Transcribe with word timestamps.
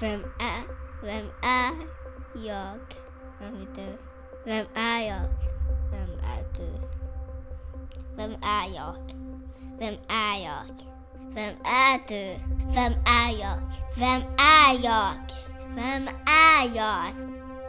Vem 0.00 0.24
är, 0.40 0.62
vem 1.02 1.26
är 1.42 1.72
jag? 2.34 2.78
Vem 3.40 3.54
är 3.54 3.74
du? 3.74 3.98
Vem 4.44 4.66
är 4.74 5.00
jag? 5.08 5.28
Vem 5.90 6.10
är 6.18 6.44
du? 6.56 6.72
Vem 8.16 8.32
är 8.42 8.74
jag? 8.74 8.94
Vem 9.78 9.94
är 10.08 10.44
jag? 10.44 10.84
Vem 11.34 11.54
är 11.64 12.08
du? 12.08 12.40
Vem 12.74 12.92
är 13.06 13.40
jag? 13.40 13.60
Vem 13.96 14.22
är 14.38 14.84
jag? 14.84 15.12
Vem 15.74 16.08
är 16.26 16.76
jag? 16.76 17.04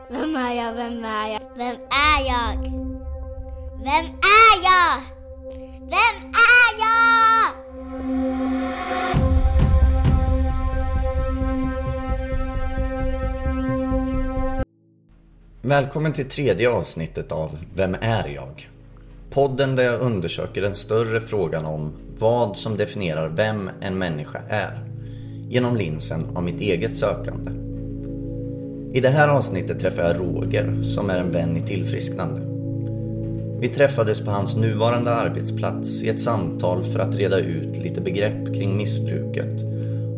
Vem 0.10 0.36
är 0.36 0.54
jag? 0.54 0.74
Vem 0.76 1.06
är 1.06 1.28
jag? 1.28 1.40
Vem 1.56 1.76
är 1.90 2.26
jag? 2.28 2.58
Vem 3.78 4.06
är 4.06 4.64
jag? 4.64 5.02
Vem 5.80 6.16
är 6.32 6.80
jag? 6.80 7.15
Välkommen 15.68 16.14
till 16.14 16.30
tredje 16.30 16.70
avsnittet 16.70 17.32
av 17.32 17.58
Vem 17.76 17.96
är 18.02 18.28
jag? 18.28 18.70
Podden 19.30 19.76
där 19.76 19.84
jag 19.84 20.02
undersöker 20.02 20.62
den 20.62 20.76
större 20.76 21.22
frågan 21.22 21.66
om 21.66 21.94
vad 22.18 22.58
som 22.58 22.78
definierar 22.78 23.28
vem 23.30 23.70
en 23.82 23.98
människa 23.98 24.42
är 24.50 24.80
genom 25.50 25.76
linsen 25.76 26.26
av 26.36 26.44
mitt 26.44 26.62
eget 26.62 26.98
sökande. 26.98 27.52
I 28.98 29.02
det 29.02 29.10
här 29.10 29.28
avsnittet 29.28 29.80
träffar 29.80 30.04
jag 30.04 30.20
Roger 30.20 30.84
som 30.84 31.10
är 31.10 31.20
en 31.20 31.32
vän 31.32 31.58
i 31.58 31.62
tillfrisknande. 31.62 32.42
Vi 33.60 33.68
träffades 33.68 34.22
på 34.22 34.32
hans 34.32 34.56
nuvarande 34.56 35.12
arbetsplats 35.12 36.04
i 36.04 36.10
ett 36.10 36.22
samtal 36.22 36.84
för 36.84 37.00
att 37.00 37.16
reda 37.16 37.40
ut 37.40 37.78
lite 37.78 38.02
begrepp 38.02 38.46
kring 38.56 38.78
missbruket 38.78 39.62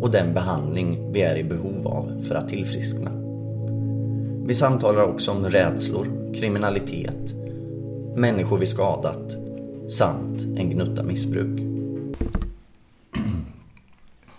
och 0.02 0.12
den 0.12 0.34
behandling 0.34 1.14
vi 1.14 1.22
är 1.22 1.36
i 1.36 1.44
behov 1.44 1.88
av 1.88 2.22
för 2.27 2.36
att 2.36 2.50
tillfriskna. 2.50 3.27
Vi 4.48 4.55
samtalar 4.55 5.03
också 5.03 5.31
om 5.31 5.45
rädslor, 5.45 6.34
kriminalitet, 6.35 7.34
människor 8.15 8.57
vi 8.57 8.65
skadat 8.65 9.31
samt 9.91 10.41
en 10.41 10.70
gnutta 10.70 11.03
missbruk. 11.03 11.59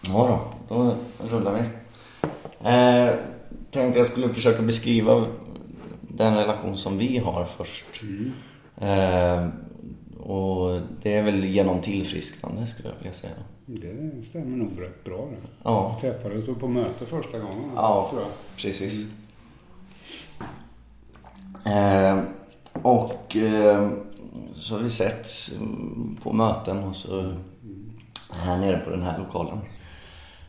Ja 0.06 0.40
då, 0.68 0.74
då 0.74 0.94
rullar 1.36 1.52
vi. 1.52 1.60
Eh, 2.68 3.14
tänkte 3.70 3.98
jag 3.98 4.06
skulle 4.06 4.28
försöka 4.28 4.62
beskriva 4.62 5.26
den 6.00 6.36
relation 6.36 6.76
som 6.76 6.98
vi 6.98 7.18
har 7.18 7.44
först. 7.44 8.02
Eh, 8.76 9.48
och 10.20 10.80
det 11.02 11.14
är 11.14 11.22
väl 11.22 11.44
genom 11.44 11.80
tillfrisknande 11.80 12.66
skulle 12.66 12.88
jag 12.88 12.96
vilja 12.96 13.12
säga. 13.12 13.32
Det 13.66 14.26
stämmer 14.26 14.56
nog 14.56 14.70
rätt 14.82 15.04
bra 15.04 15.16
det. 15.30 15.48
Ja, 15.62 15.98
Vi 16.02 16.10
träffades 16.10 16.46
på 16.60 16.68
möte 16.68 17.06
första 17.06 17.38
gången. 17.38 17.70
Ja. 17.74 18.06
tror 18.10 18.22
jag. 18.22 18.30
Eh, 21.64 22.20
och 22.82 23.36
eh, 23.36 23.90
så 24.60 24.74
har 24.74 24.82
vi 24.82 24.90
sett 24.90 25.28
mm, 25.56 26.18
på 26.22 26.32
möten 26.32 26.84
och 26.84 26.96
så 26.96 27.34
här 28.30 28.56
nere 28.56 28.78
på 28.78 28.90
den 28.90 29.02
här 29.02 29.18
lokalen. 29.18 29.58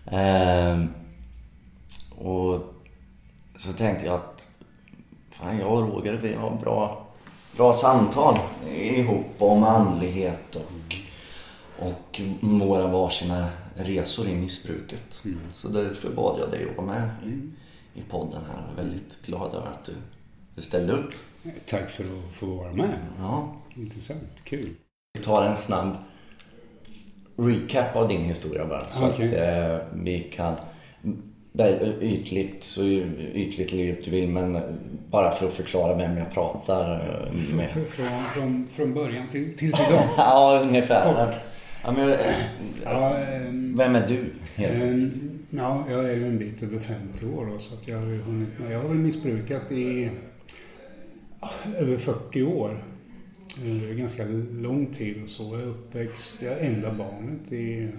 Eh, 0.06 0.86
och 2.20 2.74
så 3.60 3.74
tänkte 3.74 4.06
jag 4.06 4.16
att 4.16 4.48
fan, 5.32 5.58
jag 5.58 5.72
och 5.72 5.94
Roger 5.94 6.14
vi 6.14 6.34
har 6.34 6.58
bra, 6.58 7.08
bra 7.58 7.74
samtal 7.74 8.38
ihop 8.76 9.36
om 9.38 9.64
andlighet 9.64 10.56
och, 10.56 10.96
och 11.88 12.22
våra 12.42 12.88
varsina 12.88 13.50
resor 13.76 14.28
i 14.28 14.36
missbruket. 14.36 15.24
Så 15.52 15.68
därför 15.68 16.10
bad 16.10 16.40
jag 16.40 16.52
dig 16.52 16.70
att 16.70 16.78
vara 16.78 16.88
med 16.88 17.10
i, 17.26 17.50
i 18.00 18.04
podden 18.04 18.42
här. 18.48 18.62
Jag 18.62 18.72
är 18.72 18.84
väldigt 18.84 19.22
glad 19.26 19.54
över 19.54 19.68
att 19.68 19.86
du, 19.86 19.94
du 20.60 20.64
ställde 20.66 20.94
upp. 20.94 21.10
Tack 21.70 21.90
för 21.90 22.04
att 22.04 22.34
få 22.34 22.46
vara 22.46 22.74
med. 22.74 22.98
Ja. 23.20 23.56
Intressant. 23.76 24.30
Kul. 24.44 24.70
Vi 25.14 25.24
tar 25.24 25.46
en 25.46 25.58
snabb 25.58 25.96
recap 27.38 27.96
av 27.96 28.08
din 28.08 28.22
historia 28.22 28.66
bara. 28.66 28.80
Så 28.80 29.08
Okej. 29.08 29.26
att 29.26 29.34
eh, 29.34 29.88
vi 29.94 30.20
kan... 30.36 30.56
Ytligt, 32.02 32.64
så 32.64 32.84
ytligt 33.34 33.72
livet 33.72 34.06
du 34.06 34.12
vill 34.12 34.30
men 34.30 34.62
bara 35.10 35.32
för 35.32 35.48
att 35.48 35.54
förklara 35.54 35.96
vem 35.96 36.18
jag 36.18 36.32
pratar 36.32 36.92
eh, 36.94 37.56
med. 37.56 37.68
Fr- 37.68 37.86
Från, 37.86 38.24
från, 38.34 38.68
från 38.72 38.94
början 38.94 39.28
till, 39.28 39.58
till 39.58 39.68
idag. 39.68 40.04
Ja, 40.18 40.60
ungefär. 40.64 41.36
Ja, 41.84 41.92
men, 41.92 42.10
eh, 42.10 42.18
Ja, 42.84 43.18
ehm, 43.18 43.78
vem 43.78 43.96
är 43.96 44.08
du? 44.08 44.26
helt 44.56 44.82
ehm, 44.84 45.40
ja, 45.50 45.86
jag 45.90 46.06
är 46.10 46.16
ju 46.16 46.28
en 46.28 46.38
bit 46.40 46.64
över 46.64 46.80
50 46.80 47.26
år 47.26 47.46
då, 47.54 47.60
så 47.60 47.74
att 47.74 47.88
jag 47.88 47.98
har 47.98 48.06
ju 48.08 48.22
hunnit 48.22 48.60
med. 48.60 48.72
Jag 48.72 48.80
har 48.82 48.88
väl 48.88 48.98
missbrukat 48.98 49.72
i 49.72 50.10
över 51.78 51.98
40 51.98 52.44
år. 52.44 52.84
Eh, 53.58 53.64
Det 53.64 53.90
är 53.90 53.94
ganska 53.94 54.26
lång 54.52 54.86
tid 54.86 55.24
och 55.24 55.30
så. 55.30 55.56
Jag 55.56 55.62
är 55.62 55.68
uppväxt, 55.68 56.42
jag 56.42 56.54
är 56.54 56.60
enda 56.74 56.94
barnet 56.94 57.52
i, 57.52 57.90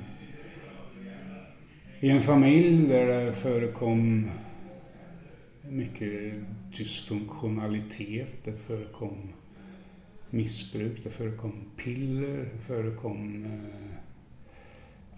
i 2.01 2.11
en 2.11 2.23
familj 2.23 2.89
där 2.89 3.27
det 3.27 3.33
förekom 3.33 4.31
mycket 5.63 6.35
dysfunktionalitet. 6.77 8.33
Det 8.45 8.53
förekom 8.53 9.17
missbruk, 10.31 11.01
det 11.05 11.11
förekom 11.11 11.53
piller, 11.77 12.37
det 12.55 12.59
förekom 12.67 13.45
eh, 13.45 13.97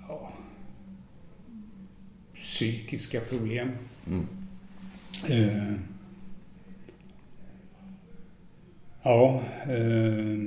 ja, 0.09 0.33
psykiska 2.35 3.21
problem. 3.21 3.71
Mm. 4.07 4.27
Eh, 5.29 5.75
ja, 9.03 9.43
eh, 9.69 10.39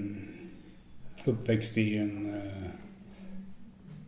uppväxt 1.25 1.77
i 1.77 1.97
en 1.97 2.33
eh, 2.33 2.69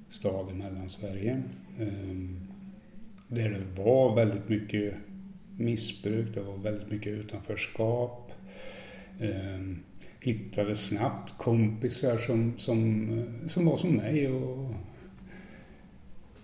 stad 0.10 0.52
i 0.52 0.54
Mellansverige. 0.54 1.44
Eh, 1.80 2.16
där 3.28 3.50
det 3.50 3.84
var 3.84 4.16
väldigt 4.16 4.50
mycket 4.50 4.94
missbruk, 5.58 6.34
det 6.34 6.42
var 6.42 6.58
väldigt 6.58 6.92
mycket 6.92 7.14
utanförskap. 7.14 8.32
Eh, 9.20 9.76
hittade 10.20 10.76
snabbt 10.76 11.38
kompisar 11.38 12.18
som, 12.18 12.54
som, 12.58 13.10
eh, 13.20 13.48
som 13.48 13.66
var 13.66 13.78
som 13.78 13.96
mig 13.96 14.28
och 14.28 14.74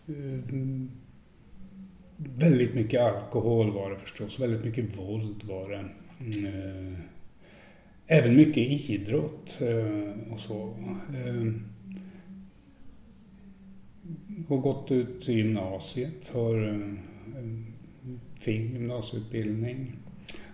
eh, 0.08 0.40
Väldigt 2.18 2.74
mycket 2.76 3.02
alkohol 3.02 3.72
var 3.72 3.92
det 3.92 3.98
förstås, 3.98 4.40
väldigt 4.40 4.66
mycket 4.66 4.98
våld 4.98 5.44
var 5.44 5.70
det. 5.70 5.86
Mm, 6.20 6.92
eh, 6.92 7.00
Även 8.08 8.36
mycket 8.36 8.90
idrott 8.90 9.58
eh, 9.62 10.34
och 10.34 10.40
så. 10.40 10.76
Eh, 11.14 11.54
har 14.48 14.58
gått 14.58 14.92
ut 14.92 15.28
gymnasiet, 15.28 16.30
har 16.34 16.56
en 16.56 17.00
fin 18.40 18.74
gymnasieutbildning. 18.74 19.92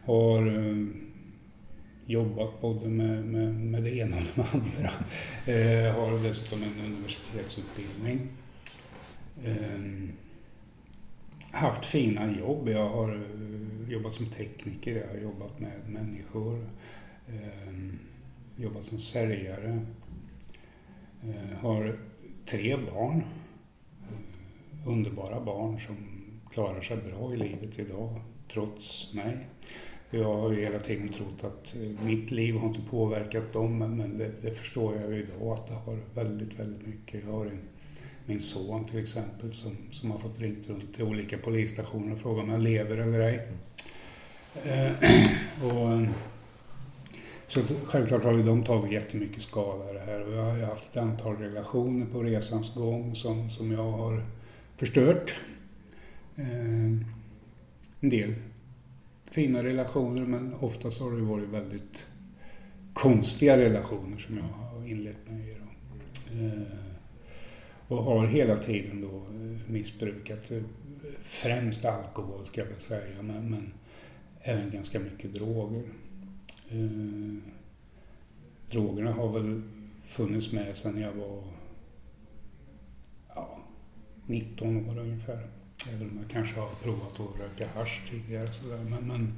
Har 0.06 0.52
jobbat 2.06 2.62
både 2.62 2.90
med, 2.90 3.26
med, 3.26 3.56
med 3.56 3.84
det 3.84 3.96
ena 3.96 4.18
och 4.18 4.24
det 4.36 4.46
andra. 4.54 4.92
Eh, 5.46 5.96
Har 5.96 6.24
dessutom 6.24 6.60
en 6.64 6.86
universitetsutbildning. 6.86 8.28
Eh, 9.44 10.10
haft 11.52 11.86
fina 11.86 12.38
jobb. 12.40 12.70
Jag 12.70 12.90
har 12.90 13.22
jobbat 13.90 14.14
som 14.14 14.26
tekniker, 14.26 14.96
jag 14.96 15.08
har 15.08 15.24
jobbat 15.24 15.60
med 15.60 15.72
människor. 15.88 16.66
Eh, 17.30 17.74
jobbat 18.56 18.84
som 18.84 19.00
säljare. 19.00 19.86
Eh, 21.24 21.58
har 21.60 22.00
tre 22.46 22.78
barn. 22.78 23.24
Eh, 24.02 24.88
underbara 24.88 25.40
barn 25.40 25.80
som 25.80 25.96
klarar 26.52 26.82
sig 26.82 26.98
bra 26.98 27.34
i 27.34 27.38
livet 27.38 27.80
idag, 27.80 28.22
trots 28.54 29.14
mig. 29.14 29.38
Jag 30.10 30.34
har 30.34 30.52
ju 30.52 30.62
hela 30.62 30.80
tiden 30.80 31.10
trott 31.10 31.44
att 31.44 31.76
eh, 31.76 32.06
mitt 32.06 32.32
liv 32.32 32.56
har 32.56 32.68
inte 32.68 32.82
påverkat 32.90 33.54
dem, 33.54 33.78
men, 33.78 34.18
det, 34.18 34.32
det 34.42 34.52
förstår 34.52 34.96
jag 34.96 35.14
ju 35.14 35.20
idag 35.24 35.54
att 35.54 35.68
det 35.68 35.74
har 35.74 36.00
väldigt, 36.16 36.60
väldigt 36.60 36.88
mycket. 36.88 37.24
Jag 37.24 37.32
har 37.32 37.46
en 37.46 37.60
min 38.30 38.40
son 38.40 38.86
till 38.86 39.00
exempel 39.00 39.54
som, 39.54 39.78
som 39.92 40.12
har 40.12 40.18
fått 40.18 40.40
ringt 40.40 40.70
runt 40.70 40.96
till 40.96 41.04
olika 41.04 41.38
polisstationer 41.38 42.14
och 42.14 42.20
frågat 42.20 42.44
om 42.44 42.50
jag 42.50 42.62
lever 42.62 42.98
eller 42.98 43.20
ej. 43.20 43.48
Eh, 44.64 44.92
och, 45.72 45.92
ehm, 45.92 46.08
så 47.50 47.60
att, 47.60 47.74
självklart 47.86 48.24
har 48.24 48.34
ju 48.34 48.44
de 48.44 48.64
tagit 48.64 48.92
jättemycket 48.92 49.44
skada 49.44 49.92
i 49.92 49.94
det 49.94 50.00
här 50.00 50.28
och 50.28 50.34
jag 50.34 50.44
har 50.44 50.58
ju 50.58 50.64
haft 50.64 50.90
ett 50.90 50.98
antal 50.98 51.38
relationer 51.38 52.06
på 52.06 52.24
resans 52.24 52.74
gång 52.74 53.16
som, 53.16 53.50
som 53.50 53.72
jag 53.72 53.92
har 53.92 54.24
förstört. 54.78 55.40
Eh, 56.36 56.46
en 58.00 58.10
del 58.10 58.36
fina 59.32 59.64
relationer 59.64 60.26
men 60.26 60.54
oftast 60.54 61.02
har 61.02 61.12
det 61.12 61.18
ju 61.18 61.24
varit 61.24 61.50
väldigt 61.50 62.08
konstiga 62.94 63.58
relationer 63.58 64.18
som 64.18 64.38
jag 64.38 64.44
har 64.44 64.88
inlett 64.88 65.30
mig 65.30 65.50
i. 65.50 65.54
Då. 65.54 66.46
Eh, 66.46 66.62
och 67.88 68.04
har 68.04 68.28
hela 68.28 68.58
tiden 68.58 69.02
då 69.02 69.18
eh, 69.18 69.72
missbrukat. 69.72 70.52
Eh, 70.52 70.62
främst 71.22 71.86
alkohol 71.86 72.46
ska 72.46 72.62
jag 72.62 72.68
väl 72.68 72.82
säga, 72.82 73.22
men, 73.22 73.50
men 73.50 73.74
även 74.42 74.72
ganska 74.72 75.00
mycket 75.00 75.34
droger. 75.34 75.84
Eh, 76.72 77.38
drogerna 78.72 79.12
har 79.12 79.40
väl 79.40 79.62
funnits 80.04 80.52
med 80.52 80.78
sedan 80.78 81.02
jag 81.02 81.14
var 81.14 81.44
ja, 83.36 83.60
19 84.26 84.90
år 84.90 85.00
ungefär. 85.00 85.48
Även 85.94 86.10
om 86.10 86.18
jag 86.22 86.30
kanske 86.32 86.60
har 86.60 86.68
provat 86.84 87.20
att 87.20 87.40
röka 87.40 87.68
hasch 87.80 88.02
tidigare. 88.10 88.52
Sådär. 88.52 88.84
Men, 88.90 89.08
men 89.08 89.34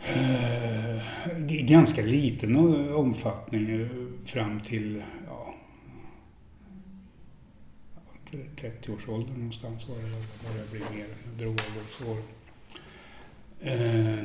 eh, 0.00 1.02
ganska 1.64 2.02
liten 2.02 2.56
omfattning 2.94 3.70
eh, 3.70 3.88
fram 4.24 4.60
till 4.60 5.02
ja, 5.26 5.54
30-årsåldern 8.56 9.34
någonstans 9.34 9.88
var 9.88 9.96
det 9.96 10.48
började 10.48 10.70
bli 10.70 10.80
mer 10.98 11.08
droger 11.38 11.80
och 11.80 11.88
så. 11.88 12.16
Eh, 13.60 14.24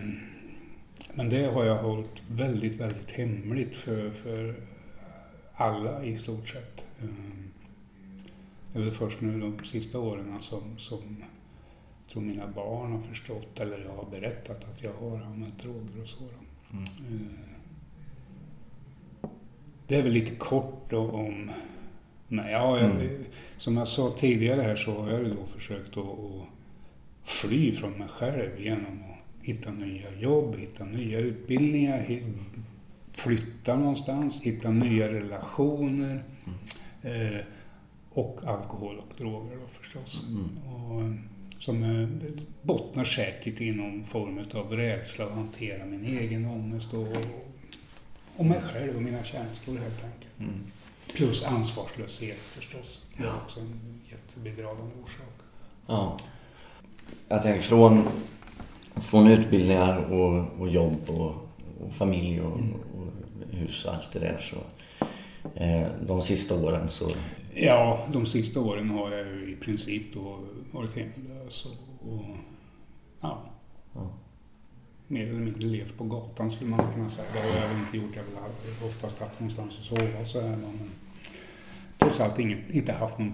men 1.15 1.29
det 1.29 1.45
har 1.45 1.65
jag 1.65 1.83
hållit 1.83 2.23
väldigt, 2.27 2.75
väldigt 2.75 3.11
hemligt 3.11 3.75
för, 3.75 4.11
för 4.11 4.55
alla 5.53 6.03
i 6.03 6.17
stort 6.17 6.47
sett. 6.47 6.85
Eh, 7.01 7.07
det 8.73 8.79
är 8.79 8.83
väl 8.83 8.91
först 8.91 9.21
nu 9.21 9.39
de 9.39 9.65
sista 9.65 9.99
åren 9.99 10.41
som, 10.41 10.79
som 10.79 11.23
tror 12.11 12.21
mina 12.21 12.47
barn 12.47 12.91
har 12.91 12.99
förstått, 12.99 13.59
eller 13.59 13.79
jag 13.79 13.95
har 13.95 14.05
berättat 14.11 14.69
att 14.69 14.83
jag 14.83 14.93
har 14.93 15.21
använt 15.21 15.63
droger 15.63 16.01
och 16.01 16.07
så. 16.07 16.23
Mm. 16.71 16.83
Eh, 17.11 17.49
det 19.87 19.95
är 19.95 20.03
väl 20.03 20.11
lite 20.11 20.35
kort 20.35 20.93
om 20.93 21.51
mig. 22.27 22.51
Ja, 22.51 22.79
jag, 22.79 22.91
mm. 22.91 23.23
Som 23.57 23.77
jag 23.77 23.87
sa 23.87 24.13
tidigare 24.17 24.61
här 24.61 24.75
så 24.75 25.01
har 25.01 25.11
jag 25.11 25.35
då 25.35 25.45
försökt 25.45 25.97
att, 25.97 25.97
att 25.97 26.47
fly 27.23 27.71
från 27.71 27.91
mig 27.91 28.07
själv 28.07 28.61
genom 28.61 29.03
att 29.03 29.12
hitta 29.43 29.71
nya 29.71 30.15
jobb, 30.19 30.55
hitta 30.55 30.85
nya 30.85 31.19
utbildningar, 31.19 32.21
flytta 33.13 33.75
någonstans, 33.75 34.41
hitta 34.41 34.69
nya 34.69 35.07
relationer. 35.07 36.23
Mm. 36.45 37.35
Eh, 37.35 37.41
och 38.13 38.39
alkohol 38.43 38.97
och 38.97 39.13
droger 39.17 39.57
då 39.57 39.67
förstås. 39.67 40.23
Mm. 40.27 40.57
Och, 40.73 41.13
som 41.63 41.83
eh, 41.83 42.09
bottnar 42.61 43.03
säkert 43.03 43.61
i 43.61 43.71
någon 43.71 44.03
form 44.03 44.39
av 44.53 44.71
rädsla 44.71 45.25
att 45.25 45.31
hantera 45.31 45.85
min 45.85 46.05
egen 46.05 46.45
ångest 46.45 46.93
och, 46.93 47.07
och 48.35 48.45
mig 48.45 48.61
själv 48.61 48.95
och 48.95 49.01
mina 49.01 49.23
känslor 49.23 49.77
helt 49.77 50.03
enkelt. 50.03 50.39
Mm. 50.39 50.63
Plus 51.13 51.43
ansvarslöshet 51.43 52.37
förstås. 52.37 53.11
Det 53.17 53.23
är 53.23 53.35
också 53.35 53.59
en 53.59 54.01
jättebidragande 54.11 54.91
orsak. 55.03 55.33
Ja. 55.87 56.19
Jag 57.27 57.43
tänker 57.43 57.61
från, 57.61 58.07
från 58.95 59.27
utbildningar 59.27 60.13
och, 60.13 60.59
och 60.59 60.69
jobb 60.69 61.09
och, 61.09 61.35
och 61.85 61.93
familj 61.93 62.41
och, 62.41 62.59
mm. 62.59 62.73
och, 62.73 63.57
hus 63.57 63.85
och 63.85 63.93
allt 63.93 64.13
det 64.13 64.19
där 64.19 64.39
så 64.39 64.55
eh, 65.55 65.87
de 66.07 66.21
sista 66.21 66.55
åren 66.55 66.89
så 66.89 67.09
Ja, 67.55 68.07
de 68.13 68.25
sista 68.25 68.59
åren 68.59 68.89
har 68.89 69.11
jag 69.11 69.27
ju 69.27 69.51
i 69.51 69.55
princip 69.55 70.13
då 70.13 70.39
varit 70.71 70.95
hemlös 70.95 71.65
och, 71.65 72.13
och 72.13 72.25
ja, 73.21 73.43
ja. 73.93 74.09
mer 75.07 75.27
eller 75.27 75.39
mindre 75.39 75.67
levt 75.67 75.97
på 75.97 76.03
gatan 76.03 76.51
skulle 76.51 76.69
man 76.69 76.93
kunna 76.93 77.09
säga. 77.09 77.27
Det 77.33 77.39
har 77.39 77.47
jag 77.47 77.67
väl 77.67 77.77
inte 77.77 77.97
gjort. 77.97 78.15
Jag 78.15 78.41
har 78.41 78.49
väl 78.49 78.89
oftast 78.89 79.19
haft 79.19 79.39
någonstans 79.39 79.77
att 79.79 79.85
sova 79.85 80.25
så 80.25 80.41
här. 80.41 80.49
Men 80.49 80.91
trots 81.97 82.19
allt 82.19 82.39
inget, 82.39 82.69
inte 82.69 82.93
haft 82.93 83.19
någon 83.19 83.33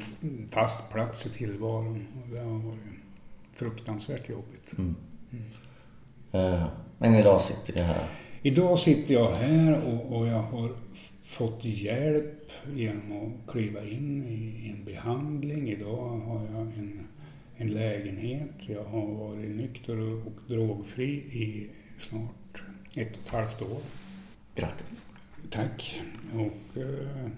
fast 0.51 0.91
plats 0.91 1.25
i 1.25 1.29
tillvaron. 1.29 2.07
Och 2.23 2.29
det 2.33 2.39
har 2.39 2.59
varit 2.59 2.79
fruktansvärt 3.53 4.29
jobbigt. 4.29 4.77
Mm. 4.77 4.95
Mm. 5.31 6.69
Men 6.97 7.15
idag 7.15 7.41
sitter 7.41 7.73
du 7.73 7.83
här? 7.83 8.07
Idag 8.41 8.79
sitter 8.79 9.13
jag 9.13 9.31
här 9.31 9.81
och, 9.81 10.17
och 10.17 10.27
jag 10.27 10.41
har 10.41 10.71
fått 11.23 11.65
hjälp 11.65 12.51
genom 12.73 13.11
att 13.11 13.51
kliva 13.51 13.83
in 13.83 14.23
i 14.23 14.69
en 14.69 14.85
behandling. 14.85 15.69
Idag 15.69 16.07
har 16.07 16.41
jag 16.53 16.61
en, 16.61 17.07
en 17.57 17.67
lägenhet. 17.67 18.51
Jag 18.57 18.83
har 18.83 19.07
varit 19.07 19.49
nykter 19.49 19.99
och 19.99 20.31
drogfri 20.47 21.11
i 21.13 21.69
snart 21.99 22.63
ett 22.95 23.11
och 23.11 23.23
ett 23.23 23.29
halvt 23.29 23.61
år. 23.61 23.81
Grattis! 24.55 25.05
Tack! 25.49 26.01
Och 26.33 26.81
eh, 26.81 27.29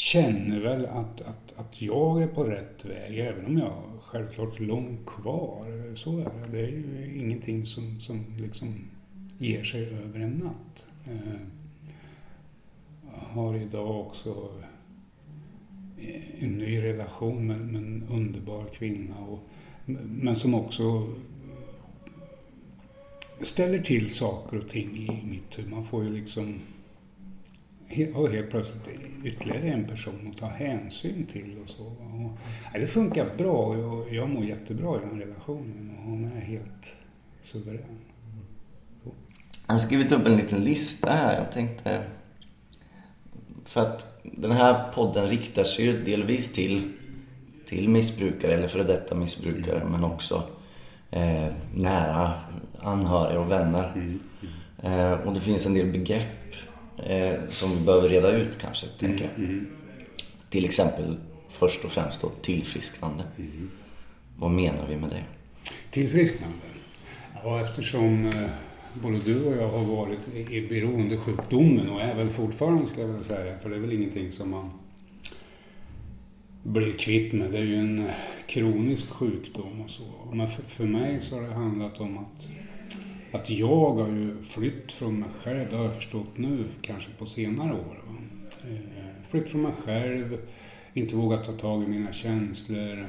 känner 0.00 0.60
väl 0.60 0.86
att, 0.86 1.20
att, 1.20 1.52
att 1.56 1.82
jag 1.82 2.22
är 2.22 2.26
på 2.26 2.44
rätt 2.44 2.84
väg, 2.84 3.18
även 3.18 3.46
om 3.46 3.58
jag 3.58 3.82
självklart 4.02 4.60
långt 4.60 5.06
kvar. 5.06 5.94
Så 5.96 6.18
är 6.18 6.24
det. 6.24 6.52
Det 6.52 6.60
är 6.60 6.70
ju 6.70 7.18
ingenting 7.18 7.66
som, 7.66 8.00
som 8.00 8.24
liksom 8.38 8.74
ger 9.38 9.64
sig 9.64 9.86
över 9.86 10.20
en 10.20 10.30
natt. 10.30 10.86
Jag 13.10 13.40
har 13.40 13.56
idag 13.56 14.00
också 14.00 14.52
eh, 15.98 16.44
en 16.44 16.58
ny 16.58 16.82
relation 16.82 17.46
med, 17.46 17.60
med 17.60 17.82
en 17.82 18.04
underbar 18.10 18.64
kvinna. 18.64 19.18
Och, 19.18 19.40
men 20.06 20.36
som 20.36 20.54
också 20.54 21.14
ställer 23.40 23.78
till 23.78 24.14
saker 24.14 24.58
och 24.58 24.68
ting 24.68 24.96
i 24.96 25.26
mitt 25.26 25.58
huvud. 25.58 25.70
Man 25.70 25.84
får 25.84 26.04
ju 26.04 26.10
liksom 26.10 26.60
och 28.14 28.30
helt 28.30 28.50
plötsligt 28.50 28.88
ytterligare 29.24 29.68
en 29.68 29.84
person 29.84 30.30
att 30.32 30.38
ta 30.38 30.46
hänsyn 30.46 31.26
till 31.26 31.56
och 31.62 31.68
så. 31.68 31.84
Och, 31.84 32.38
ja, 32.72 32.80
det 32.80 32.86
funkar 32.86 33.36
bra 33.38 33.52
och 33.52 34.14
jag 34.14 34.28
mår 34.28 34.44
jättebra 34.44 34.96
i 34.96 35.00
den 35.00 35.20
relationen 35.20 35.90
och 35.98 36.04
hon 36.04 36.32
är 36.36 36.40
helt 36.40 36.96
suverän. 37.40 37.98
Så. 39.04 39.10
Jag 39.66 39.74
har 39.74 39.78
skrivit 39.78 40.12
upp 40.12 40.26
en 40.26 40.36
liten 40.36 40.64
lista 40.64 41.10
här. 41.10 41.38
Jag 41.38 41.52
tänkte 41.52 42.04
för 43.64 43.80
att 43.80 44.22
den 44.22 44.52
här 44.52 44.92
podden 44.92 45.28
riktar 45.28 45.64
sig 45.64 45.84
ju 45.84 46.04
delvis 46.04 46.52
till, 46.52 46.92
till 47.66 47.88
missbrukare 47.88 48.54
eller 48.54 48.68
före 48.68 48.82
detta 48.82 49.14
missbrukare 49.14 49.76
mm. 49.76 49.92
men 49.92 50.04
också 50.04 50.42
eh, 51.10 51.46
nära 51.74 52.32
anhöriga 52.78 53.40
och 53.40 53.50
vänner. 53.50 53.92
Mm. 53.94 54.20
Eh, 54.82 55.12
och 55.12 55.34
det 55.34 55.40
finns 55.40 55.66
en 55.66 55.74
del 55.74 55.92
begrepp 55.92 56.39
eh, 57.06 57.38
som 57.48 57.78
vi 57.78 57.84
behöver 57.84 58.08
reda 58.08 58.36
ut 58.36 58.58
kanske, 58.58 58.86
mm. 58.86 58.98
tänker 58.98 59.24
jag. 59.24 59.44
Mm. 59.44 59.66
Till 60.50 60.64
exempel 60.64 61.16
först 61.48 61.84
och 61.84 61.90
främst 61.90 62.20
då 62.20 62.28
tillfrisknande. 62.28 63.24
Mm. 63.38 63.70
Vad 64.36 64.50
menar 64.50 64.86
vi 64.88 64.96
med 64.96 65.10
det? 65.10 65.24
Tillfrisknande? 65.90 66.56
Ja, 67.44 67.60
eftersom 67.60 68.26
eh, 68.26 68.50
både 68.94 69.18
du 69.18 69.44
och 69.44 69.56
jag 69.56 69.68
har 69.68 69.84
varit 69.84 70.34
i 70.34 70.66
beroendesjukdomen 70.68 71.88
och 71.88 72.00
är 72.00 72.14
väl 72.14 72.30
fortfarande 72.30 72.86
skulle 72.86 73.02
jag 73.02 73.08
vilja 73.08 73.24
säga. 73.24 73.58
För 73.58 73.70
det 73.70 73.76
är 73.76 73.80
väl 73.80 73.92
ingenting 73.92 74.32
som 74.32 74.50
man 74.50 74.70
blir 76.62 76.92
kvitt 76.92 77.32
med. 77.32 77.50
Det 77.50 77.58
är 77.58 77.62
ju 77.62 77.76
en 77.76 78.06
kronisk 78.46 79.10
sjukdom 79.10 79.80
och 79.80 79.90
så. 79.90 80.02
Men 80.32 80.48
för, 80.48 80.62
för 80.62 80.84
mig 80.84 81.20
så 81.20 81.34
har 81.34 81.42
det 81.42 81.54
handlat 81.54 82.00
om 82.00 82.18
att, 82.18 82.48
att 83.32 83.50
jag 83.50 83.94
har 83.94 84.08
ju 84.08 84.42
flytt 84.42 84.92
från 84.92 85.20
mig 85.20 85.28
själv. 85.42 85.70
Det 85.70 85.76
har 85.76 85.84
jag 85.84 85.94
förstått 85.94 86.38
nu, 86.38 86.64
kanske 86.82 87.10
på 87.18 87.26
senare 87.26 87.72
år. 87.72 88.00
Va? 88.06 88.14
Eh, 88.70 89.28
flytt 89.28 89.50
från 89.50 89.62
mig 89.62 89.72
själv, 89.84 90.38
inte 90.92 91.16
vågat 91.16 91.44
ta 91.44 91.52
tag 91.52 91.82
i 91.82 91.86
mina 91.86 92.12
känslor, 92.12 93.08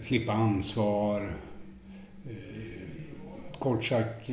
slippa 0.00 0.32
ansvar 0.32 1.32
kort 3.58 3.84
sagt 3.84 4.30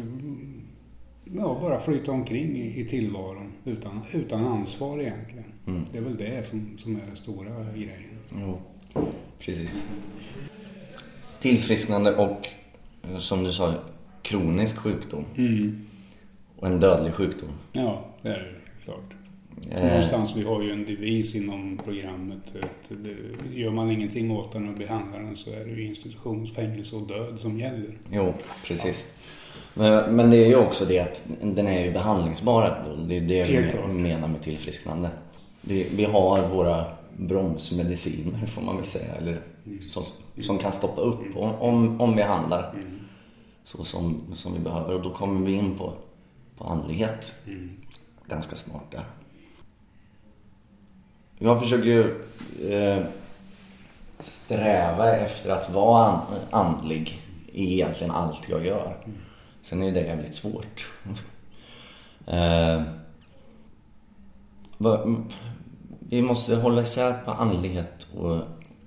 ja, 1.24 1.58
bara 1.62 1.80
flyta 1.80 2.12
omkring 2.12 2.58
i, 2.58 2.82
i 2.82 2.86
tillvaron 2.86 3.52
utan, 3.66 4.02
utan 4.12 4.46
ansvar 4.46 5.02
egentligen. 5.02 5.52
Mm. 5.68 5.84
Det 5.92 5.98
är 5.98 6.02
väl 6.02 6.18
det 6.18 6.48
som, 6.48 6.78
som 6.78 6.96
är 6.96 7.06
den 7.08 7.16
stora 7.16 7.72
grejen. 7.74 8.20
Jo, 8.42 8.58
precis. 9.40 9.88
Tillfrisknande 11.40 12.16
och 12.16 12.48
som 13.20 13.44
du 13.44 13.54
sa, 13.54 13.74
kronisk 14.26 14.78
sjukdom. 14.78 15.26
Mm. 15.36 15.86
Och 16.56 16.68
en 16.68 16.80
dödlig 16.80 17.14
sjukdom. 17.14 17.50
Ja, 17.72 18.06
det 18.22 18.30
är 18.30 18.34
det 18.34 18.84
klart. 18.84 19.14
Eh. 19.72 19.88
Någonstans, 19.88 20.36
vi 20.36 20.44
har 20.44 20.62
ju 20.62 20.72
en 20.72 20.86
devis 20.86 21.36
inom 21.36 21.80
programmet. 21.86 22.54
Att 22.62 22.90
det, 22.90 23.16
gör 23.60 23.72
man 23.72 23.92
ingenting 23.92 24.32
åt 24.32 24.52
den 24.52 24.70
och 24.70 24.76
behandlar 24.76 25.20
den 25.20 25.36
så 25.36 25.50
är 25.50 25.66
det 25.66 25.72
ju 25.72 25.88
institutionsfängelse 25.88 26.96
och 26.96 27.08
död 27.08 27.40
som 27.40 27.60
gäller. 27.60 27.98
Jo, 28.12 28.34
precis. 28.68 29.08
Men, 29.74 30.16
men 30.16 30.32
det 30.32 30.38
är 30.38 30.48
ju 30.48 30.56
också 30.56 30.86
det 30.86 31.00
att 31.00 31.28
den 31.42 31.68
är 31.68 31.86
ju 31.86 31.92
behandlingsbar. 31.92 32.84
Det 33.08 33.18
är 33.18 33.22
det 33.22 33.46
vi 33.88 33.94
menar 33.94 34.28
med 34.28 34.42
tillfrisknande. 34.42 35.10
Vi, 35.62 35.88
vi 35.96 36.04
har 36.04 36.50
våra 36.50 36.86
bromsmediciner 37.18 38.46
får 38.46 38.62
man 38.62 38.78
väl 38.78 38.86
säga. 38.86 39.16
Eller 39.16 39.40
som, 39.90 40.04
som 40.42 40.58
kan 40.58 40.72
stoppa 40.72 41.02
upp 41.02 41.36
om, 41.36 42.02
om 42.02 42.16
vi 42.16 42.22
handlar 42.22 42.74
mm. 42.74 42.95
Så 43.66 43.86
som, 43.86 44.22
som 44.34 44.54
vi 44.54 44.60
behöver. 44.60 44.94
Och 44.94 45.02
då 45.02 45.14
kommer 45.14 45.46
vi 45.46 45.54
in 45.54 45.78
på, 45.78 45.94
på 46.58 46.64
andlighet 46.64 47.34
mm. 47.48 47.70
ganska 48.28 48.56
snart 48.56 48.92
där. 48.92 49.06
Jag 51.38 51.62
försöker 51.62 51.86
ju 51.86 52.24
eh, 52.72 53.06
sträva 54.20 55.16
efter 55.16 55.52
att 55.52 55.70
vara 55.70 56.06
an- 56.06 56.22
andlig 56.50 57.22
i 57.48 57.74
egentligen 57.74 58.12
allt 58.12 58.50
jag 58.50 58.66
gör. 58.66 58.98
Sen 59.62 59.84
är 59.84 59.92
det 59.92 60.02
jävligt 60.02 60.36
svårt. 60.36 60.90
Eh, 62.28 62.82
vi 66.00 66.22
måste 66.22 66.56
hålla 66.56 66.82
isär 66.82 67.14
på 67.26 67.32
andlighet 67.32 68.08
och 68.18 68.42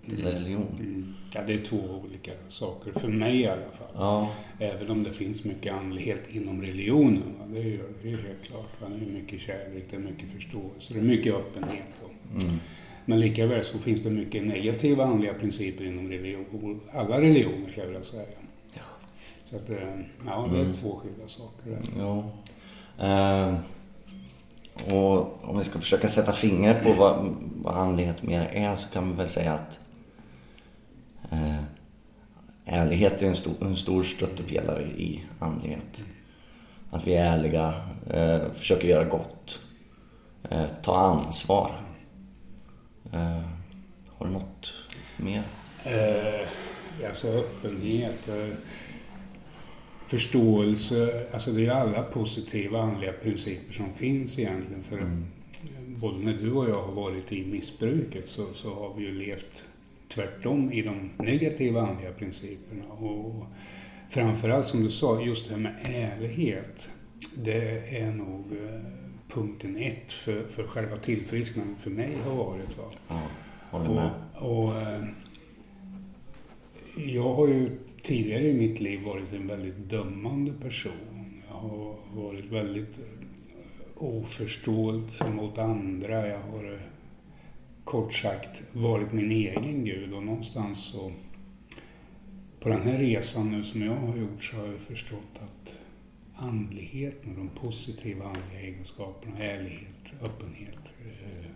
religion. 0.06 1.14
Ja, 1.34 1.40
det 1.46 1.54
är 1.54 1.58
två 1.58 1.76
olika 2.04 2.30
saker, 2.48 2.92
för 3.00 3.08
mig 3.08 3.40
i 3.40 3.46
alla 3.46 3.70
fall. 3.72 3.88
Ja, 3.94 4.30
Även 4.58 4.90
om 4.90 5.04
det 5.04 5.12
finns 5.12 5.44
mycket 5.44 5.72
andlighet 5.72 6.22
inom 6.34 6.62
religionen. 6.62 7.22
Va? 7.38 7.44
Det, 7.52 7.58
är 7.58 7.64
ju, 7.64 7.82
det 8.02 8.08
är 8.08 8.16
helt 8.16 8.42
klart. 8.42 8.80
Va? 8.80 8.86
Det 8.98 9.06
är 9.10 9.12
mycket 9.20 9.40
kärlek, 9.40 9.84
det 9.90 9.96
är 9.96 10.00
mycket 10.00 10.28
förståelse, 10.32 10.94
det 10.94 11.00
är 11.00 11.04
mycket 11.04 11.34
öppenhet. 11.34 11.92
Och, 12.04 12.42
mm, 12.42 12.58
men 13.04 13.20
likaväl 13.20 13.64
så 13.64 13.78
finns 13.78 14.02
det 14.02 14.10
mycket 14.10 14.44
negativa 14.46 15.04
andliga 15.04 15.34
principer 15.34 15.84
inom 15.84 16.08
religion, 16.08 16.80
alla 16.92 17.20
religioner 17.20 17.68
skulle 17.68 17.82
jag 17.82 17.86
vilja 17.92 18.04
säga. 18.04 18.22
Ja. 18.74 18.80
Så 19.50 19.56
att, 19.56 19.70
eh, 19.70 19.76
ja, 20.26 20.48
det 20.52 20.58
är 20.58 20.62
Mm. 20.62 20.74
två 20.74 20.96
skilda 20.96 21.28
saker. 21.28 21.70
där. 21.70 21.80
jo. 21.98 22.24
Eh, 23.04 23.54
och 24.94 25.38
om 25.44 25.58
vi 25.58 25.64
ska 25.64 25.78
försöka 25.78 26.08
sätta 26.08 26.32
fingret 26.32 26.82
på 26.84 26.92
vad, 26.92 27.34
vad 27.62 27.74
andlighet 27.74 28.22
mer 28.22 28.40
är 28.52 28.76
så 28.76 28.88
kan 28.88 29.10
vi 29.10 29.16
väl 29.16 29.28
säga 29.28 29.52
att 29.52 29.84
eh, 31.30 31.62
ärlighet 32.64 33.22
är 33.22 33.26
en 33.26 33.36
stor, 33.36 33.54
en 33.60 33.76
stor 33.76 34.02
stöttepelare 34.02 34.82
i 34.82 35.24
andlighet. 35.38 36.04
Att 36.90 37.06
vi 37.06 37.14
är 37.14 37.24
ärliga, 37.38 37.74
eh, 38.10 38.52
försöker 38.52 38.88
göra 38.88 39.04
gott, 39.04 39.60
eh, 40.50 40.64
ta 40.82 40.96
ansvar. 40.98 41.80
Eh, 43.12 43.42
har 44.08 44.26
du 44.26 44.32
något 44.32 44.72
mer? 45.16 45.42
Eh, 45.84 46.48
alltså 47.08 47.28
öppenhet, 47.28 48.28
eh, 48.28 48.54
förståelse. 50.06 51.26
Alltså 51.32 51.52
det 51.52 51.66
är 51.66 51.70
alla 51.70 52.02
positiva 52.02 52.80
andliga 52.80 53.12
principer 53.12 53.72
som 53.74 53.94
finns 53.94 54.38
egentligen. 54.38 54.82
För 54.82 54.98
Mm. 54.98 55.26
både 55.86 56.18
när 56.18 56.32
du 56.32 56.52
och 56.52 56.68
jag 56.70 56.82
har 56.82 56.92
varit 56.92 57.32
i 57.32 57.46
missbruket 57.46 58.28
så, 58.28 58.46
så 58.54 58.74
har 58.74 58.94
vi 58.94 59.02
ju 59.04 59.18
levt 59.18 59.64
tvärtom 60.08 60.72
i 60.72 60.82
de 60.82 61.10
negativa 61.24 61.80
andliga 61.80 62.12
principerna. 62.12 62.84
Och 62.84 63.44
framförallt 64.08 64.66
som 64.66 64.82
du 64.82 64.90
sa, 64.90 65.20
just 65.20 65.48
det 65.48 65.54
här 65.54 65.60
med 65.60 65.74
ärlighet. 65.84 66.88
Det 67.34 67.98
är 67.98 68.12
nog 68.12 68.52
eh, 68.52 68.80
punkten 69.28 69.76
ett 69.76 70.12
för, 70.12 70.44
för 70.48 70.62
själva 70.62 70.96
tillfrisknandet 70.96 71.80
för 71.80 71.90
mig 71.90 72.16
har 72.24 72.34
varit. 72.34 72.78
Va? 72.78 72.84
Ja, 73.08 73.22
håller 73.70 73.94
med. 73.94 74.10
Och, 74.34 74.64
och, 74.64 74.76
eh, 74.76 75.04
jag 76.96 77.34
har 77.34 77.48
ju 77.48 77.70
tidigare 78.02 78.48
i 78.48 78.54
mitt 78.54 78.80
liv 78.80 79.02
varit 79.02 79.32
en 79.32 79.46
väldigt 79.46 79.90
dömande 79.90 80.52
person. 80.52 81.42
Jag 81.48 81.54
har 81.54 81.96
varit 82.14 82.44
väldigt 82.44 82.98
eh, 82.98 83.04
oförstående 83.96 85.30
mot 85.34 85.58
andra. 85.58 86.28
Jag 86.28 86.40
har 86.40 86.78
kort 87.88 88.12
sagt 88.14 88.62
varit 88.72 89.12
min 89.12 89.30
egen 89.30 89.84
gud 89.84 90.12
och 90.14 90.22
någonstans 90.22 90.84
så 90.84 91.12
på 92.60 92.68
den 92.68 92.82
här 92.82 92.98
resan 92.98 93.50
nu 93.50 93.64
som 93.64 93.82
jag 93.82 93.94
har 93.96 94.16
gjort 94.16 94.44
så 94.44 94.56
har 94.56 94.66
jag 94.66 94.80
förstått 94.80 95.40
att 95.40 95.78
andligheten 96.34 97.30
och 97.30 97.36
de 97.36 97.48
positiva 97.48 98.24
andliga 98.24 98.60
egenskaperna, 98.60 99.38
ärlighet, 99.38 100.12
öppenhet, 100.22 100.78
eh, 101.00 101.46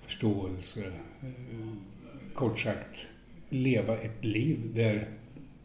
förståelse, 0.00 0.92
eh, 1.22 1.68
kort 2.34 2.58
sagt 2.58 3.08
leva 3.48 3.98
ett 3.98 4.24
liv 4.24 4.58
där 4.74 5.08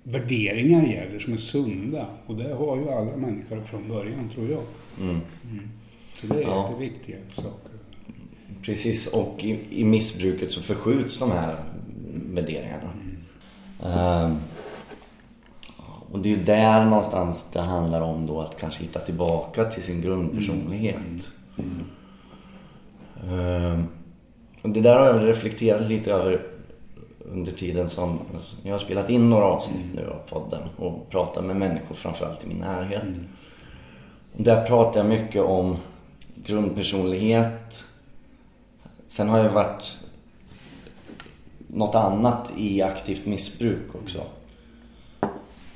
värderingar 0.03 0.88
gäller 0.88 1.19
som 1.19 1.34
är 1.34 1.38
sunda. 1.38 2.17
Och 2.25 2.36
det 2.36 2.53
har 2.53 2.77
ju 2.77 2.89
alla 2.89 3.17
människor 3.17 3.62
från 3.62 3.88
början, 3.88 4.29
tror 4.29 4.50
jag. 4.51 4.63
Mm. 5.01 5.19
Så 6.13 6.27
det 6.27 6.36
är 6.36 6.41
Ja. 6.41 6.69
jätteviktiga 6.72 7.17
saker. 7.31 7.64
Precis, 8.65 9.07
och 9.07 9.43
i, 9.43 9.60
i 9.69 9.84
missbruket 9.84 10.51
så 10.51 10.62
förskjuts 10.62 11.19
de 11.19 11.31
här 11.31 11.55
värderingarna. 12.13 12.89
Ehm, 13.84 14.38
och 16.12 16.19
det 16.19 16.29
är 16.29 16.38
ju 16.38 16.43
där 16.43 16.86
någonstans 16.86 17.50
det 17.53 17.62
handlar 17.62 18.01
om 18.01 18.25
då 18.25 18.41
att 18.41 18.60
kanske 18.60 18.84
hitta 18.84 19.00
tillbaka 19.00 19.65
till 19.65 19.84
sin 19.84 20.01
grundpersonlighet. 20.01 21.29
Ehm, 23.29 23.84
och 24.62 24.69
det 24.69 24.81
där 24.81 24.95
har 24.95 25.05
jag 25.05 25.27
reflekterat 25.27 25.88
lite 25.88 26.12
över 26.12 26.41
under 27.19 27.51
tiden 27.51 27.89
som 27.89 28.19
jag 28.63 28.72
har 28.72 28.79
spelat 28.79 29.10
in 29.10 29.29
några 29.29 29.45
avsnitt 29.45 29.86
nu 29.95 30.07
av 30.10 30.29
podden 30.29 30.62
och 30.77 31.10
pratat 31.10 31.45
med 31.45 31.55
människor 31.55 31.95
framförallt 31.95 32.43
i 32.43 32.48
min 32.48 32.57
närhet. 32.57 33.03
Där 34.38 34.65
pratar 34.65 35.00
jag 35.00 35.10
mycket 35.10 35.41
om 35.41 35.77
grundpersonlighet. 36.36 37.86
Sen 39.15 39.29
har 39.29 39.39
jag 39.39 39.50
varit 39.50 39.98
något 41.67 41.95
annat 41.95 42.53
i 42.57 42.81
aktivt 42.81 43.25
missbruk 43.25 43.95
också. 44.03 44.24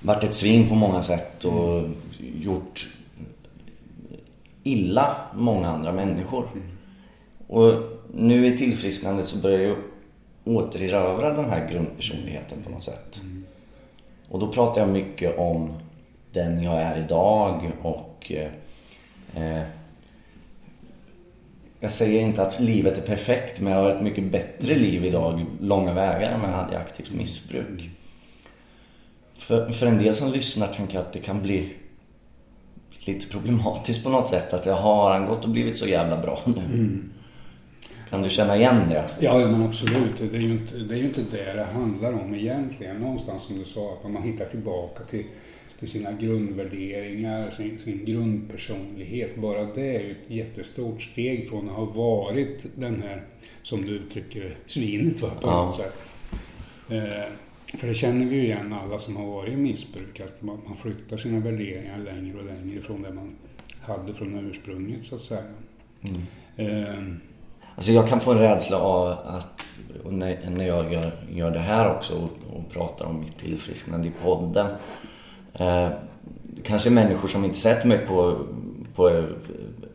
Varit 0.01 0.23
ett 0.23 0.33
svin 0.33 0.69
på 0.69 0.75
många 0.75 1.03
sätt 1.03 1.45
och 1.45 1.83
gjort 2.17 2.89
illa 4.63 5.15
många 5.33 5.69
andra 5.69 5.91
människor. 5.91 6.47
Och 7.47 7.73
nu 8.13 8.47
i 8.47 8.57
tillfrisknandet 8.57 9.27
så 9.27 9.37
börjar 9.37 9.61
jag 9.61 9.77
återerövra 10.43 11.33
den 11.33 11.49
här 11.49 11.69
grundpersonligheten 11.71 12.57
på 12.63 12.69
något 12.69 12.83
sätt. 12.83 13.21
Och 14.29 14.39
då 14.39 14.51
pratar 14.51 14.81
jag 14.81 14.89
mycket 14.89 15.37
om 15.37 15.73
den 16.33 16.63
jag 16.63 16.81
är 16.81 17.03
idag 17.03 17.71
och 17.81 18.31
eh, 18.31 18.51
eh, 19.35 19.63
jag 21.79 21.91
säger 21.91 22.21
inte 22.21 22.41
att 22.41 22.59
livet 22.59 22.97
är 22.97 23.01
perfekt 23.01 23.59
men 23.59 23.73
jag 23.73 23.79
har 23.79 23.89
ett 23.89 24.01
mycket 24.01 24.23
bättre 24.23 24.75
liv 24.75 25.05
idag, 25.05 25.45
långa 25.61 25.93
vägar 25.93 26.31
än 26.31 26.41
vad 26.41 26.49
jag 26.49 26.55
hade 26.55 26.73
i 26.73 26.77
aktivt 26.77 27.13
missbruk. 27.13 27.89
För, 29.37 29.69
för 29.69 29.87
en 29.87 29.97
del 29.97 30.15
som 30.15 30.31
lyssnar 30.31 30.67
tänker 30.67 30.95
jag 30.95 31.01
att 31.01 31.13
det 31.13 31.19
kan 31.19 31.41
bli 31.41 31.73
lite 32.99 33.27
problematiskt 33.27 34.03
på 34.03 34.09
något 34.09 34.29
sätt 34.29 34.53
att 34.53 34.65
jag 34.65 34.75
har 34.75 35.11
han 35.11 35.25
gått 35.25 35.45
och 35.45 35.51
blivit 35.51 35.77
så 35.77 35.87
jävla 35.87 36.17
bra 36.17 36.39
nu? 36.45 36.99
Kan 38.09 38.21
du 38.21 38.29
känna 38.29 38.57
igen 38.57 38.89
det? 38.89 39.05
Ja, 39.19 39.37
men 39.37 39.63
absolut. 39.63 40.17
Det 40.17 40.37
är, 40.37 40.41
ju 40.41 40.51
inte, 40.51 40.77
det 40.77 40.95
är 40.95 40.99
ju 40.99 41.05
inte 41.05 41.21
det 41.31 41.53
det 41.53 41.63
handlar 41.63 42.13
om 42.13 42.35
egentligen. 42.35 42.97
Någonstans 42.97 43.43
som 43.43 43.59
du 43.59 43.65
sa, 43.65 43.93
att 43.93 44.11
man 44.11 44.23
hittar 44.23 44.45
tillbaka 44.45 45.03
till, 45.03 45.25
till 45.79 45.87
sina 45.89 46.11
grundvärderingar, 46.11 47.49
sin, 47.49 47.79
sin 47.79 48.05
grundpersonlighet. 48.05 49.35
Bara 49.35 49.65
det 49.65 49.95
är 49.95 49.99
ju 49.99 50.11
ett 50.11 50.17
jättestort 50.27 51.01
steg 51.01 51.49
från 51.49 51.69
att 51.69 51.75
ha 51.75 51.85
varit 51.85 52.65
den 52.75 53.01
här, 53.03 53.23
som 53.63 53.81
du 53.85 53.91
uttrycker 53.91 54.57
svinet 54.65 55.21
va, 55.21 55.29
på 55.41 55.47
Ja. 55.47 55.65
något 55.65 55.75
sätt. 55.75 55.95
Eh, 56.89 57.23
för 57.79 57.87
det 57.87 57.93
känner 57.93 58.25
vi 58.25 58.35
ju 58.35 58.41
igen 58.43 58.73
alla 58.83 58.99
som 58.99 59.15
har 59.17 59.25
varit 59.25 59.53
i 59.53 59.57
missbruk, 59.57 60.19
att 60.19 60.41
man, 60.41 60.59
man 60.65 60.75
flyttar 60.75 61.17
sina 61.17 61.39
värderingar 61.39 61.97
längre 61.99 62.37
och 62.37 62.45
längre 62.45 62.77
ifrån 62.77 63.01
det 63.01 63.13
man 63.13 63.35
hade 63.81 64.13
från 64.13 64.49
ursprunget 64.49 65.05
så 65.05 65.15
att 65.15 65.21
säga. 65.21 65.43
Eh, 66.55 67.03
Alltså 67.75 67.91
jag 67.91 68.09
kan 68.09 68.19
få 68.19 68.31
en 68.31 68.37
rädsla 68.39 68.77
av 68.79 69.07
att, 69.07 69.65
när 70.49 70.67
jag 70.67 70.93
gör, 70.93 71.11
gör 71.33 71.51
det 71.51 71.59
här 71.59 71.95
också 71.95 72.13
och, 72.13 72.55
och 72.57 72.69
pratar 72.71 73.05
om 73.05 73.19
mitt 73.19 73.37
tillfrisknande 73.37 74.07
i 74.07 74.11
podden. 74.23 74.67
Eh, 75.53 75.89
kanske 76.63 76.89
människor 76.89 77.27
som 77.27 77.45
inte 77.45 77.57
sett 77.57 77.85
mig 77.85 77.97
på, 77.97 78.45
på 78.95 79.23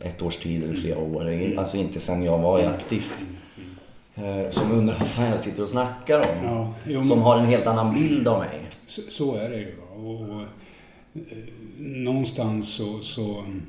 ett 0.00 0.22
års 0.22 0.36
tid 0.36 0.62
eller 0.62 0.74
flera 0.74 0.98
år. 0.98 1.54
Alltså 1.58 1.76
inte 1.76 2.00
sen 2.00 2.22
jag 2.22 2.38
var 2.38 2.60
i 2.60 2.64
aktivt. 2.64 3.12
Eh, 4.14 4.50
som 4.50 4.72
undrar 4.72 4.98
vad 4.98 5.08
fan 5.08 5.30
jag 5.30 5.40
sitter 5.40 5.62
och 5.62 5.68
snackar 5.68 6.18
om. 6.18 6.44
Ja, 6.44 6.74
jo, 6.86 7.04
Som 7.04 7.22
har 7.22 7.38
en 7.38 7.46
helt 7.46 7.66
annan 7.66 7.94
bild 7.94 8.28
av 8.28 8.38
mig. 8.38 8.60
Så, 8.86 9.00
så 9.08 9.34
är 9.34 9.50
det 9.50 9.58
ju. 9.58 9.74
Och, 9.96 10.20
och, 10.20 10.40
eh, 11.14 11.38
någonstans 11.78 12.74
så, 12.74 13.00
så 13.02 13.38
mm, 13.38 13.62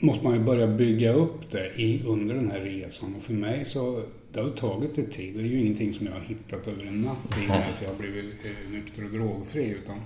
måste 0.00 0.24
man 0.24 0.34
ju 0.34 0.40
börja 0.40 0.66
bygga 0.66 1.12
upp 1.12 1.50
det 1.50 1.82
i, 1.82 2.02
under 2.06 2.34
den 2.34 2.50
här 2.50 2.60
resan. 2.60 3.14
Och 3.16 3.22
för 3.22 3.32
mig 3.32 3.64
så 3.64 4.02
det 4.32 4.40
har 4.40 4.50
tagit 4.50 4.96
lite 4.96 5.12
tid. 5.12 5.34
Det 5.34 5.40
är 5.40 5.44
ju 5.46 5.60
ingenting 5.60 5.92
som 5.94 6.06
jag 6.06 6.12
har 6.12 6.20
hittat 6.20 6.68
över 6.68 6.86
en 6.86 7.02
natt 7.02 7.18
i 7.40 7.44
och 7.44 7.48
med 7.48 7.58
att 7.74 7.82
jag 7.82 7.88
har 7.88 7.96
blivit 7.98 8.34
eh, 8.44 8.70
nykter 8.72 9.04
och 9.04 9.10
drogfri. 9.10 9.70
Utan 9.70 10.00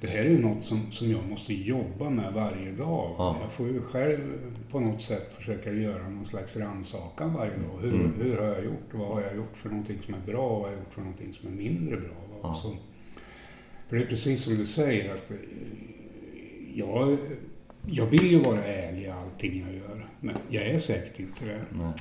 det 0.00 0.06
här 0.08 0.18
är 0.18 0.28
ju 0.30 0.38
något 0.42 0.62
som, 0.62 0.90
som 0.92 1.10
jag 1.10 1.28
måste 1.28 1.54
jobba 1.54 2.10
med 2.10 2.32
varje 2.32 2.72
dag. 2.72 3.14
Ja. 3.18 3.36
Jag 3.40 3.52
får 3.52 3.68
ju 3.68 3.80
själv 3.80 4.32
på 4.70 4.80
något 4.80 5.00
sätt 5.02 5.34
försöka 5.36 5.72
göra 5.72 6.08
någon 6.08 6.26
slags 6.26 6.56
rannsakan 6.56 7.34
varje 7.34 7.52
dag. 7.56 7.78
Hur, 7.80 7.94
Mm. 7.94 8.12
hur 8.22 8.36
har 8.36 8.46
jag 8.46 8.64
gjort? 8.64 8.88
Vad 8.94 9.08
har 9.08 9.20
jag 9.22 9.36
gjort 9.36 9.56
för 9.56 9.68
någonting 9.68 9.98
som 10.04 10.14
är 10.14 10.20
bra? 10.32 10.48
Vad 10.48 10.60
har 10.62 10.68
jag 10.70 10.78
gjort 10.78 10.92
för 10.94 11.00
någonting 11.00 11.32
som 11.32 11.48
är 11.48 11.52
mindre 11.52 11.96
bra? 11.96 12.40
Ja. 12.42 12.54
Så, 12.62 12.76
för 13.88 13.96
det 13.96 14.02
är 14.02 14.06
precis 14.06 14.42
som 14.42 14.56
du 14.56 14.66
säger 14.66 15.14
att 15.14 15.30
eh, 15.30 15.36
jag, 16.74 17.16
jag 17.86 18.06
vill 18.06 18.30
ju 18.30 18.38
vara 18.38 18.64
ärlig 18.64 19.02
i 19.02 19.08
allting 19.08 19.64
jag 19.66 19.74
gör. 19.76 20.06
Men 20.20 20.36
jag 20.48 20.66
är 20.66 20.78
säkert 20.78 21.18
inte 21.20 21.44
det. 21.44 21.60
Nej. 21.70 21.92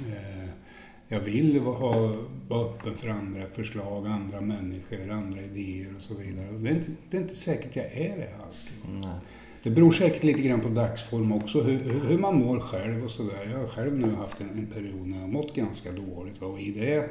Jag 1.14 1.20
vill 1.20 1.60
ha, 1.60 2.16
vara 2.48 2.66
öppen 2.66 2.96
för 2.96 3.08
andra 3.08 3.46
förslag, 3.54 4.08
andra 4.08 4.42
människor, 4.42 5.12
andra 5.12 5.42
idéer 5.42 5.96
och 5.96 6.02
så 6.02 6.14
vidare. 6.14 6.50
Och 6.50 6.60
det, 6.60 6.70
är 6.70 6.74
inte, 6.74 6.92
det 7.10 7.18
är 7.18 7.22
inte 7.22 7.36
säkert 7.36 7.76
jag 7.76 7.86
är 7.86 8.18
det 8.18 8.30
alltid. 8.44 9.04
Nej. 9.04 9.16
Det 9.64 9.70
beror 9.70 9.92
säkert 9.92 10.24
lite 10.24 10.42
grann 10.42 10.62
på 10.62 10.70
dagsform 10.70 11.32
också, 11.32 11.62
hur, 11.62 11.78
hur 12.08 12.18
man 12.18 12.36
mår 12.36 12.60
själv 12.60 13.04
och 13.04 13.12
sådär. 13.12 13.50
Jag 13.52 13.60
har 13.60 13.68
själv 13.68 14.00
nu 14.00 14.12
haft 14.12 14.42
en, 14.42 14.50
en 14.50 14.68
period 14.68 15.08
när 15.08 15.18
jag 15.18 15.22
har 15.22 15.32
mått 15.32 15.56
ganska 15.56 15.92
dåligt. 15.92 16.42
Va? 16.42 16.48
Och 16.48 16.62
i 16.62 16.72
det 16.72 17.10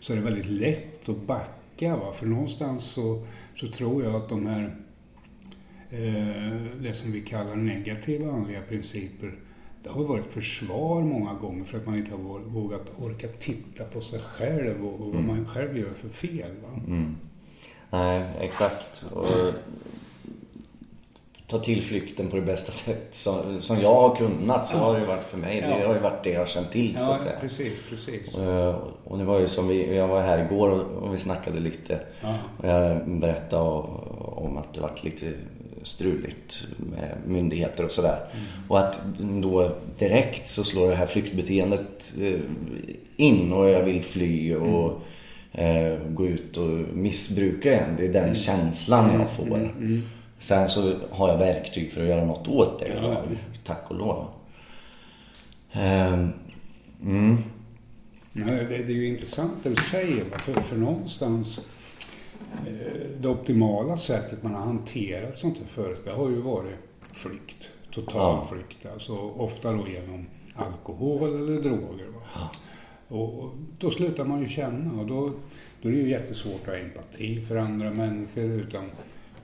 så 0.00 0.12
är 0.12 0.16
det 0.16 0.22
väldigt 0.22 0.46
lätt 0.46 1.08
att 1.08 1.26
backa. 1.26 1.96
Va? 1.96 2.12
För 2.12 2.26
någonstans 2.26 2.84
så, 2.84 3.26
så 3.54 3.66
tror 3.66 4.04
jag 4.04 4.14
att 4.14 4.28
de 4.28 4.46
här, 4.46 4.76
eh, 5.90 6.82
det 6.82 6.92
som 6.92 7.12
vi 7.12 7.20
kallar 7.20 7.56
negativa 7.56 8.32
andliga 8.32 8.62
principer, 8.62 9.34
det 9.86 9.92
har 9.92 10.04
varit 10.04 10.26
försvar 10.32 11.00
många 11.02 11.34
gånger 11.34 11.64
för 11.64 11.78
att 11.78 11.86
man 11.86 11.96
inte 11.96 12.10
har 12.10 12.18
vå- 12.18 12.44
vågat 12.48 12.82
orka 12.98 13.28
titta 13.40 13.84
på 13.84 14.00
sig 14.00 14.20
själv 14.20 14.86
och, 14.86 15.00
och 15.06 15.14
vad 15.14 15.22
man 15.24 15.46
själv 15.46 15.78
gör 15.78 15.90
för 15.90 16.08
fel. 16.08 16.50
Mm. 16.86 17.16
Nej, 17.90 18.22
exakt. 18.40 19.04
Och 19.14 19.26
ta 21.46 21.58
tillflykten 21.58 22.28
på 22.28 22.36
det 22.36 22.42
bästa 22.42 22.72
sätt 22.72 23.08
som, 23.10 23.62
som 23.62 23.80
jag 23.80 23.94
har 23.94 24.16
kunnat. 24.16 24.66
Så 24.66 24.76
har 24.76 24.94
det 24.94 25.00
ju 25.00 25.06
varit 25.06 25.24
för 25.24 25.38
mig. 25.38 25.60
Det 25.60 25.68
Ja. 25.80 25.86
har 25.86 25.94
ju 25.94 26.00
varit 26.00 26.24
det 26.24 26.30
jag 26.30 26.40
har 26.40 26.46
känt 26.46 26.70
till 26.72 26.96
så 26.96 27.02
Ja, 27.02 27.14
att 27.14 27.22
säga. 27.22 27.38
precis, 27.40 27.78
precis. 27.90 28.38
Eh, 28.38 28.74
Och 29.04 29.18
det 29.18 29.24
var 29.24 29.40
ju 29.40 29.48
som 29.48 29.68
vi, 29.68 29.96
jag 29.96 30.08
var 30.08 30.22
här 30.22 30.44
igår 30.44 30.70
och- 30.70 31.02
och 31.02 31.14
vi 31.14 31.18
snackade 31.18 31.60
lite. 31.60 32.00
Och 32.58 32.68
jag 32.68 33.08
berättade 33.08 33.62
om 34.18 34.56
att 34.56 34.74
det 34.74 34.80
varit 34.80 35.04
lite 35.04 35.32
struligt 35.86 36.66
med 36.76 37.16
myndigheter 37.26 37.84
och 37.84 37.90
sådär. 37.90 38.20
Och 38.68 38.78
att 38.78 39.00
då 39.42 39.72
direkt 39.98 40.48
så 40.48 40.64
slår 40.64 40.90
det 40.90 40.96
här 40.96 41.06
flyktbeteendet 41.06 42.14
eh, 42.20 42.40
in 43.16 43.52
och 43.52 43.70
jag 43.70 43.82
vill 43.82 44.02
fly 44.02 44.54
och 44.54 45.02
eh, 45.52 45.98
gå 46.08 46.26
ut 46.26 46.56
och 46.56 46.68
missbruka 46.94 47.72
igen. 47.72 47.94
Det 47.96 48.04
är 48.04 48.12
den 48.12 48.34
känslan 48.34 49.20
jag 49.20 49.30
får. 49.30 49.74
Sen 50.38 50.68
så 50.68 50.92
har 51.10 51.28
jag 51.28 51.38
verktyg 51.38 51.92
för 51.92 52.02
att 52.02 52.08
göra 52.08 52.24
något 52.24 52.48
åt 52.48 52.78
det. 52.78 52.92
Ja, 53.02 53.22
tack 53.64 53.84
och 53.88 53.96
lov. 53.96 54.26
Ehm, 55.72 56.32
mm. 57.02 57.38
Det, 58.32 58.76
är 58.76 58.90
ju 58.90 59.06
intressant 59.06 59.52
det 59.62 59.68
du 59.68 59.76
säger. 59.76 60.24
För, 60.38 60.60
för 60.60 60.76
någonstans, 60.76 61.60
det 63.20 63.28
optimala 63.28 63.96
sättet 63.96 64.42
man 64.42 64.54
har 64.54 64.60
hanterat 64.60 65.38
sånt 65.38 65.58
här 65.58 65.66
förut, 65.66 66.00
det 66.04 66.10
har 66.10 66.28
ju 66.28 66.40
varit 66.40 66.76
flykt. 67.12 67.70
Total 67.90 68.46
flykt. 68.46 68.86
Alltså 68.92 69.12
ofta 69.18 69.72
då 69.72 69.88
genom 69.88 70.26
alkohol 70.54 71.34
eller 71.34 71.62
droger. 71.62 72.06
Va? 72.06 72.50
Och, 73.08 73.54
då 73.78 73.90
slutar 73.90 74.24
man 74.24 74.40
ju 74.40 74.48
känna 74.48 75.00
och 75.00 75.06
då, 75.06 75.32
då 75.82 75.88
är 75.88 75.92
det 75.92 75.98
ju 75.98 76.10
jättesvårt 76.10 76.60
att 76.60 76.66
ha 76.66 76.76
empati 76.76 77.40
för 77.40 77.56
andra 77.56 77.90
människor. 77.90 78.44
Utan 78.44 78.90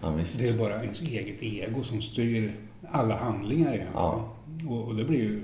Ja, 0.03 0.19
det 0.39 0.49
är 0.49 0.59
bara 0.59 0.83
ens 0.83 1.03
eget 1.03 1.43
ego 1.43 1.83
som 1.85 2.03
styr 2.03 2.53
alla 2.91 3.17
handlingar 3.17 3.75
igen. 3.75 3.89
Ja. 3.95 4.37
Och, 4.69 4.83
och 4.83 4.97
det 4.97 5.05
blir 5.05 5.19
ju, 5.19 5.43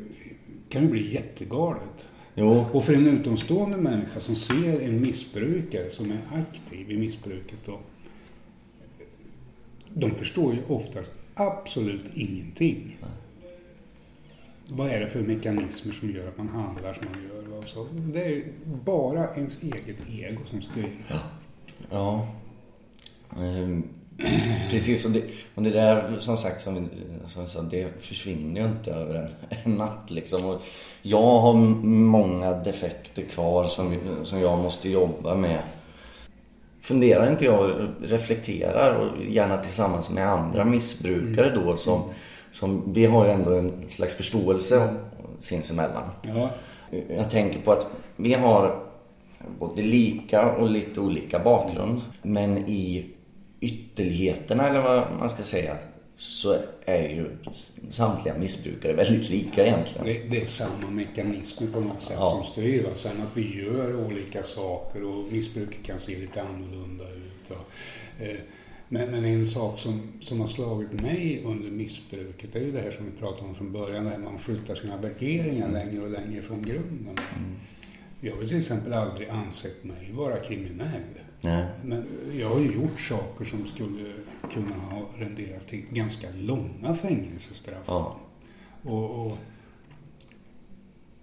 kan 0.69 0.83
ju 0.83 0.89
bli 0.89 1.15
jättegalet. 1.15 2.09
Jo, 2.40 2.64
Och 2.73 2.85
för 2.85 2.95
en 2.95 3.07
utomstående 3.07 3.76
människa 3.76 4.21
som 4.21 4.37
ser 4.37 4.80
en 4.80 5.00
missbrukare 5.00 5.90
som 5.90 6.11
är 6.11 6.21
aktiv 6.33 6.90
i 6.90 6.99
missbruket 6.99 7.59
då. 7.66 7.78
De 9.95 10.11
förstår 10.11 10.54
ju 10.54 10.61
oftast 10.68 11.12
absolut 11.35 12.04
ingenting. 12.14 12.99
Vad 14.68 14.88
är 14.88 15.00
det 15.00 15.09
för 15.09 15.23
mekanismer 15.23 15.92
som 15.92 16.11
gör 16.11 16.28
att 16.28 16.38
man 16.38 16.49
handlar 16.49 16.92
som 16.95 17.07
man 17.12 17.23
gör? 17.23 17.57
va? 17.57 17.62
Så 17.66 17.87
det 17.92 18.25
är 18.25 18.28
ju 18.28 18.52
bara 18.85 19.35
ens 19.35 19.62
eget 19.62 19.97
ego 20.09 20.40
som 20.50 20.62
styr. 20.62 21.07
Ja. 21.90 22.28
Ehm, 23.37 23.83
precis, 24.71 25.05
och 25.05 25.11
det, 25.11 25.23
och 25.54 25.63
det 25.63 25.71
där 25.71 26.17
som 26.21 26.37
sagt 26.37 26.61
som, 26.61 26.89
som 27.26 27.43
jag 27.43 27.50
sa, 27.50 27.63
det 27.63 28.02
försvinner 28.02 28.61
ju 28.61 28.67
inte 28.67 28.91
över 28.91 29.15
en, 29.15 29.28
en 29.65 29.73
natt 29.73 30.11
liksom. 30.11 30.50
Och 30.50 30.63
jag 31.02 31.39
har 31.39 31.54
många 31.85 32.52
defekter 32.52 33.23
kvar 33.23 33.65
som, 33.65 33.99
som 34.25 34.41
jag 34.41 34.59
måste 34.59 34.89
jobba 34.89 35.35
med. 35.35 35.63
Funderar 36.81 37.31
inte 37.31 37.45
jag 37.45 37.89
reflekterar 38.02 38.95
och 38.95 39.25
gärna 39.25 39.57
tillsammans 39.57 40.11
med 40.11 40.28
andra 40.28 40.65
missbrukare 40.65 41.50
då 41.54 41.76
som, 41.76 42.02
som 42.52 42.93
vi 42.93 43.07
har 43.07 43.26
ju 43.26 43.31
ändå 43.31 43.54
en 43.54 43.89
slags 43.89 44.15
förståelse 44.15 44.89
sinsemellan. 45.39 46.11
Ja, 46.23 46.50
Jag 47.17 47.31
tänker 47.31 47.61
på 47.61 47.73
att 47.73 47.87
vi 48.17 48.35
har 48.35 48.85
både 49.59 49.83
lika 49.83 50.52
och 50.52 50.71
lite 50.71 51.00
olika 51.00 51.39
bakgrund. 51.39 52.00
Men 52.23 52.59
i 52.59 53.07
ytterligheterna 53.60 54.68
eller 54.68 54.80
vad 54.80 55.18
man 55.18 55.30
ska 55.30 55.42
säga 55.42 55.76
så 56.16 56.56
är 56.84 57.08
ju 57.08 57.30
samtliga 57.90 58.38
missbrukare 58.38 58.92
väldigt 58.92 59.30
lika 59.30 59.66
egentligen. 59.66 60.06
det, 60.06 60.23
det 60.30 60.42
är 60.42 60.47
samma 60.47 60.90
mekanismer 60.90 61.73
på 61.73 61.80
något 61.80 62.02
sätt 62.02 62.16
Ja. 62.16 62.30
som 62.30 62.44
styr. 62.52 62.84
Va? 62.84 62.90
Sen 62.94 63.23
att 63.23 63.36
vi 63.36 63.62
gör 63.62 64.06
olika 64.06 64.42
saker 64.42 65.02
och 65.04 65.32
missbruket 65.32 65.82
kan 65.82 66.00
se 66.00 66.18
lite 66.18 66.42
annorlunda 66.42 67.04
ut. 67.04 67.50
Eh, 68.21 68.36
Men, 68.90 69.10
men 69.10 69.25
en 69.25 69.47
sak 69.47 69.78
som, 69.78 70.02
som 70.21 70.40
har 70.40 70.49
slagit 70.49 70.92
mig 70.92 71.42
under 71.44 71.71
missbruket 71.71 72.56
är 72.56 72.60
ju 72.60 72.73
det 72.73 72.80
här 72.80 72.90
som 72.90 73.04
vi 73.06 73.10
pratade 73.18 73.49
om 73.49 73.54
från 73.54 73.73
början, 73.73 74.04
där 74.04 74.18
man 74.18 74.38
flyttar 74.38 74.75
sina 74.75 74.97
värderingar 74.97 75.68
längre 75.73 76.00
och 76.02 76.10
längre 76.10 76.42
från 76.42 76.62
grunden. 76.62 77.18
Jag 78.21 78.36
har 78.36 78.44
till 78.44 78.58
exempel 78.58 78.92
aldrig 78.92 79.28
ansett 79.28 79.84
mig 79.84 80.10
vara 80.12 80.40
kriminell. 80.40 81.02
Nej. 81.41 81.67
Men 81.85 82.05
jag 82.39 82.49
har 82.49 82.61
ju 82.61 82.73
gjort 82.73 83.01
saker 83.01 83.45
som 83.45 83.67
skulle 83.67 84.13
kunna 84.53 84.75
ha 84.75 85.07
renderat 85.17 85.69
till 85.69 85.83
ganska 85.93 86.27
långa 86.41 86.95
fängelsestraff. 86.95 87.85
Ja. 87.87 88.17
Och, 88.83 89.27
och 89.27 89.39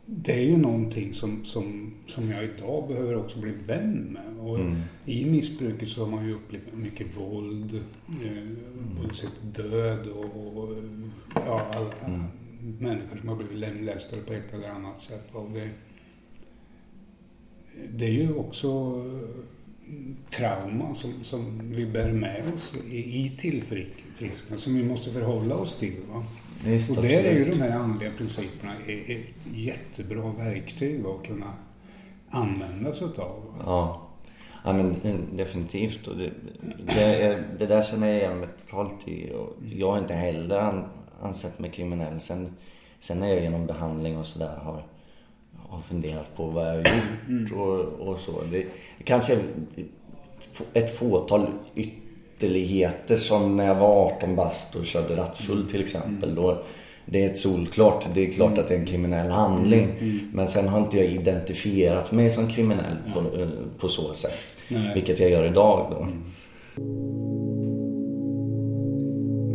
det 0.05 0.33
är 0.33 0.41
ju 0.43 0.57
någonting 0.57 1.13
som, 1.13 1.45
som, 1.45 1.93
som 2.07 2.31
jag 2.31 2.43
idag 2.43 2.87
behöver 2.87 3.15
också 3.17 3.39
bli 3.39 3.51
vän 3.51 3.93
med. 3.93 4.39
Och 4.39 4.59
Mm. 4.59 4.75
I 5.05 5.25
missbruket 5.25 5.89
så 5.89 6.03
har 6.05 6.11
man 6.11 6.25
ju 6.27 6.33
upplevt 6.33 6.73
mycket 6.73 7.17
våld, 7.17 7.83
eh, 8.23 8.47
både 9.01 9.13
sett 9.13 9.31
död 9.55 10.07
och, 10.07 10.57
och 10.63 10.75
ja, 11.35 11.67
alla 11.75 11.91
Mm. 12.05 12.21
människor 12.79 13.17
som 13.17 13.29
har 13.29 13.35
blivit 13.35 13.57
lemlästade 13.57 14.21
på 14.21 14.33
ett 14.33 14.53
eller 14.53 14.69
annat 14.69 15.01
sätt. 15.01 15.27
Och 15.31 15.49
det, 15.51 15.69
det 17.93 18.05
är 18.05 18.11
ju 18.11 18.33
också 18.33 18.69
eh, 19.87 20.31
trauma 20.37 20.93
som, 20.95 21.13
som 21.23 21.61
vi 21.75 21.85
bär 21.85 22.11
med 22.13 22.53
oss 22.55 22.73
i, 22.91 22.97
i 22.97 23.31
tillfrisknande 23.39 24.61
som 24.61 24.75
vi 24.75 24.83
måste 24.83 25.11
förhålla 25.11 25.55
oss 25.55 25.77
till. 25.77 25.95
Va? 26.13 26.23
Visst, 26.65 26.89
Och 26.89 26.95
där 27.03 27.09
är 27.09 27.33
ju 27.33 27.41
absolut. 27.41 27.53
de 27.53 27.61
här 27.63 27.79
andliga 27.79 28.11
principerna 28.17 28.73
är- 28.87 29.11
är 29.11 29.19
ett 29.19 29.33
jättebra 29.53 30.31
verktyg 30.37 31.05
att 31.05 31.27
kunna 31.27 31.53
använda 32.29 32.93
sig 32.93 33.07
utav. 33.07 33.43
Ja. 33.65 34.01
ja 34.63 34.73
men 34.73 34.95
definitivt. 35.35 36.07
Och 36.07 36.17
det, 36.17 36.31
det, 36.85 37.21
är, 37.21 37.43
det 37.59 37.65
där 37.65 37.83
känner 37.83 38.07
jag 38.07 38.17
igen 38.17 38.39
mig 38.39 38.49
totalt 38.69 39.07
i. 39.07 39.31
Och 39.33 39.53
jag 39.75 39.91
har 39.91 39.97
inte 39.97 40.13
heller 40.13 40.57
an, 40.57 40.83
ansett 41.21 41.59
mig 41.59 41.71
kriminell. 41.71 42.19
Sen, 42.19 42.55
sen 42.99 43.19
när 43.19 43.27
jag 43.27 43.41
genom 43.43 43.65
behandling 43.65 44.17
och 44.17 44.25
sådär 44.25 44.55
har, 44.57 44.83
har 45.75 45.81
funderat 45.81 46.35
på 46.35 46.45
vad 46.45 46.65
jag 46.65 46.71
har 46.71 46.77
gjort 46.77 47.51
och, 47.51 48.07
och 48.07 48.19
så. 48.19 48.31
Det, 48.51 48.65
kanske 49.03 49.37
ett 50.73 50.97
fåtal 50.97 51.47
ytterligheter 51.75 53.15
som 53.15 53.57
när 53.57 53.65
jag 53.65 53.75
var 53.75 54.05
18 54.05 54.35
bast 54.35 54.75
och 54.75 54.85
körde 54.85 55.15
rattfull 55.15 55.69
till 55.69 55.81
exempel. 55.81 56.35
Då, 56.35 56.63
det 57.05 57.23
är 57.23 57.29
ett 57.29 57.39
solklart, 57.39 58.05
det 58.13 58.27
är 58.27 58.31
klart 58.31 58.57
att 58.57 58.67
det 58.67 58.75
är 58.75 58.79
en 58.79 58.85
kriminell 58.85 59.31
handling. 59.31 59.87
Men 60.33 60.47
sen 60.47 60.67
har 60.67 60.79
inte 60.79 60.97
jag 60.97 61.05
identifierat 61.05 62.11
mig 62.11 62.29
som 62.29 62.47
kriminell 62.47 62.97
på, 63.13 63.19
eh, 63.19 63.47
på 63.79 63.87
så 63.87 64.13
sätt. 64.13 64.57
Nej. 64.67 64.91
Vilket 64.95 65.19
jag 65.19 65.29
gör 65.29 65.45
idag 65.45 65.87
då. 65.91 66.07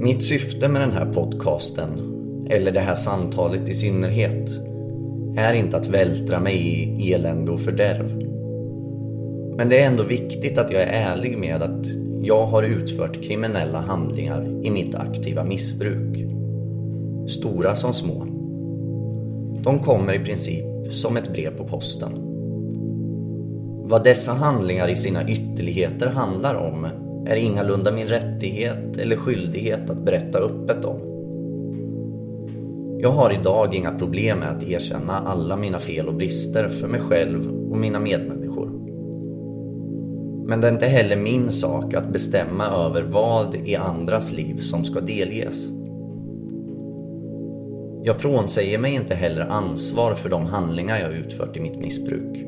Mitt 0.04 0.24
syfte 0.24 0.68
med 0.68 0.80
den 0.80 0.92
här 0.92 1.12
podcasten, 1.12 2.16
eller 2.50 2.72
det 2.72 2.80
här 2.80 2.94
samtalet 2.94 3.68
i 3.68 3.74
synnerhet, 3.74 4.69
är 5.36 5.54
inte 5.54 5.76
att 5.76 5.88
vältra 5.88 6.40
mig 6.40 6.58
i 6.98 7.12
elände 7.12 7.52
och 7.52 7.60
fördärv. 7.60 8.30
Men 9.56 9.68
det 9.68 9.82
är 9.82 9.86
ändå 9.86 10.02
viktigt 10.02 10.58
att 10.58 10.70
jag 10.70 10.82
är 10.82 11.12
ärlig 11.12 11.38
med 11.38 11.62
att 11.62 11.86
jag 12.22 12.46
har 12.46 12.62
utfört 12.62 13.22
kriminella 13.22 13.80
handlingar 13.80 14.66
i 14.66 14.70
mitt 14.70 14.94
aktiva 14.94 15.44
missbruk. 15.44 16.24
Stora 17.28 17.76
som 17.76 17.92
små. 17.92 18.26
De 19.62 19.78
kommer 19.78 20.14
i 20.14 20.24
princip 20.24 20.64
som 20.90 21.16
ett 21.16 21.32
brev 21.32 21.56
på 21.56 21.64
posten. 21.64 22.12
Vad 23.84 24.04
dessa 24.04 24.32
handlingar 24.32 24.88
i 24.88 24.96
sina 24.96 25.28
ytterligheter 25.28 26.06
handlar 26.06 26.54
om 26.54 26.86
är 27.26 27.36
ingalunda 27.36 27.92
min 27.92 28.08
rättighet 28.08 28.98
eller 28.98 29.16
skyldighet 29.16 29.90
att 29.90 30.04
berätta 30.04 30.38
öppet 30.38 30.84
om. 30.84 31.00
Jag 33.02 33.10
har 33.10 33.32
idag 33.32 33.74
inga 33.74 33.90
problem 33.90 34.38
med 34.38 34.48
att 34.48 34.62
erkänna 34.62 35.12
alla 35.12 35.56
mina 35.56 35.78
fel 35.78 36.08
och 36.08 36.14
brister 36.14 36.68
för 36.68 36.88
mig 36.88 37.00
själv 37.00 37.70
och 37.70 37.78
mina 37.78 38.00
medmänniskor. 38.00 38.70
Men 40.46 40.60
det 40.60 40.68
är 40.68 40.72
inte 40.72 40.86
heller 40.86 41.16
min 41.16 41.52
sak 41.52 41.94
att 41.94 42.12
bestämma 42.12 42.66
över 42.66 43.02
vad 43.02 43.54
i 43.54 43.76
andras 43.76 44.32
liv 44.32 44.60
som 44.60 44.84
ska 44.84 45.00
delges. 45.00 45.68
Jag 48.02 48.16
frånsäger 48.16 48.78
mig 48.78 48.94
inte 48.94 49.14
heller 49.14 49.40
ansvar 49.40 50.14
för 50.14 50.28
de 50.28 50.46
handlingar 50.46 50.98
jag 51.00 51.12
utfört 51.12 51.56
i 51.56 51.60
mitt 51.60 51.78
missbruk. 51.78 52.46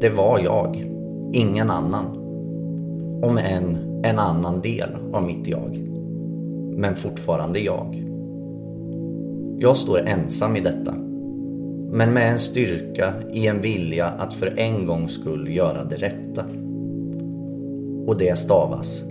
Det 0.00 0.08
var 0.08 0.38
jag, 0.38 0.92
ingen 1.32 1.70
annan. 1.70 2.06
Om 3.22 3.38
än 3.38 3.78
en 4.04 4.18
annan 4.18 4.60
del 4.60 4.88
av 5.12 5.22
mitt 5.22 5.48
jag. 5.48 5.78
Men 6.76 6.96
fortfarande 6.96 7.58
jag. 7.60 8.06
Jag 9.58 9.76
står 9.76 9.98
ensam 9.98 10.56
i 10.56 10.60
detta. 10.60 10.92
Men 11.90 12.12
med 12.12 12.32
en 12.32 12.38
styrka 12.38 13.14
i 13.32 13.46
en 13.46 13.60
vilja 13.60 14.06
att 14.06 14.34
för 14.34 14.58
en 14.58 14.86
gångs 14.86 15.14
skull 15.14 15.54
göra 15.54 15.84
det 15.84 15.96
rätta. 15.96 16.44
Och 18.06 18.18
det 18.18 18.38
stavas 18.38 19.02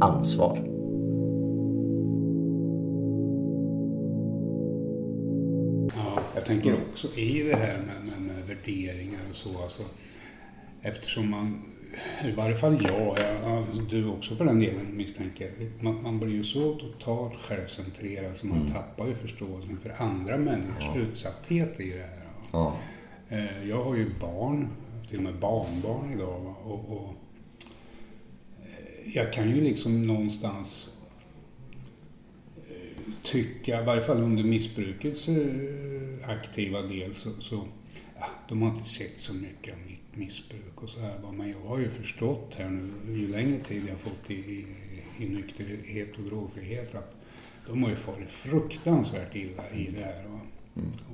ansvar. 0.00 0.58
Ja, 5.96 6.22
jag 6.34 6.44
tänker 6.44 6.74
också 6.90 7.08
i 7.16 7.42
det 7.42 7.56
här 7.56 7.78
med, 7.78 8.12
med, 8.12 8.36
med 8.36 8.46
värderingar 8.48 9.20
och 9.30 9.36
så. 9.36 9.62
Alltså, 9.62 9.82
eftersom 10.82 11.30
man, 11.30 11.62
i 12.24 12.30
varje 12.30 12.56
fall 12.56 12.78
jag, 12.84 13.18
ja, 13.44 13.64
du 13.90 14.06
också 14.06 14.36
för 14.36 14.44
den 14.44 14.58
delen 14.58 14.96
misstänker 14.96 15.50
man, 15.80 16.02
man 16.02 16.20
blir 16.20 16.30
ju 16.34 16.44
så 16.44 16.74
totalt 16.74 17.36
självcentrerad 17.36 18.36
så 18.36 18.46
man 18.46 18.58
Mm. 18.60 18.72
tappar 18.72 19.06
ju 19.06 19.14
förståelsen 19.14 19.78
för 19.82 20.02
andra 20.02 20.38
människors 20.38 20.96
utsatthet 20.96 21.80
i 21.80 21.90
det 21.90 21.98
här. 21.98 22.22
Ja. 22.52 22.76
Eh, 23.28 23.68
Jag 23.68 23.84
har 23.84 23.96
ju 23.96 24.10
barn, 24.20 24.68
till 25.08 25.16
och 25.18 25.24
med 25.24 25.34
barnbarn 25.38 26.12
idag. 26.12 26.54
Och, 26.64 26.90
och 26.96 27.14
eh, 28.62 29.16
jag 29.16 29.32
kan 29.32 29.48
ju 29.50 29.60
liksom 29.60 30.06
någonstans 30.06 30.90
eh, 32.70 33.12
tycka, 33.22 33.82
i 33.82 33.84
varje 33.84 34.02
fall 34.02 34.20
under 34.22 34.42
missbrukets 34.44 35.28
aktiva 36.26 36.82
del, 36.82 37.14
så, 37.14 37.30
så 37.40 37.54
ja, 37.56 37.64
de 38.48 38.62
har 38.62 38.68
inte 38.68 38.88
sett 38.88 39.20
så 39.20 39.34
mycket 39.34 39.74
av 39.74 39.80
mitt 39.86 40.16
missbruk 40.16 40.82
och 40.82 40.90
så 40.90 41.00
här. 41.00 41.18
Men 41.32 41.50
jag 41.50 41.68
har 41.68 41.78
ju 41.78 41.90
förstått 41.90 42.54
här 42.58 42.70
nu, 42.70 43.18
ju 43.18 43.28
längre 43.28 43.60
tid 43.60 43.82
jag 43.86 43.92
har 43.92 43.98
fått 43.98 44.30
i, 44.30 44.34
i, 44.34 44.66
i 45.18 45.28
nykterhet 45.28 46.16
och 46.18 46.22
drogfrihet, 46.22 46.94
att 46.94 47.16
de 47.66 47.82
har 47.82 47.90
ju 47.90 47.96
farit 47.96 48.30
fruktansvärt 48.30 49.34
illa 49.34 49.70
i 49.70 49.90
det 49.90 50.04
här. 50.04 50.24
Va? 50.28 50.40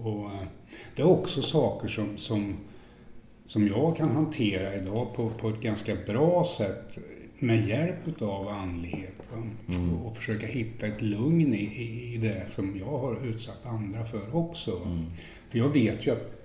Och 0.03 0.25
eh, 0.25 0.47
det 0.97 1.03
är 1.03 1.07
också 1.07 1.42
saker 1.42 1.88
som, 1.88 2.16
som, 2.16 2.57
som 3.47 3.68
jag 3.68 3.97
kan 3.97 4.09
hantera 4.09 4.75
idag 4.75 5.14
på, 5.14 5.31
på 5.31 5.49
ett 5.49 5.61
ganska 5.61 5.97
bra 6.07 6.44
sätt 6.44 6.99
med 7.38 7.68
hjälp 7.68 8.23
av 8.23 8.49
andlighet. 8.49 9.31
va. 9.33 9.42
Och, 10.05 10.16
försöka 10.16 10.47
hitta 10.47 10.87
ett 10.87 11.03
lugn 11.03 11.55
i, 11.55 11.62
i, 11.62 12.14
i 12.14 12.16
det 12.16 12.47
som 12.51 12.79
jag 12.79 12.99
har 12.99 13.27
utsatt 13.27 13.66
andra 13.66 14.05
för 14.05 14.37
också. 14.37 14.79
va. 14.79 15.05
För 15.49 15.59
jag 15.59 15.68
vet 15.68 16.07
ju 16.07 16.11
att 16.11 16.38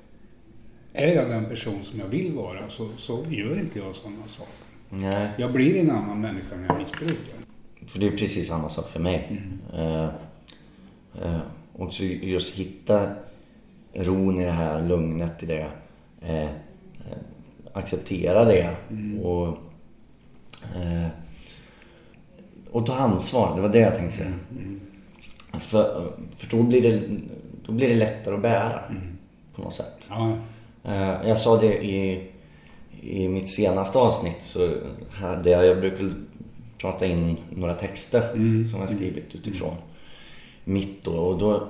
är 0.94 1.14
jag 1.16 1.30
den 1.30 1.46
person 1.46 1.84
som 1.84 2.00
jag 2.00 2.08
vill 2.08 2.34
vara 2.34 2.70
så, 2.70 2.90
så 2.98 3.26
gör 3.30 3.60
inte 3.60 3.80
jag 3.80 3.96
sådana 3.96 4.28
saker. 4.28 4.54
Nej, 4.90 5.30
Jag 5.38 5.54
blir 5.54 5.76
en 5.80 5.92
annan 5.92 6.22
människa 6.22 6.56
när 6.56 6.68
jag 6.68 6.78
missbrukar. 6.80 7.36
för 7.88 8.00
det 8.00 8.08
är 8.08 8.12
precis 8.18 8.48
samma 8.48 8.70
sak 8.70 8.90
för 8.90 9.00
mig. 9.00 9.42
Eh, 9.74 10.04
eh, 11.24 11.40
och 11.74 11.94
så 11.94 12.04
just 12.04 12.54
hitta 12.56 13.10
ron 13.94 14.42
i 14.42 14.46
det 14.46 14.52
här, 14.52 14.88
lugnet 14.88 15.44
i 15.44 15.46
det. 15.46 15.68
Eh, 16.22 16.50
acceptera 17.74 18.46
det 18.46 18.76
och, 19.24 19.48
eh, 20.76 21.08
och 22.72 22.86
ta 22.86 22.96
ansvar. 22.96 23.56
Det 23.56 23.62
var 23.62 23.70
det 23.70 23.80
jag 23.80 23.96
tänkte 23.96 24.18
säga. 24.18 24.34
För, 25.60 26.12
för 26.38 26.58
då, 26.58 26.64
blir 26.64 26.82
det, 26.82 27.02
då 27.66 27.72
blir 27.72 27.88
det 27.90 27.96
lättare 27.96 28.36
att 28.36 28.42
bära 28.42 28.82
på 29.56 29.62
något 29.62 29.76
sätt. 29.76 30.08
Ja, 30.10 30.38
Jag 31.24 31.38
sa 31.38 31.58
det 31.62 31.84
i, 31.86 32.28
i 33.02 33.28
mitt 33.28 33.54
senaste 33.54 33.98
avsnitt 34.00 34.44
så 34.44 34.70
hade 35.12 35.50
jag, 35.50 35.66
jag 35.66 35.80
brukar 35.80 36.14
prata 36.78 37.06
in 37.06 37.38
några 37.56 37.76
texter 37.76 38.30
som 38.72 38.80
jag 38.80 38.90
skrivit 38.90 39.36
utifrån 39.36 39.76
mitt 40.64 41.04
då. 41.04 41.12
Och 41.12 41.38
då, 41.38 41.68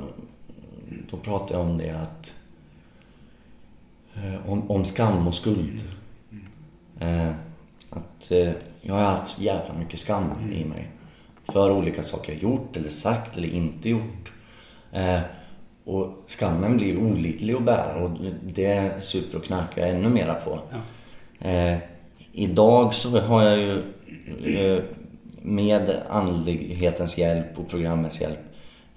då 1.12 1.18
pratade 1.18 1.54
jag 1.54 1.62
om 1.62 1.78
det 1.78 1.90
att 1.90 2.34
eh, 4.16 4.50
om, 4.52 4.72
om 4.72 4.86
skam 4.86 5.28
och 5.28 5.36
skuld. 5.36 5.82
Eh, 7.00 7.32
Att 7.90 8.32
eh, 8.32 8.52
jag 8.82 8.94
har 8.96 9.02
haft 9.02 9.40
jävla 9.40 9.74
mycket 9.74 10.00
skam 10.00 10.52
i 10.54 10.66
mig. 10.66 10.88
För 11.44 11.72
olika 11.72 12.04
saker 12.04 12.34
jag 12.34 12.42
gjort 12.42 12.78
eller 12.78 12.90
sagt 12.90 13.38
eller 13.38 13.48
inte 13.48 13.90
gjort. 13.90 14.32
Och 15.86 16.24
skammen 16.28 16.78
blir 16.78 16.98
olidlig 16.98 17.54
att 17.54 17.64
bära 17.64 17.96
och 17.96 18.12
det 18.42 19.04
super 19.04 19.38
och 19.38 19.44
knarkar 19.44 19.82
jag 19.82 19.90
ännu 19.90 20.10
mera 20.10 20.34
på. 20.34 20.60
Eh, 21.40 21.78
idag 22.32 22.94
så 22.94 23.20
har 23.20 23.44
jag 23.44 23.58
ju 23.58 23.84
eh, 24.58 24.84
med 25.42 26.02
andlighetens 26.10 27.18
hjälp 27.18 27.60
och 27.60 27.70
programmets 27.70 28.22
hjälp 28.22 28.40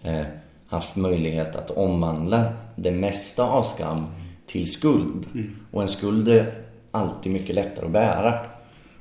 eh, 0.02 0.22
haft 0.68 0.96
möjlighet 0.96 1.56
att 1.56 1.70
omvandla 1.70 2.44
det 2.76 2.90
mesta 2.90 3.48
av 3.48 3.62
skam 3.62 4.06
till 4.46 4.72
skuld. 4.72 5.26
Och 5.70 5.82
en 5.82 5.88
skuld 5.88 6.28
är 6.28 6.54
alltid 6.90 7.32
mycket 7.32 7.54
lättare 7.54 7.86
att 7.86 7.92
bära. 7.92 8.46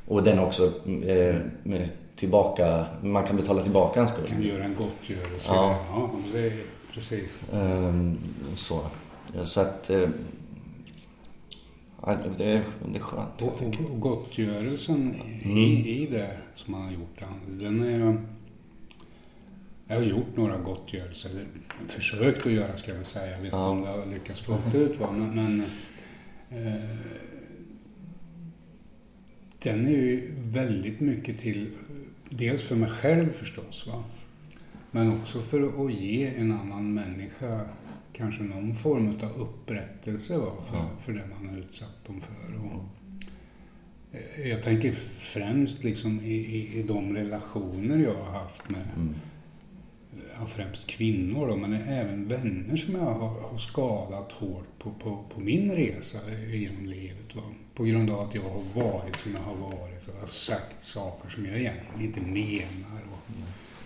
Och 0.08 0.24
den 0.24 0.40
också 0.40 0.72
eh, 1.08 1.36
tillbaka, 2.16 2.86
man 3.02 3.24
kan 3.24 3.36
betala 3.36 3.62
tillbaka 3.62 4.00
en 4.00 4.08
skuld. 4.08 4.28
kan 4.28 4.44
göra 4.44 4.64
en 4.64 4.76
gottgörelse. 4.76 5.52
Ja. 5.54 5.76
ja 5.92 6.10
precis. 6.96 7.42
Ehm, 7.54 8.18
så. 8.54 8.86
Så 9.46 9.62
att... 9.62 9.90
Eh, 9.90 10.10
ja, 12.02 12.18
det, 12.38 12.46
är, 12.46 12.64
det 12.92 12.98
är 12.98 13.02
skönt. 13.02 13.42
Och, 13.42 13.62
och, 13.64 14.00
gottgörelsen 14.00 15.16
Mm. 15.44 15.58
i, 15.58 15.90
i 16.04 16.08
det 16.08 16.38
som 16.54 16.72
man 16.72 16.82
har 16.82 16.92
gjort, 16.92 17.20
den 17.48 17.84
är... 17.84 18.18
Jag 19.88 19.96
har 19.96 20.04
gjort 20.04 20.36
några 20.38 20.58
gottgörelser, 20.58 21.46
försökt 21.88 22.46
att 22.46 22.52
göra 22.52 22.78
ska 22.78 22.92
jag 22.92 22.96
väl 22.98 23.06
säga. 23.06 23.26
Jag 23.32 23.38
vet 23.38 23.46
inte 23.46 23.58
Ja. 23.58 23.70
om 23.70 23.82
det 23.82 23.88
har 23.88 24.06
lyckats 24.06 24.42
fullt 24.42 24.76
ut. 24.76 25.00
Va? 25.00 25.12
Men, 25.12 25.36
men 25.36 25.64
eh, 26.68 26.98
den 29.64 29.86
är 29.88 29.92
ju 29.92 30.34
väldigt 30.38 31.00
mycket 31.00 31.40
till, 31.40 31.70
dels 32.30 32.64
för 32.64 32.76
mig 32.76 32.90
själv 32.90 33.30
förstås, 33.30 33.88
va? 33.88 34.04
Men 34.96 35.12
också 35.22 35.42
för 35.42 35.86
att 35.86 35.94
ge 35.94 36.28
en 36.38 36.52
annan 36.52 36.94
människa 36.94 37.62
kanske 38.14 38.44
någon 38.44 38.76
form 38.76 39.08
av 39.24 39.42
upprättelse 39.42 40.38
va? 40.38 40.52
För, 40.70 40.78
Ja. 40.78 40.90
för 41.00 41.14
det 41.14 41.22
man 41.40 41.50
har 41.50 41.58
utsatt 41.58 42.06
dem 42.08 42.22
för. 42.22 42.56
Och, 42.66 42.84
eh, 44.12 44.48
jag 44.50 44.64
tänker 44.64 44.92
främst 45.20 45.84
liksom 45.84 46.22
i, 46.22 46.34
i, 46.34 46.80
i 46.80 46.84
de 46.84 47.16
relationer 47.16 47.98
jag 47.98 48.16
har 48.16 48.40
haft 48.40 48.70
med 48.70 48.88
Mm. 48.96 49.16
ja, 50.40 50.46
främst 50.46 50.88
kvinnor 50.88 51.48
då, 51.48 51.56
men 51.56 51.74
även 51.74 52.28
vänner 52.28 52.76
som 52.76 52.94
jag 52.94 53.00
har, 53.02 53.42
har 53.50 53.58
skadat 53.58 54.32
hårt 54.32 54.80
på, 54.80 54.92
på, 54.92 55.24
på 55.34 55.40
min 55.42 55.72
resa 55.72 56.18
genom 56.54 56.86
livet. 56.86 57.36
Va? 57.36 57.42
På 57.74 57.84
grund 57.84 58.10
av 58.10 58.20
att 58.20 58.36
jag 58.36 58.42
har 58.42 58.82
varit 58.84 59.16
som 59.16 59.32
jag 59.34 59.42
har 59.42 59.56
varit 59.56 60.08
och 60.08 60.20
har 60.20 60.28
sagt 60.28 60.84
saker 60.84 61.30
som 61.30 61.46
jag 61.46 61.58
egentligen 61.60 62.02
inte 62.06 62.22
menar. 62.22 63.02
Och 63.14 63.32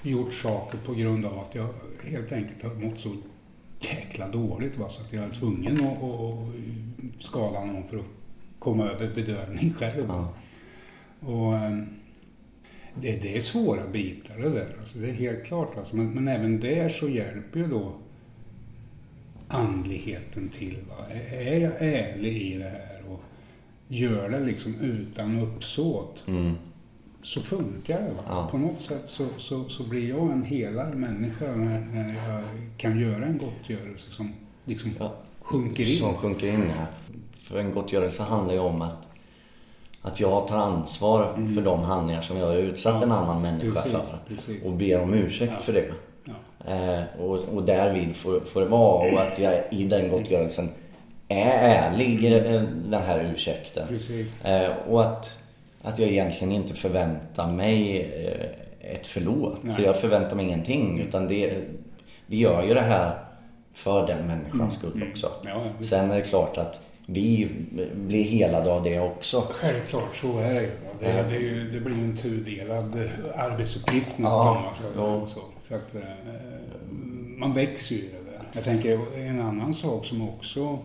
gjort 0.03 0.33
saker 0.33 0.77
på 0.85 0.93
grund 0.93 1.25
av 1.25 1.39
att 1.39 1.55
jag 1.55 1.67
helt 2.05 2.31
enkelt 2.31 2.63
har 2.63 2.73
mått 2.75 2.99
så 2.99 3.15
jäkla 3.79 4.27
dåligt 4.27 4.77
va? 4.77 4.89
så 4.89 5.01
att 5.01 5.13
jag 5.13 5.23
är 5.23 5.29
tvungen 5.29 5.85
att, 5.85 6.03
att, 6.03 7.21
skada 7.23 7.65
någon 7.65 7.87
för 7.87 7.97
att 7.97 8.05
komma 8.59 8.85
över 8.89 9.15
bedövning 9.15 9.73
själv. 9.73 10.05
Ja. 10.07 10.33
Och, 11.19 11.57
ehm, 11.57 11.85
det, 12.95 13.21
det 13.21 13.37
är 13.37 13.41
svåra 13.41 13.87
bitar 13.87 14.37
det 14.37 14.49
där. 14.49 14.75
Alltså, 14.79 14.97
det 14.99 15.09
är 15.09 15.13
helt 15.13 15.43
klart. 15.45 15.77
Alltså. 15.77 15.95
Men, 15.95 16.09
men 16.11 16.27
även 16.27 16.59
där 16.59 16.89
så 16.89 17.09
hjälper 17.09 17.59
ju 17.59 17.67
då 17.67 17.93
andligheten 19.47 20.49
till. 20.49 20.77
Va? 20.89 21.05
Är- 21.13 21.47
Är 21.47 21.59
jag 21.59 21.71
ärlig 21.79 22.41
i 22.41 22.57
det 22.57 22.69
här 22.69 23.01
och 23.09 23.21
gör 23.87 24.29
det 24.29 24.39
liksom 24.39 24.75
utan 24.75 25.39
uppsåt 25.39 26.23
Mm. 26.27 26.55
Så 27.23 27.41
funkar 27.41 27.99
det. 28.01 28.11
Ja. 28.27 28.47
På 28.51 28.57
något 28.57 28.81
sätt 28.81 29.01
så, 29.05 29.25
så, 29.37 29.69
så 29.69 29.83
blir 29.83 30.09
jag 30.09 30.31
en 30.31 30.43
helare 30.43 30.95
människa 30.95 31.45
när, 31.45 31.79
när 31.79 32.13
jag 32.29 32.43
kan 32.77 32.99
göra 32.99 33.25
en 33.25 33.37
gottgörelse 33.37 34.11
som 34.11 34.33
liksom 34.65 34.91
Ja. 34.99 35.11
sjunker 35.41 35.83
in. 35.89 35.97
Som 35.97 36.13
sjunker 36.13 36.47
in, 36.47 36.63
ja. 36.79 36.85
För 37.41 37.59
en 37.59 37.73
gottgörelse 37.73 38.23
handlar 38.23 38.53
ju 38.53 38.59
om 38.59 38.81
att, 38.81 39.07
att 40.01 40.19
jag 40.19 40.47
tar 40.47 40.57
ansvar 40.57 41.51
för 41.55 41.61
de 41.61 41.79
handlingar 41.79 42.21
som 42.21 42.37
jag 42.37 42.45
har 42.47 42.55
utsatt 42.55 43.03
Mm. 43.03 43.09
Ja, 43.09 43.15
en 43.15 43.23
annan 43.23 43.41
människa 43.41 43.81
precis, 43.81 43.91
för. 43.91 44.17
precis. 44.27 44.65
Och 44.65 44.73
ber 44.73 45.01
om 45.01 45.13
ursäkt 45.13 45.61
för 45.61 45.73
det. 45.73 45.91
Eh, 46.67 47.21
och, 47.21 47.37
och 47.53 47.63
därvid 47.63 48.15
får, 48.15 48.39
får 48.39 48.61
det 48.61 48.67
vara 48.67 49.11
och 49.13 49.19
att 49.19 49.39
jag 49.39 49.63
i 49.71 49.83
den 49.83 50.09
gottgörelsen 50.09 50.69
är 51.27 51.51
ärlig 51.51 52.25
i 52.25 52.29
den 52.89 53.01
här 53.01 53.31
ursäkten. 53.33 53.87
Precis. 53.87 54.45
Eh, 54.45 54.71
och 54.87 55.01
att, 55.01 55.38
att 55.81 55.99
jag 55.99 56.09
egentligen 56.09 56.51
inte 56.53 56.73
förväntar 56.73 57.51
mig 57.51 58.01
eh, 58.01 58.91
ett 58.95 59.07
förlåt. 59.07 59.57
Nej. 59.63 59.75
Jag 59.83 59.99
förväntar 60.01 60.35
mig 60.35 60.45
ingenting 60.45 60.99
utan 60.99 61.27
det, 61.27 61.53
vi 62.25 62.37
gör 62.39 62.63
ju 62.63 62.73
det 62.73 62.81
här 62.81 63.17
för 63.73 64.07
den 64.07 64.27
människans 64.27 64.73
skull 64.73 65.05
också. 65.11 65.31
Ja. 65.45 65.63
Sen 65.81 66.11
är 66.11 66.15
det 66.15 66.21
klart 66.21 66.57
att 66.57 66.81
vi 67.05 67.47
blir 67.95 68.23
helade 68.23 68.71
av 68.73 68.83
det 68.83 68.99
också. 68.99 69.43
Självklart, 69.49 70.15
så 70.15 70.39
är 70.39 70.53
det 70.53 70.61
ju. 70.61 70.71
Det, 70.99 71.09
Ja. 71.17 71.23
det, 71.29 71.35
ju- 71.35 71.71
det 71.71 71.79
blir 71.79 71.95
ju 71.97 72.03
en 72.03 72.15
tudelad 72.17 73.09
arbetsuppgift 73.35 74.17
nästan. 74.17 74.63
Ja, 74.97 75.19
alltså, 75.21 75.39
så, 75.39 75.41
så 75.61 75.75
att, 75.75 75.95
eh, 75.95 76.01
man 77.37 77.53
växer 77.53 77.95
ju 77.95 78.01
i 78.01 78.05
det 78.25 78.31
där. 78.31 78.41
Jag 78.53 78.63
tänker 78.63 79.17
en 79.19 79.41
annan 79.41 79.73
sak 79.73 80.05
som 80.05 80.29
också 80.29 80.79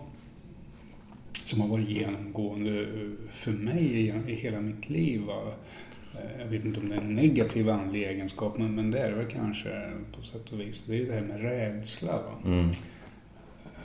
som 1.44 1.60
har 1.60 1.68
varit 1.68 1.88
genomgående 1.88 2.82
eh, 2.82 3.10
för 3.32 3.50
mig 3.52 3.84
i, 3.84 4.12
i 4.32 4.34
hela 4.34 4.60
mitt 4.60 4.90
liv. 4.90 5.22
Eh, 5.30 6.40
Jag 6.40 6.46
vet 6.46 6.64
inte 6.64 6.80
om 6.80 6.88
det 6.88 6.94
är 6.94 7.00
en 7.00 7.12
negativ 7.12 7.70
andlig 7.70 8.02
egenskap, 8.02 8.58
men, 8.58 8.74
men 8.74 8.90
det 8.90 8.98
är 8.98 9.10
det 9.10 9.16
väl 9.16 9.30
kanske 9.30 9.90
på 10.16 10.22
sätt 10.22 10.52
och 10.52 10.60
vis. 10.60 10.84
Det 10.86 10.92
är 10.94 10.96
ju 10.98 11.06
det 11.06 11.14
här 11.14 11.20
med 11.22 11.40
rädsla. 11.40 12.12
Va? 12.12 12.32
Mm. 12.44 12.70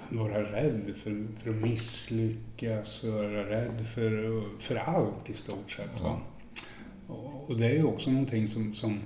vara 0.10 0.44
rädd 0.44 0.94
för, 0.96 1.26
för 1.44 1.50
att 1.50 1.56
misslyckas, 1.56 3.04
vara 3.04 3.50
rädd 3.50 3.88
för, 3.94 4.44
för 4.60 4.76
allt 4.76 5.30
i 5.30 5.34
stort 5.34 5.72
sett. 5.72 6.02
Va? 6.02 6.22
Och, 7.08 7.50
och 7.50 7.58
det 7.58 7.66
är 7.66 7.74
ju 7.74 7.84
också 7.84 8.12
någonting 8.12 8.48
som, 8.48 8.74
som, 8.74 9.00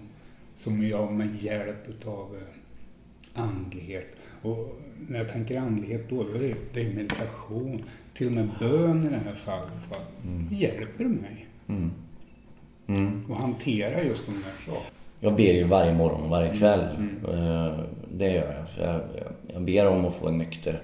som 0.58 0.88
jag 0.88 1.14
med 1.14 1.36
hjälp 1.36 1.90
utav 1.90 2.36
eh, 2.36 3.42
andlighet, 3.44 4.16
och 4.44 4.80
när 5.08 5.20
jag 5.20 5.30
tänker 5.30 5.58
andlighet 5.60 6.10
då, 6.10 6.24
då 6.24 6.30
är 6.30 6.40
det, 6.40 6.56
det 6.74 6.82
är 6.82 6.94
meditation, 6.94 7.84
till 8.14 8.28
och 8.28 8.34
med 8.34 8.50
bön 8.60 9.06
i 9.06 9.10
det 9.10 9.22
här 9.26 9.34
fallet, 9.36 9.72
va? 9.90 9.96
hjälper 10.52 11.04
mig 11.06 11.48
Mm. 11.68 11.92
Mm. 12.88 13.32
att 13.32 13.38
hantera 13.38 14.04
just 14.04 14.26
de 14.26 14.32
där 14.32 14.42
sakerna. 14.66 14.86
Jag 15.20 15.36
ber 15.36 15.54
ju 15.54 15.64
varje 15.64 15.94
morgon 15.94 16.22
och 16.24 16.30
varje 16.30 16.58
kväll. 16.58 16.80
Mm. 16.98 17.26
Eh, 17.26 17.80
Det 18.18 18.32
gör 18.34 18.54
jag. 18.60 18.70
För 18.70 18.88
jag, 18.88 19.02
jag 19.54 19.62
ber 19.62 19.88
om 19.88 20.06
att 20.06 20.16
få 20.16 20.28
en 20.28 20.38
nykter 20.38 20.82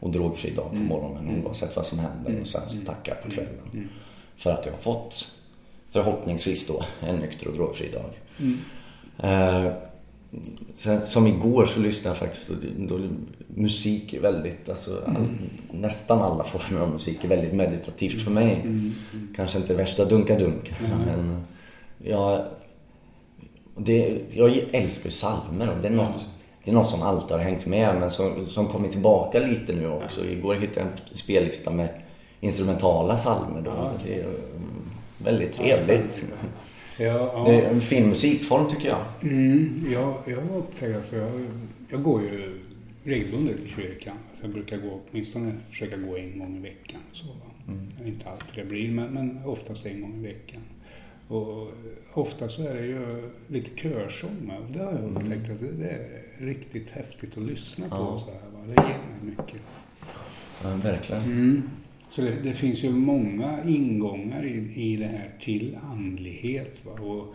och 0.00 0.10
drogfri 0.10 0.50
dag 0.50 0.68
på 0.70 0.74
Mm. 0.76 0.86
morgonen 0.86 1.28
Mm. 1.28 1.44
oavsett 1.46 1.76
vad 1.76 1.86
som 1.86 1.98
händer. 1.98 2.30
Mm. 2.30 2.40
Och 2.42 2.46
sen 2.48 2.68
så 2.68 2.84
tackar 2.86 3.12
jag 3.14 3.22
på 3.24 3.30
kvällen. 3.30 3.54
Mm. 3.72 3.88
För 4.36 4.50
att 4.50 4.66
jag 4.66 4.72
har 4.72 4.78
fått 4.80 5.34
förhoppningsvis 5.90 6.66
då 6.66 6.84
en 7.00 7.16
nykter 7.16 7.48
och 7.48 7.54
drogfri 7.54 7.88
dag. 7.92 8.10
Mm. 10.32 10.44
Sen, 10.74 11.06
som 11.06 11.26
igår 11.26 11.66
så 11.66 11.80
lyssnade 11.80 12.08
jag 12.08 12.16
faktiskt 12.16 12.48
då, 12.48 12.98
då, 12.98 13.08
musik 13.54 14.12
är 14.12 14.20
väldigt, 14.20 14.68
alltså 14.68 15.02
all, 15.06 15.28
nästan 15.72 16.18
alla 16.18 16.44
former 16.44 16.80
av 16.80 16.90
musik 16.90 17.24
är 17.24 17.28
väldigt 17.28 17.52
meditativt 17.52 18.22
för 18.22 18.30
mig. 18.30 18.54
Mm. 18.54 18.92
Mm. 19.12 19.28
Kanske 19.36 19.58
inte 19.58 19.74
värsta 19.74 20.04
dunka-dunk. 20.04 20.72
Nej. 20.80 20.90
Men 21.06 21.44
jag, 21.98 22.44
det, 23.76 24.18
jag 24.32 24.56
älskar 24.72 25.04
ju 25.04 25.10
psalmer 25.10 25.70
och 25.70 25.82
det 25.82 25.88
är 25.88 25.92
något, 25.92 26.26
det 26.64 26.70
är 26.70 26.74
något 26.74 26.90
som 26.90 27.02
alltid 27.02 27.36
har 27.36 27.44
hängt 27.44 27.66
med 27.66 27.96
men 28.00 28.10
som, 28.10 28.46
som 28.48 28.68
kommit 28.68 28.92
tillbaka 28.92 29.38
lite 29.38 29.72
nu 29.72 29.90
också. 29.90 30.24
Igår 30.24 30.54
hittade 30.54 30.80
jag 30.80 30.88
en 30.88 31.16
spellista 31.16 31.70
med 31.70 31.88
instrumentala 32.40 33.16
psalmer 33.16 33.60
då. 33.60 33.90
Det 34.04 34.14
är 34.14 34.24
mm, 34.24 34.34
väldigt 35.18 35.52
trevligt. 35.52 36.24
Ja, 37.00 37.30
ja. 37.34 37.44
Det 37.46 37.60
är 37.60 37.70
en 37.70 37.80
fin 37.80 38.08
musikform 38.08 38.68
tycker 38.68 38.88
jag. 38.88 39.04
Mm, 39.22 39.86
jag, 39.92 40.14
jag 40.26 40.40
har 40.40 40.58
upptäckt, 40.58 40.96
alltså 40.96 41.16
jag, 41.16 41.30
jag 41.88 42.02
går 42.02 42.22
ju 42.22 42.52
regelbundet 43.04 43.60
till 43.60 43.70
kyrkan. 43.70 44.16
Så 44.34 44.44
jag 44.44 44.52
brukar 44.52 44.76
gå, 44.76 45.00
åtminstone 45.10 45.52
försöka 45.70 45.96
gå 45.96 46.16
en 46.16 46.38
gång 46.38 46.56
i 46.56 46.60
veckan. 46.60 47.00
Så? 47.12 47.26
Mm. 47.68 47.88
Inte 48.06 48.30
alltid 48.30 48.64
det 48.64 48.64
blir, 48.64 48.90
men, 48.90 49.14
men 49.14 49.44
oftast 49.44 49.86
en 49.86 50.00
gång 50.00 50.14
i 50.18 50.22
veckan. 50.22 50.60
Och 51.28 51.72
ofta 52.12 52.48
så 52.48 52.62
är 52.62 52.74
det 52.74 52.86
ju 52.86 53.30
lite 53.48 53.70
körsång. 53.76 54.52
Och 54.64 54.72
det 54.72 54.78
har 54.78 54.92
jag 54.92 55.04
upptäckt 55.04 55.50
att 55.50 55.60
det, 55.60 55.72
det 55.72 55.90
är 55.90 56.22
riktigt 56.38 56.90
häftigt 56.90 57.38
att 57.38 57.42
lyssna 57.42 57.88
på. 57.88 57.96
Ja. 57.96 58.18
Så 58.18 58.26
här, 58.26 58.40
va? 58.52 58.58
Det 58.66 58.74
ger 58.74 58.98
mig 58.98 59.36
mycket. 59.36 59.60
Ja, 60.62 60.76
verkligen. 60.82 61.22
Mm. 61.22 61.62
Så 62.10 62.22
det, 62.22 62.36
det 62.42 62.54
finns 62.54 62.84
ju 62.84 62.90
många 62.90 63.64
ingångar 63.64 64.46
i, 64.46 64.72
i 64.74 64.96
det 64.96 65.06
här 65.06 65.30
till 65.40 65.78
andlighet. 65.82 66.84
Va? 66.84 66.92
Och 66.92 67.34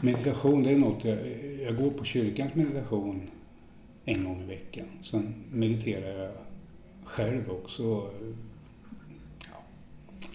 meditation, 0.00 0.62
det 0.62 0.70
är 0.70 0.78
något 0.78 1.04
jag, 1.04 1.18
jag 1.62 1.76
går 1.76 1.90
på 1.90 2.04
kyrkans 2.04 2.54
meditation 2.54 3.30
en 4.04 4.24
gång 4.24 4.42
i 4.42 4.46
veckan. 4.46 4.86
Sen 5.02 5.34
mediterar 5.52 6.22
jag 6.22 6.32
själv 7.04 7.50
också 7.50 8.10
ja, 9.50 9.62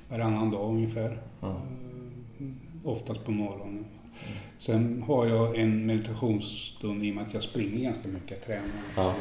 varannan 0.09 0.51
dag 0.51 0.69
ungefär. 0.69 1.21
Eh, 1.41 1.61
Oftast 2.83 3.25
på 3.25 3.31
morgonen. 3.31 3.85
Sen 4.61 5.03
har 5.07 5.25
jag 5.27 5.57
en 5.59 5.85
meditationsstund 5.85 7.03
i 7.03 7.11
och 7.11 7.15
med 7.15 7.23
att 7.27 7.33
jag 7.33 7.43
springer 7.43 7.83
ganska 7.83 8.07
mycket, 8.07 8.45
tränar. 8.45 8.63
Ja. 8.95 9.15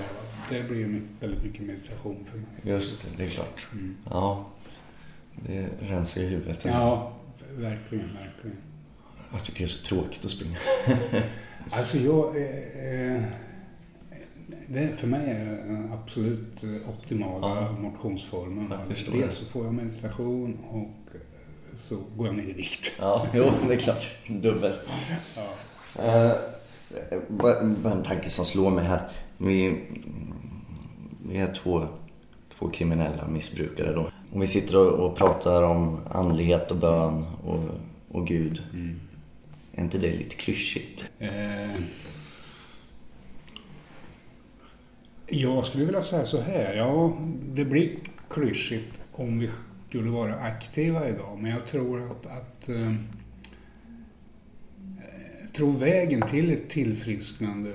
Det 0.50 0.68
blir 0.68 0.78
ju 0.78 0.86
mycket- 0.88 1.08
väldigt 1.22 1.44
mycket 1.44 1.62
meditation 1.66 2.16
för 2.30 2.36
mig. 2.38 2.46
Just 2.62 3.02
det, 3.02 3.08
det 3.16 3.24
är 3.24 3.28
klart. 3.28 3.66
Mm. 3.72 3.96
Ja, 4.10 4.46
det 5.46 5.68
rensar 5.80 6.20
i 6.20 6.26
huvudet. 6.26 6.64
Ja, 6.64 7.12
verkligen, 7.56 8.04
verkligen. 8.14 8.56
Jag 9.32 9.44
tycker 9.44 9.58
det 9.58 9.64
är 9.64 9.68
så 9.68 9.84
tråkigt 9.84 10.24
att 10.24 10.30
springa. 10.30 10.56
Alltså 11.70 11.98
jag... 11.98 12.36
Eh, 12.36 13.14
eh, 13.16 13.22
det, 14.66 14.88
för 14.96 15.06
mig 15.06 15.30
är 15.30 15.44
den 15.44 15.92
absolut 15.92 16.64
optimala 16.88 17.60
Ja. 17.62 17.72
motionsformen. 17.72 18.72
Förstår 18.88 19.12
Dels 19.12 19.38
det. 19.38 19.44
så 19.44 19.50
får 19.50 19.64
jag 19.64 19.74
meditation 19.74 20.58
och 20.70 20.88
så 21.88 21.96
går 22.16 22.26
jag 22.26 22.36
ner 22.36 22.48
i 22.48 22.52
vikt. 22.52 22.92
Ja, 22.98 23.26
jo, 23.34 23.52
det 23.68 23.74
är 23.74 23.78
klart. 23.78 24.08
Dubbelt. 24.28 24.80
Ja. 25.36 25.54
Eh, 26.02 26.32
bara 27.28 27.64
bara 27.64 27.92
en 27.92 28.02
tanke 28.02 28.30
som 28.30 28.44
slår 28.44 28.70
mig 28.70 28.84
här. 28.84 29.08
Vi, 29.36 29.84
vi 31.28 31.38
är 31.38 31.54
två, 31.54 31.86
två 32.58 32.68
kriminella 32.68 33.28
missbrukare 33.28 33.92
då. 33.92 34.10
Om 34.32 34.40
vi 34.40 34.46
sitter 34.46 34.76
och, 34.76 35.06
och 35.06 35.16
pratar 35.16 35.62
om 35.62 36.00
andlighet 36.10 36.70
och 36.70 36.76
bön 36.76 37.26
och, 37.44 37.60
och 38.10 38.26
Gud. 38.26 38.62
Är 39.72 39.82
inte 39.82 39.98
det 39.98 40.10
lite 40.10 40.36
klyschigt? 40.36 41.12
Eh, 41.18 41.80
jag 45.26 45.64
skulle 45.64 45.84
vilja 45.84 46.00
säga 46.00 46.24
så 46.24 46.40
här. 46.40 46.74
Ja, 46.74 47.16
det 47.42 47.64
blir 47.64 47.90
klyschigt 48.28 49.00
om 49.12 49.38
vi 49.38 49.50
skulle 49.90 50.10
vara 50.10 50.34
aktiva 50.34 51.08
idag. 51.08 51.38
Men 51.40 51.50
jag 51.50 51.66
tror 51.66 52.10
att, 52.10 52.26
att 52.26 52.68
eh, 52.68 52.94
tror 55.52 55.78
vägen 55.78 56.22
till 56.28 56.50
ett 56.50 56.68
tillfrisknande 56.68 57.72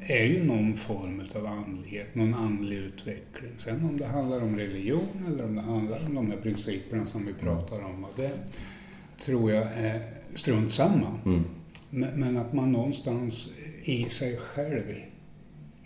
är 0.00 0.24
ju 0.24 0.44
någon 0.44 0.74
form 0.74 1.22
av 1.34 1.46
andlighet, 1.46 2.14
någon 2.14 2.34
andlig 2.34 2.76
utveckling. 2.76 3.50
Sen 3.56 3.84
om 3.84 3.96
det 3.96 4.06
handlar 4.06 4.42
om 4.42 4.56
religion 4.56 5.24
eller 5.26 5.44
om 5.44 5.54
det 5.54 5.62
handlar 5.62 6.06
om 6.06 6.14
de 6.14 6.30
här 6.30 6.36
principerna 6.36 7.06
som 7.06 7.26
vi 7.26 7.34
pratar 7.34 7.84
om, 7.84 8.06
det 8.16 8.32
tror 9.18 9.52
jag 9.52 9.66
är 9.74 10.02
strunt 10.34 10.72
samma. 10.72 11.18
Mm. 11.24 11.44
Men, 11.90 12.20
men 12.20 12.36
att 12.36 12.52
man 12.52 12.72
någonstans 12.72 13.52
i 13.84 14.08
sig 14.08 14.36
själv 14.36 14.94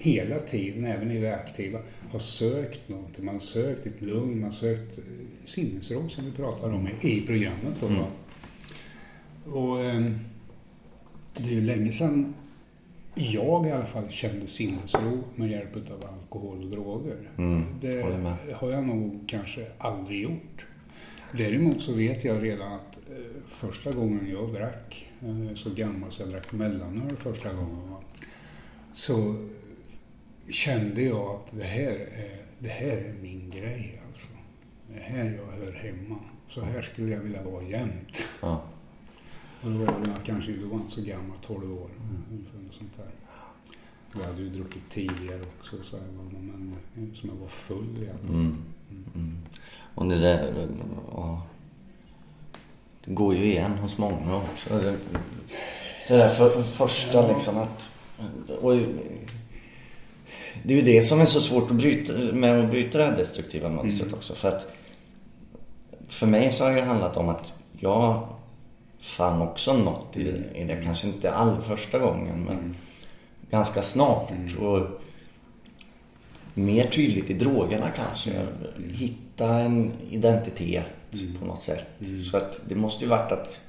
hela 0.03 0.39
tiden, 0.39 0.85
även 0.85 1.11
i 1.11 1.21
det 1.21 1.35
aktiva, 1.35 1.79
har 2.11 2.19
sökt 2.19 2.89
någonting. 2.89 3.25
Man 3.25 3.35
har 3.35 3.41
sökt 3.41 3.87
ett 3.87 4.01
lugn, 4.03 4.41
man 4.41 4.51
har 4.51 4.57
sökt 4.57 4.99
eh, 4.99 5.05
sinnesro 5.45 6.09
som 6.09 6.25
vi 6.25 6.33
pratar 6.33 6.73
om 6.73 6.89
i, 7.03 7.21
programmet. 7.27 7.75
Då, 7.81 7.87
va? 7.87 8.07
Och 9.53 9.85
eh, 9.85 10.11
det 11.37 11.45
är 11.49 11.55
ju 11.55 11.61
länge 11.61 11.93
sedan 11.93 12.35
jag 13.15 13.67
i 13.67 13.71
alla 13.71 13.87
fall 13.87 14.09
kände 14.09 14.47
sinnesro 14.47 15.25
med 15.37 15.51
hjälp 15.51 15.77
av 15.77 16.11
alkohol 16.15 16.65
och 16.65 16.71
droger. 16.71 17.17
Mm, 17.39 17.65
Det 17.81 18.03
har 18.55 18.71
jag 18.71 18.85
nog 18.85 19.21
kanske 19.27 19.67
aldrig 19.79 20.21
gjort. 20.23 20.67
Däremot 21.33 21.83
så 21.83 21.93
vet 21.93 22.25
jag 22.25 22.43
redan 22.43 22.73
att 22.73 22.99
eh, 23.11 23.43
första 23.49 23.93
gången 23.93 24.31
jag 24.31 24.53
drack, 24.55 25.11
eh, 25.21 25.55
så 25.55 25.71
gammal 25.71 26.13
så 26.13 26.23
jag 26.23 26.31
drack 26.31 26.53
mellanöl 26.53 27.17
första 27.17 27.53
gången, 27.53 27.91
va, 27.91 28.01
så 28.93 29.37
kände 30.51 31.03
jag 31.03 31.35
att 31.35 31.57
det 31.57 31.65
här, 31.65 31.93
är, 31.93 32.37
det 32.59 32.69
här 32.69 32.97
är 32.97 33.15
min 33.23 33.51
grej 33.51 34.03
alltså. 34.09 34.29
Det 34.89 35.01
är 35.01 35.03
här 35.03 35.25
jag 35.25 35.65
hör 35.65 35.73
hemma. 35.73 36.19
Så 36.49 36.61
här 36.61 36.83
skulle 36.83 37.13
jag 37.13 37.21
vilja 37.21 37.43
vara 37.43 37.63
jämt. 37.63 38.25
Ja. 38.41 38.63
Och 39.63 39.71
då 39.71 39.79
var 39.79 39.87
jag 39.87 40.25
kanske 40.25 40.53
då 40.53 40.67
var 40.67 40.73
jag 40.73 40.81
inte 40.81 40.95
så 40.95 41.03
gammal, 41.03 41.37
12 41.47 41.73
år. 41.73 41.91
Något 42.65 42.75
sånt 42.75 42.97
där. 42.97 43.11
Jag 44.21 44.27
hade 44.27 44.43
ju 44.43 44.49
druckit 44.49 44.91
tidigare 44.91 45.41
också, 45.59 45.77
så 45.83 45.97
här, 45.97 46.05
va, 46.05 46.23
men 46.33 46.77
som 47.15 47.29
jag 47.29 47.37
var 47.37 47.49
full 47.49 48.03
i 48.03 48.09
alla 48.09 48.19
fall. 48.19 48.29
Mm. 48.29 48.65
Mm. 49.15 49.37
Och 49.95 50.09
det 50.09 50.19
där, 50.19 50.69
ja. 51.13 51.47
Det 53.05 53.15
går 53.15 53.35
ju 53.35 53.45
igen 53.45 53.73
hos 53.73 53.99
många 53.99 54.37
också. 54.37 54.79
Det, 54.79 54.97
det 56.09 56.17
där 56.17 56.29
för, 56.29 56.63
första 56.63 57.29
liksom 57.29 57.59
att 57.59 57.91
Och 58.61 58.73
det 60.63 60.75
är 60.75 60.79
ju 60.79 60.85
det 60.85 61.03
som 61.03 61.21
är 61.21 61.25
så 61.25 61.41
svårt 61.41 61.71
att 61.71 61.77
bryta, 61.77 62.13
med 62.13 62.65
att 62.65 62.71
bryta 62.71 62.99
det 62.99 63.05
här 63.05 63.17
destruktiva 63.17 63.69
mönstret 63.69 64.03
Mm. 64.09 64.15
också. 64.15 64.35
För 64.35 64.49
att 64.49 64.69
för 66.09 66.27
mig 66.27 66.53
så 66.53 66.65
har 66.65 66.73
det 66.73 66.83
handlat 66.83 67.17
om 67.17 67.29
att 67.29 67.53
jag 67.79 68.29
fann 69.01 69.43
också 69.43 69.73
något 69.73 70.17
i, 70.17 70.43
i 70.55 70.65
det. 70.65 70.83
Kanske 70.85 71.07
inte 71.07 71.33
all 71.33 71.61
första 71.61 71.99
gången 71.99 72.45
men 72.45 72.77
ganska 73.51 73.83
snart. 73.83 74.33
Och 74.61 74.87
mer 76.55 76.85
tydligt 76.87 77.31
i 77.31 77.35
drogerna 77.35 77.91
kanske. 77.91 78.31
Hitta 78.93 79.55
en 79.55 79.93
identitet 80.11 80.93
på 81.41 81.47
något 81.47 81.63
sätt. 81.63 81.87
Så 82.31 82.37
att 82.37 82.61
det 82.69 82.75
måste 82.75 83.05
ju 83.05 83.11
varit 83.11 83.33
att 83.33 83.61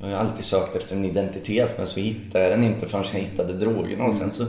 jag 0.00 0.06
har 0.06 0.14
alltid 0.14 0.44
sökt 0.44 0.76
efter 0.76 0.96
en 0.96 1.04
identitet 1.04 1.78
men 1.78 1.86
så 1.86 2.00
hittade 2.00 2.44
jag 2.44 2.52
den 2.52 2.64
inte 2.64 2.86
förrän 2.86 3.04
jag 3.12 3.20
hittade 3.20 3.52
drogerna. 3.52 4.04
Och 4.04 4.14
sen 4.14 4.30
så 4.30 4.46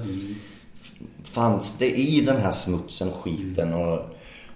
fanns 1.26 1.78
det 1.78 1.98
i 2.00 2.22
den 2.22 2.38
här 2.42 2.52
smutsen, 2.52 3.12
skiten 3.12 3.74
och, 3.74 4.00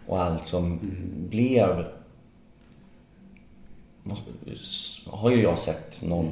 och 0.07 0.21
allt 0.23 0.45
som 0.45 0.79
blev 1.29 1.85
måste- 4.03 4.31
har 5.05 5.31
ju 5.31 5.41
jag 5.41 5.57
sett 5.57 6.01
någon, 6.01 6.31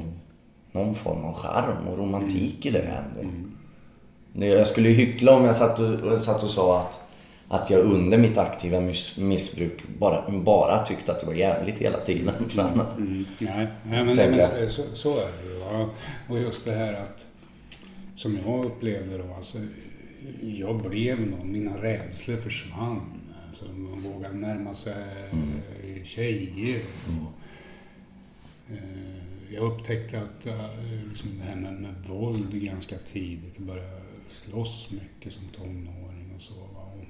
någon 0.72 0.94
form 0.94 1.24
av 1.24 1.34
charm 1.34 1.88
och 1.88 1.98
romantik 1.98 2.66
i 2.66 2.70
det 2.70 2.78
ändå. 2.82 3.30
Det- 4.32 4.46
Jag 4.46 4.66
skulle 4.66 4.88
hyckla 4.88 5.32
om 5.36 5.44
jag 5.44 5.56
satt 5.56 5.78
och, 5.78 6.20
satt 6.22 6.42
och 6.42 6.50
sa 6.50 6.80
att, 6.80 7.00
att 7.48 7.70
jag 7.70 7.80
under 7.80 8.18
mitt 8.18 8.38
aktiva 8.38 8.80
miss, 8.80 9.16
missbruk 9.18 9.82
bara, 9.98 10.30
bara 10.30 10.86
tyckte 10.86 11.12
att 11.12 11.20
det 11.20 11.26
var 11.26 11.34
jävligt 11.34 11.78
hela 11.78 12.00
tiden. 12.00 12.34
Fan. 12.48 12.80
Mm, 12.96 13.24
nej, 13.40 13.66
nej, 13.84 14.04
men, 14.04 14.16
men 14.16 14.70
så, 14.70 14.82
så 14.94 15.12
är 15.18 15.28
det 15.42 15.48
ju. 15.48 15.88
Och 16.28 16.38
just 16.38 16.64
det 16.64 16.72
här 16.74 16.92
att, 16.92 17.26
som 18.16 18.38
jag 18.46 18.64
upplevde 18.64 19.18
då, 19.18 19.24
alltså, 19.36 19.58
jag 20.42 20.82
blev 20.90 21.30
någon, 21.30 21.52
mina 21.52 21.82
rädslor 21.82 22.36
försvann. 22.36 23.20
Alltså, 23.48 23.64
man 23.72 24.02
vågade 24.02 24.34
närma 24.34 24.74
sig 24.74 25.28
mm. 25.32 26.04
tjejer. 26.04 26.80
Och, 27.06 27.32
eh, 28.72 29.18
jag 29.50 29.72
upptäckte 29.72 30.22
att 30.22 30.46
eh, 30.46 30.70
liksom 31.08 31.38
det 31.38 31.44
här 31.44 31.56
med, 31.56 31.72
med 31.72 31.94
våld 32.08 32.62
ganska 32.62 32.98
tidigt, 32.98 33.54
jag 33.56 33.66
började 33.66 34.00
slåss 34.28 34.90
mycket 34.90 35.32
som 35.32 35.48
tonåring 35.48 36.32
och 36.36 36.42
så. 36.42 36.54
Och, 36.54 37.04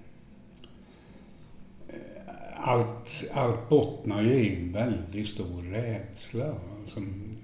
eh, 1.88 2.68
allt, 2.68 3.24
allt 3.32 3.68
bottnar 3.68 4.22
ju 4.22 4.34
i 4.34 4.56
en 4.56 4.72
väldigt 4.72 5.28
stor 5.28 5.62
rädsla. 5.62 6.54
Som, 6.86 7.36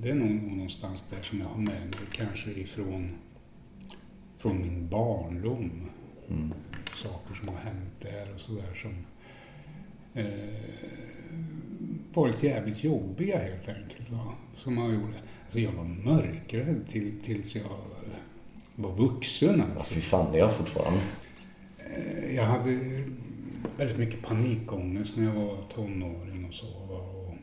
det 0.00 0.10
är 0.10 0.14
nog 0.14 0.42
någonstans 0.52 1.04
där 1.10 1.22
som 1.22 1.40
jag 1.40 1.46
har 1.46 1.58
med 1.58 1.80
mig 1.80 1.98
kanske 2.12 2.50
ifrån 2.50 3.10
från 4.42 4.60
min 4.60 4.88
barndom. 4.88 5.70
Saker 6.94 7.34
som 7.34 7.48
har 7.48 7.56
hänt 7.56 8.00
där 8.00 8.34
och 8.34 8.40
sådär 8.40 8.74
som 8.74 8.90
eh, 10.14 10.26
varit 12.14 12.42
jävligt 12.42 12.84
jobbiga 12.84 13.38
helt 13.38 13.68
enkelt. 13.68 14.10
Va? 14.10 14.32
Som 14.56 14.78
jag 14.78 14.94
gjorde. 14.94 15.14
Alltså 15.44 15.60
jag 15.60 15.72
var 15.72 15.84
mörkrädd 15.84 16.86
till, 16.88 17.20
tills 17.24 17.54
jag 17.54 17.64
eh, 17.64 18.14
var 18.76 18.92
vuxen 18.96 19.58
Ja, 19.68 19.74
alltså. 19.74 19.94
fy 19.94 20.00
fan, 20.00 20.32
det 20.32 20.38
är 20.38 20.40
jag 20.40 20.52
fortfarande. 20.56 21.00
Eh, 21.78 22.34
Jag 22.34 22.44
hade 22.44 22.70
väldigt 23.76 23.98
mycket 23.98 24.22
panikångest 24.22 25.16
när 25.16 25.24
jag 25.24 25.34
var 25.34 25.58
tonåring 25.74 26.44
och 26.48 26.54
så. 26.54 26.66
va, 26.66 26.98
Och 26.98 27.34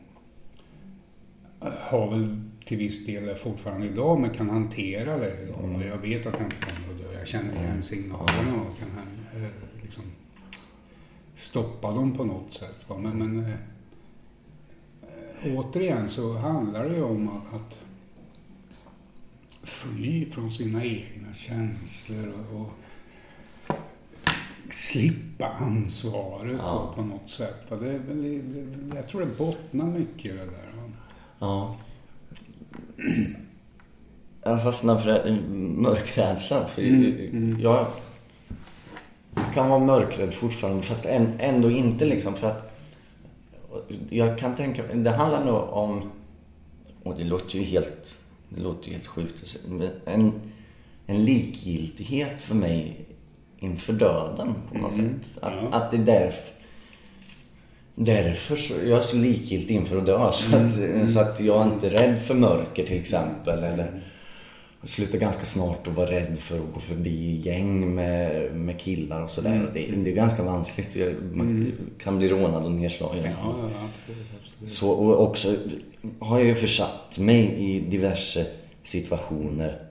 har 1.70 2.10
väl 2.10 2.40
till 2.64 2.78
viss 2.78 3.06
del 3.06 3.26
det 3.26 3.36
fortfarande 3.36 3.86
idag, 3.86 4.20
men 4.20 4.30
kan 4.30 4.50
hantera 4.50 5.16
det 5.18 5.42
idag. 5.42 5.64
Och 5.74 5.82
Jag 5.82 5.98
vet 5.98 6.26
att 6.26 6.34
jag 6.38 6.42
inte 6.42 6.56
kommer 6.56 6.94
att 6.94 6.98
dö. 7.12 7.18
Jag 7.18 7.28
känner 7.28 7.54
igen 7.64 7.82
signalerna 7.82 8.54
och 8.54 8.78
kan 8.78 8.88
eh, 9.42 9.48
liksom 9.82 10.02
stoppa 11.34 11.90
dem 11.92 12.16
på 12.16 12.24
något 12.24 12.52
sätt. 12.52 12.78
va. 12.88 12.98
Men, 12.98 13.18
men 13.18 13.44
eh, 13.44 13.50
eh, 15.42 15.56
återigen 15.58 16.08
så 16.08 16.36
handlar 16.36 16.88
det 16.88 16.96
ju 16.96 17.02
om 17.02 17.28
att, 17.28 17.54
att 17.54 17.78
fly 19.62 20.26
från 20.30 20.52
sina 20.52 20.84
egna 20.84 21.34
känslor 21.34 22.32
och, 22.52 22.60
och 24.66 24.74
slippa 24.74 25.46
ansvaret 25.48 26.56
Ja. 26.58 26.92
på 26.96 27.02
något 27.02 27.28
sätt. 27.28 27.60
va. 27.70 27.76
Det, 27.76 27.92
är 27.92 27.98
väl- 27.98 28.42
det, 28.90 28.96
jag 28.96 29.08
tror 29.08 29.20
det 29.20 29.36
bottnar 29.38 29.86
mycket 29.86 30.24
i 30.24 30.28
det 30.28 30.44
där. 30.44 30.72
va. 30.76 30.90
Ja. 31.38 31.76
Jag 34.42 34.62
fastnar 34.62 34.98
för 34.98 35.30
mörkrädslan. 35.80 36.68
För 36.68 36.82
Jag 37.62 37.86
kan 39.54 39.68
vara 39.68 39.78
mörkrädd 39.78 40.34
fortfarande 40.34 40.82
fast 40.82 41.06
än- 41.06 41.32
ändå 41.38 41.70
inte 41.70 42.04
liksom 42.04 42.34
för 42.34 42.46
att 42.46 42.76
jag 44.10 44.38
kan 44.38 44.54
tänka 44.54 44.82
det 44.94 45.10
handlar 45.10 45.44
nog 45.44 45.68
om 45.72 46.10
och 47.02 47.16
det 47.18 47.24
låter 47.24 47.58
ju 47.58 47.64
helt 47.64 48.18
det 48.48 48.60
låter 48.60 48.86
ju 48.88 48.92
helt 48.92 49.06
sjukt 49.06 49.56
en, 50.04 50.32
en 51.06 51.24
likgiltighet 51.24 52.40
för 52.40 52.54
mig 52.54 53.06
inför 53.58 53.92
döden 53.92 54.54
på 54.72 54.78
något 54.78 54.92
sätt. 54.96 55.38
Att, 55.42 55.52
Ja. 55.62 55.68
att 55.78 55.90
det 55.90 55.96
är 55.96 56.04
därför 56.04 56.59
Därför 57.94 58.56
så 58.56 58.74
jag 58.84 58.98
är 58.98 59.02
så 59.02 59.16
likgiltig 59.16 59.74
inför 59.74 59.96
att 59.96 60.06
dö. 60.06 60.32
Så 60.32 60.56
att, 60.56 61.10
så 61.10 61.20
att 61.20 61.40
jag 61.40 61.66
är 61.66 61.72
inte 61.72 61.90
rädd 61.90 62.22
för 62.22 62.34
mörker 62.34 62.86
till 62.86 63.00
exempel. 63.00 63.58
Eller 63.58 64.02
jag 64.80 64.90
slutar 64.90 65.18
ganska 65.18 65.44
snart 65.44 65.86
att 65.86 65.94
vara 65.94 66.10
rädd 66.10 66.38
för 66.38 66.56
att 66.56 66.74
gå 66.74 66.80
förbi 66.80 67.40
gäng 67.44 67.94
med, 67.94 68.52
med 68.54 68.80
killar 68.80 69.22
och 69.22 69.30
sådär. 69.30 69.66
Och 69.66 69.72
Det, 69.72 69.80
det 69.80 70.10
är 70.10 70.14
ganska 70.14 70.42
vanskligt. 70.42 70.96
Man 71.32 71.72
kan 71.98 72.18
bli 72.18 72.28
rånad 72.28 72.64
och 72.64 72.72
nedslagen. 72.72 73.24
Ja, 73.24 73.30
ja, 73.44 73.88
absolut. 73.94 74.26
absolut. 74.42 74.72
Så, 74.72 74.90
och 74.90 75.22
också 75.22 75.54
har 76.18 76.38
jag 76.38 76.48
ju 76.48 76.54
försatt 76.54 77.18
mig 77.18 77.54
i 77.58 77.80
diverse 77.80 78.46
situationer. 78.82 79.89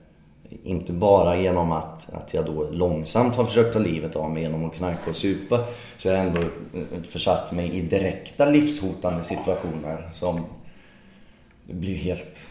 Inte 0.64 0.92
bara 0.92 1.40
genom 1.40 1.72
att, 1.72 2.12
att 2.12 2.34
jag 2.34 2.46
då 2.46 2.70
långsamt 2.70 3.36
har 3.36 3.44
försökt 3.44 3.72
ta 3.72 3.78
livet 3.78 4.16
av 4.16 4.30
mig 4.30 4.42
genom 4.42 4.64
att 4.64 4.74
knarka 4.74 5.10
och 5.10 5.16
supa. 5.16 5.64
Så 5.98 6.08
jag 6.08 6.16
har 6.16 6.24
ändå 6.24 6.40
eh, 6.40 7.02
försatt 7.08 7.52
mig 7.52 7.72
i 7.72 7.80
direkta 7.80 8.44
livshotande 8.44 9.22
situationer 9.22 10.08
som 10.10 10.44
det 11.66 11.74
blir 11.74 11.94
helt... 11.94 12.50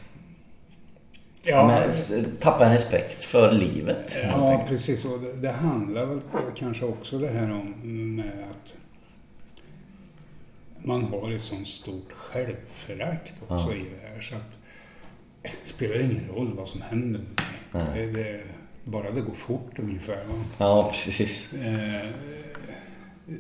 Ja, 1.44 1.68
Men, 1.68 2.62
en 2.62 2.72
respekt 2.72 3.24
för 3.24 3.52
livet. 3.52 4.16
Ja, 4.24 4.66
precis. 4.68 5.06
Och 5.06 5.20
det, 5.20 5.34
det 5.34 5.52
handlar 5.52 6.06
väl 6.06 6.20
kanske 6.56 6.86
också 6.86 7.18
det 7.18 7.28
här 7.28 7.52
om 7.52 7.76
med 8.16 8.46
att 8.52 8.74
man 10.86 11.04
har 11.04 11.32
ett 11.32 11.42
sånt 11.42 11.68
stort 11.68 12.12
självförakt 12.12 13.34
också 13.48 13.68
Ja. 13.70 13.76
i 13.76 13.80
det 13.80 14.08
här. 14.08 14.22
Så 14.22 14.36
att 14.36 14.59
spelar 15.65 15.99
ingen 15.99 16.28
roll 16.28 16.54
vad 16.58 16.67
som 16.67 16.82
händer. 16.82 17.21
Det, 17.71 18.06
det, 18.12 18.41
bara 18.84 19.12
det 19.12 19.21
går 19.21 19.34
fort 19.34 19.80
ungefär. 19.80 20.15
Va? 20.15 20.43
Ja, 20.58 20.91
precis. 20.93 21.54
Eh, 21.54 22.10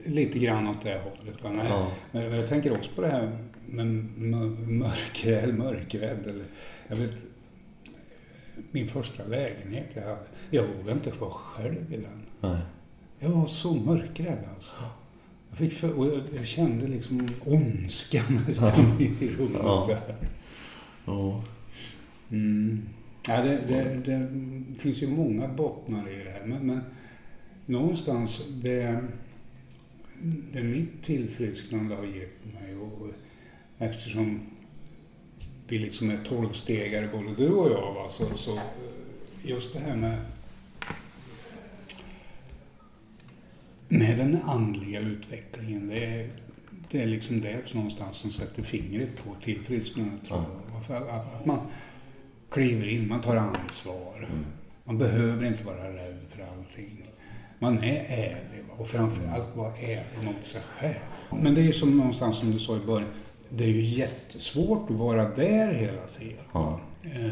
lite 0.05 0.39
grann 0.39 0.67
åt 0.67 0.81
det 0.81 1.01
hållet. 1.03 1.43
Va? 1.43 1.49
Nej, 1.51 1.65
Ja. 1.69 1.91
Men 2.11 2.31
jag 2.31 2.49
tänker 2.49 2.73
också 2.77 2.91
på 2.95 3.01
det 3.01 3.07
här 3.07 3.37
med 3.65 3.85
mör- 4.17 4.67
mörkrädd, 4.67 5.57
mörkrädd. 5.57 6.27
Eller, 6.27 6.45
jag 6.87 6.95
vet, 6.95 7.11
min 8.71 8.87
första 8.87 9.25
lägenhet 9.25 9.87
jag 9.93 10.01
hade, 10.01 10.17
jag 10.49 10.63
vågade 10.63 10.91
inte 10.91 11.11
vara 11.19 11.29
själv 11.31 11.93
i 11.93 11.97
den. 11.97 12.21
Nej. 12.41 12.57
Jag 13.19 13.29
var 13.29 13.45
så 13.47 13.73
mörkrädd 13.75 14.39
alltså. 14.55 14.75
Jag, 15.49 15.57
fick 15.57 15.73
för, 15.73 15.91
och 15.93 16.07
jag, 16.07 16.21
jag 16.35 16.45
kände 16.47 16.87
liksom 16.87 17.29
ondska 17.45 18.23
nästan 18.47 18.97
i 18.99 19.29
rummet. 19.37 19.61
Ja. 19.63 19.79
Så 19.87 19.93
här. 19.93 20.15
Ja. 21.05 21.43
Mm. 22.31 22.81
Ja, 23.27 23.41
det, 23.41 23.57
det, 23.67 24.01
det 24.05 24.27
finns 24.79 25.01
ju 25.01 25.07
många 25.07 25.47
bottnar 25.47 26.09
i 26.09 26.23
det 26.23 26.31
här. 26.31 26.45
Men, 26.45 26.67
men 26.67 26.81
någonstans, 27.65 28.47
det, 28.63 29.03
det 30.53 30.63
mitt 30.63 31.03
tillfrisknande 31.03 31.95
har 31.95 32.05
gett 32.05 32.53
mig 32.53 32.75
och 32.75 33.07
eftersom 33.77 34.39
vi 35.67 35.77
liksom 35.77 36.09
är 36.09 36.17
tolvstegare 36.17 37.09
både 37.11 37.35
du 37.35 37.49
och 37.49 37.71
jag, 37.71 37.93
va, 37.93 38.09
så, 38.09 38.25
så 38.25 38.59
just 39.43 39.73
det 39.73 39.79
här 39.79 39.95
med 39.95 40.17
med 43.89 44.17
den 44.17 44.37
andliga 44.43 44.99
utvecklingen, 44.99 45.89
det 45.89 46.05
är, 46.05 46.29
det 46.91 47.01
är 47.01 47.05
liksom 47.05 47.41
det 47.41 47.73
någonstans 47.73 48.17
som 48.17 48.31
sätter 48.31 48.63
fingret 48.63 49.09
på 49.23 49.35
tillfrisknandet. 49.41 50.27
För 50.87 50.95
att, 50.95 51.35
att 51.35 51.45
man 51.45 51.59
kliver 52.51 52.87
in, 52.87 53.07
man 53.07 53.21
tar 53.21 53.35
ansvar. 53.35 54.27
Man 54.83 54.97
behöver 54.97 55.45
inte 55.45 55.63
vara 55.63 55.93
rädd 55.93 56.19
för 56.29 56.43
allting. 56.43 57.03
Man 57.59 57.77
är 57.77 58.05
ärlig 58.07 58.65
och 58.77 58.87
framförallt 58.87 59.55
vara 59.55 59.75
ärlig 59.75 60.25
mot 60.25 60.45
sig 60.45 60.61
själv. 60.61 60.95
Men 61.41 61.55
det 61.55 61.61
är 61.61 61.71
som 61.71 61.97
någonstans 61.97 62.37
som 62.37 62.51
du 62.51 62.59
sa 62.59 62.77
i 62.77 62.79
början, 62.85 63.09
det 63.49 63.63
är 63.63 63.67
ju 63.67 63.81
jättesvårt 63.83 64.89
att 64.89 64.95
vara 64.95 65.29
där 65.29 65.73
hela 65.73 66.07
tiden. 66.17 66.43
Ja. 66.53 66.79
Eh, 67.03 67.29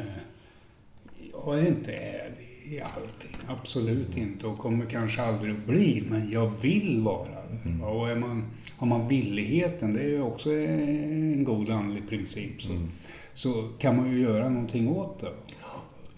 jag 1.34 1.60
är 1.60 1.68
inte 1.68 1.94
ärlig 1.94 2.48
i 2.64 2.82
allting. 2.82 3.38
Absolut 3.48 4.18
inte 4.18 4.48
och 4.48 4.58
kommer 4.58 4.86
kanske 4.86 5.22
aldrig 5.22 5.52
att 5.56 5.66
bli. 5.66 6.04
Men 6.10 6.32
jag 6.32 6.52
vill 6.62 7.02
vara 7.02 7.30
det. 7.30 7.70
Mm. 7.70 7.84
Och 7.84 8.10
är 8.10 8.16
man, 8.16 8.46
har 8.78 8.88
man 8.88 9.08
villigheten, 9.08 9.94
det 9.94 10.02
är 10.02 10.10
ju 10.10 10.22
också 10.22 10.52
en 10.52 11.44
god 11.44 11.70
andlig 11.70 12.10
princip. 12.10 12.62
Så, 12.62 12.72
Mm. 12.72 12.90
Så 13.38 13.70
kan 13.78 13.96
man 13.96 14.12
ju 14.12 14.20
göra 14.20 14.50
någonting 14.50 14.88
åt 14.88 15.20
det. 15.20 15.34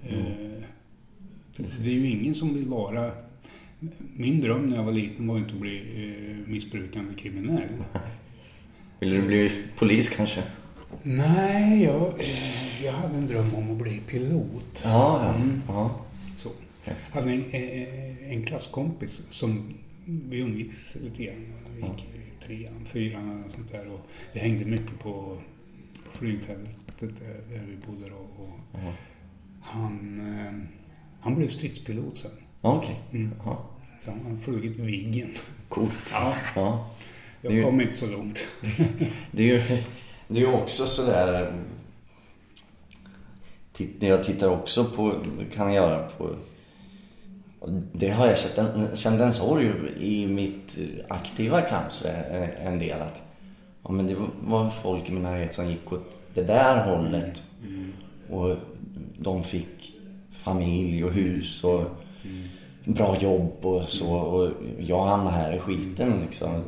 Mm. 0.09 0.25
Eh, 0.25 0.63
det 1.57 1.89
är 1.89 1.93
ju 1.93 2.07
ingen 2.07 2.35
som 2.35 2.53
vill 2.53 2.65
vara... 2.65 3.11
Min 4.15 4.41
dröm 4.41 4.65
när 4.65 4.77
jag 4.77 4.83
var 4.83 4.91
liten 4.91 5.27
var 5.27 5.37
inte 5.37 5.53
att 5.53 5.59
bli 5.59 5.77
eh, 5.77 6.51
missbrukande 6.51 7.15
kriminell. 7.15 7.69
Vill 8.99 9.09
du 9.09 9.21
bli 9.21 9.51
polis 9.77 10.09
kanske? 10.09 10.43
Nej, 11.03 11.83
jag, 11.83 12.19
eh, 12.19 12.85
jag 12.85 12.93
hade 12.93 13.15
en 13.15 13.27
dröm 13.27 13.55
om 13.55 13.71
att 13.71 13.77
bli 13.77 13.99
pilot. 14.07 14.81
Ja, 14.83 15.21
ja. 15.23 15.35
Mm. 15.35 15.61
ja. 15.67 16.05
Så. 16.37 16.49
Häftigt. 16.83 17.15
Jag 17.15 17.21
hade 17.21 17.33
en, 17.33 17.51
en, 17.51 18.17
en 18.31 18.43
klasskompis 18.43 19.21
som 19.29 19.73
vi 20.05 20.37
umgicks 20.37 20.95
lite 20.95 21.23
grann. 21.23 21.45
Vi 21.75 21.81
gick 21.81 22.05
i 22.15 22.45
trean, 22.45 22.85
fyran 22.85 23.29
eller 23.29 23.53
sånt 23.55 23.71
där. 23.71 23.87
Och 23.87 23.99
vi 24.33 24.39
hängde 24.39 24.65
mycket 24.65 24.99
på, 24.99 25.37
på 26.11 26.17
flygfältet 26.17 26.75
där, 26.99 27.41
där 27.51 27.63
vi 27.67 27.75
bodde 27.87 28.09
då. 28.09 28.15
Och 28.43 28.79
han, 29.61 30.19
eh, 30.39 30.53
han 31.21 31.35
blev 31.35 31.47
stridspilot 31.47 32.17
sen. 32.17 32.31
Okej. 32.61 32.99
Mm. 33.11 33.31
Så 34.05 34.11
han 34.11 34.25
har 34.31 34.37
flugit 34.37 34.75
Viggen. 34.77 35.29
Coolt. 35.69 36.09
Ja, 36.13 36.33
Ja. 36.55 36.89
jag 37.41 37.53
ju- 37.53 37.63
kom 37.63 37.81
inte 37.81 37.93
så 37.93 38.07
långt. 38.07 38.39
Det 39.31 39.43
är 39.51 39.53
ju 39.69 39.81
det 40.27 40.41
är 40.41 40.53
också 40.53 40.85
sådär... 40.87 41.53
titt- 43.73 44.03
Jag 44.03 44.23
tittar 44.23 44.49
också 44.49 44.85
på, 44.85 45.13
kan 45.55 45.73
jag 45.73 45.75
göra 45.89 46.09
på... 46.09 46.35
Det 47.93 48.09
har 48.09 48.27
jag 48.27 48.37
känt 48.37 48.57
en, 48.57 48.95
känt 48.95 49.21
en 49.21 49.33
sorg 49.33 49.71
i 49.99 50.27
mitt 50.27 50.77
aktiva 51.09 51.61
kanske 51.61 52.09
en 52.09 52.79
del 52.79 53.01
att 53.01 53.23
ja, 53.83 53.91
men 53.91 54.07
det 54.07 54.15
var 54.41 54.69
folk 54.69 55.09
i 55.09 55.11
min 55.11 55.23
närhet 55.23 55.53
som 55.53 55.69
gick 55.69 55.93
åt 55.93 56.17
det 56.33 56.43
där 56.43 56.85
hållet 56.85 57.41
och 58.29 58.55
de 59.17 59.43
fick 59.43 59.93
familj 60.31 61.03
och 61.03 61.11
hus 61.11 61.63
och 61.63 61.83
bra 62.85 63.17
jobb 63.19 63.65
och 63.65 63.83
så 63.83 64.11
och 64.11 64.51
jag 64.79 65.05
hamnade 65.05 65.35
här 65.35 65.55
i 65.55 65.59
skiten 65.59 66.21
liksom. 66.21 66.63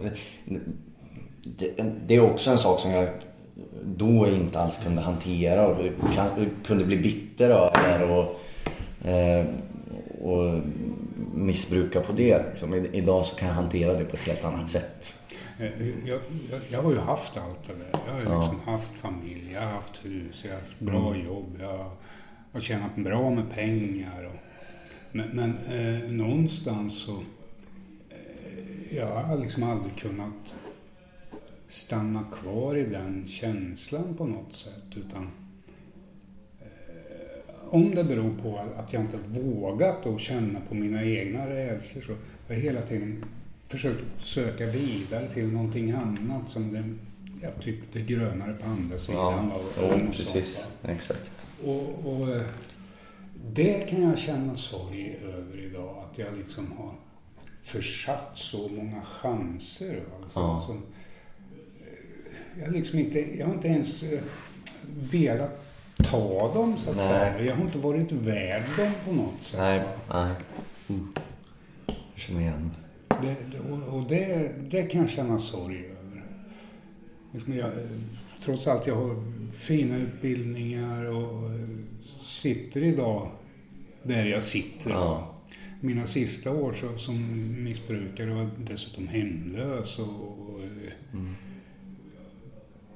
Det, 1.43 1.83
det 2.07 2.15
är 2.15 2.21
också 2.21 2.51
en 2.51 2.57
sak 2.57 2.79
som 2.79 2.91
jag 2.91 3.09
då 3.85 4.27
inte 4.27 4.59
alls 4.59 4.83
kunde 4.83 5.01
hantera 5.01 5.67
och 5.67 5.77
kunde 6.65 6.85
bli 6.85 6.97
bitter 6.97 7.49
över 7.49 8.09
och, 8.09 8.39
eh, 9.07 9.45
och 10.21 10.59
missbruka 11.33 12.01
på 12.01 12.11
det. 12.11 12.43
Liksom. 12.49 12.85
Idag 12.91 13.25
så 13.25 13.35
kan 13.35 13.47
jag 13.47 13.55
hantera 13.55 13.93
det 13.93 14.05
på 14.05 14.15
ett 14.15 14.23
helt 14.23 14.45
annat 14.45 14.67
sätt. 14.67 15.15
Eh, 15.61 16.07
Jag, 16.07 16.19
jag, 16.51 16.61
jag 16.71 16.83
har 16.83 16.91
ju 16.91 16.97
haft 16.99 17.37
allt 17.37 17.63
det 17.67 17.73
där. 17.73 17.99
Jag 18.07 18.13
har 18.13 18.19
ju 18.21 18.25
Ja. 18.25 18.39
liksom 18.41 18.59
haft 18.59 18.89
familj, 18.97 19.51
jag 19.53 19.61
har 19.61 19.67
haft 19.71 20.05
hus, 20.05 20.43
jag 20.45 20.51
har 20.53 20.59
haft 20.59 20.79
bra 20.79 21.15
jobb, 21.17 21.57
jag 21.59 21.91
har 22.51 22.59
tjänat 22.59 22.95
bra 22.95 23.29
med 23.29 23.49
pengar. 23.49 24.23
Och, 24.25 24.35
men 25.11 25.29
men 25.29 25.57
eh, 25.57 26.09
någonstans 26.11 26.97
så... 27.01 27.11
Eh, 28.09 28.95
jag 28.97 29.07
har 29.07 29.37
liksom 29.39 29.63
aldrig 29.63 29.95
kunnat 29.95 30.55
stanna 31.67 32.23
kvar 32.33 32.75
i 32.77 32.83
den 32.83 33.27
känslan 33.27 34.15
på 34.17 34.25
något 34.25 34.53
sätt. 34.55 34.83
Utan 34.95 35.29
eh, 36.59 36.67
om 37.69 37.95
det 37.95 38.03
beror 38.03 38.33
på 38.41 38.57
att 38.77 38.93
jag 38.93 39.01
inte 39.01 39.17
vågat 39.17 40.05
att 40.05 40.19
känna 40.21 40.59
på 40.69 40.75
mina 40.75 41.03
egna 41.03 41.49
rädslor 41.49 42.01
så 42.01 42.11
har 42.11 42.19
jag 42.55 42.61
hela 42.61 42.81
tiden 42.81 43.25
försökt 43.71 44.03
söka 44.19 44.65
vidare 44.65 45.29
till 45.29 45.47
någonting 45.47 45.91
annat 45.91 46.49
som 46.49 46.73
det, 46.73 46.83
ja, 47.41 47.49
typ 47.61 47.79
det 47.93 48.01
grönare 48.01 48.53
på 48.53 48.69
andra 48.69 48.97
sidan. 48.97 49.49
va, 49.49 49.55
och- 49.55 49.93
och 49.93 49.99
precis. 50.15 50.63
Exakt. 50.83 51.19
Och, 51.65 52.05
och 52.05 52.29
eh, 52.29 52.41
det 53.53 53.89
kan 53.89 54.01
jag 54.01 54.17
känna 54.19 54.55
sorg 54.55 55.19
över 55.23 55.59
idag, 55.65 56.03
att 56.11 56.17
jag 56.17 56.27
liksom 56.37 56.71
har 56.77 56.93
försatt 57.63 58.31
så 58.33 58.67
många 58.67 59.01
chanser. 59.01 60.03
Alltså, 60.21 60.39
Ja. 60.39 60.63
som, 60.65 60.77
eh, 60.77 62.63
jag, 62.63 62.71
liksom 62.71 62.99
inte, 62.99 63.37
jag 63.37 63.45
har 63.47 63.53
inte 63.53 63.67
ens 63.67 64.03
eh, 64.03 64.19
velat 65.11 65.65
ta 66.03 66.53
dem 66.53 66.77
så 66.77 66.89
att 66.89 66.95
Nej. 66.97 67.07
säga. 67.07 67.41
Jag 67.45 67.55
har 67.55 67.63
inte 67.63 67.77
varit 67.77 68.11
värd 68.11 68.63
dem 68.77 68.91
på 69.05 69.13
något 69.13 69.41
sätt. 69.41 69.59
Nej, 69.59 69.81
nej. 70.09 70.33
Mm. 70.89 71.13
Jag 71.87 71.95
känner 72.15 72.41
igen. 72.41 72.71
Det, 73.21 73.59
och 73.71 73.97
och 73.99 74.09
det, 74.09 74.51
det 74.69 74.83
kan 74.83 75.01
jag 75.01 75.09
känna 75.09 75.39
sorg 75.39 75.77
över. 75.85 76.23
Liksom 77.31 77.53
jag, 77.53 77.71
trots 78.45 78.67
allt 78.67 78.87
jag 78.87 78.95
har 78.95 79.23
fina 79.53 79.97
utbildningar 79.97 81.05
och 81.05 81.51
sitter 82.19 82.83
idag 82.83 83.31
där 84.03 84.25
jag 84.25 84.43
sitter. 84.43 84.89
Ja. 84.89 85.35
Mina 85.81 86.05
sista 86.05 86.51
år 86.51 86.73
så, 86.73 86.97
som 86.97 87.45
missbrukare 87.63 88.33
var 88.33 88.49
dessutom 88.57 89.07
hemlös. 89.07 89.99
Och, 89.99 90.07
och, 90.07 90.59
Mm. 91.13 91.33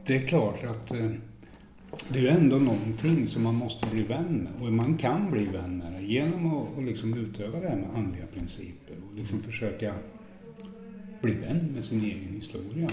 det 0.06 0.16
är 0.16 0.28
klart 0.28 0.64
att 0.64 0.92
eh, 0.92 1.10
det 2.10 2.20
är 2.20 2.24
ju 2.24 2.28
ändå 2.28 2.58
någonting 2.58 3.28
som 3.28 3.44
man 3.44 3.56
måste 3.56 3.88
bli 3.88 4.04
vän 4.04 4.34
med. 4.34 4.68
Och 4.68 4.74
man 4.74 4.98
kan 4.98 5.32
bli 5.32 5.46
vän 5.46 5.78
med 5.78 5.94
det 5.94 6.02
genom 6.08 6.58
att, 6.58 6.78
att 6.78 6.84
liksom 6.84 7.14
utöva 7.14 7.60
det 7.60 7.70
här 7.70 7.76
med 7.76 7.90
andliga 7.96 8.26
principer. 8.26 8.96
Och 9.10 9.16
liksom 9.18 9.40
försöka 9.40 9.94
bli 11.26 11.34
vän 11.34 11.72
med 11.76 11.86
sin 11.86 12.04
egen 12.04 12.34
historia. 12.34 12.90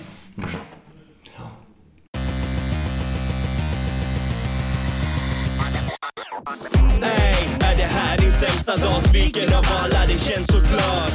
Ey, 7.03 7.45
är 7.61 7.77
det 7.77 7.91
här 7.97 8.19
din 8.19 8.33
sämsta 8.33 8.77
dag? 8.77 9.03
Sviken 9.03 9.55
av 9.55 9.65
alla, 9.83 10.07
det 10.07 10.19
känns 10.19 10.47
så 10.47 10.61
klart 10.61 11.13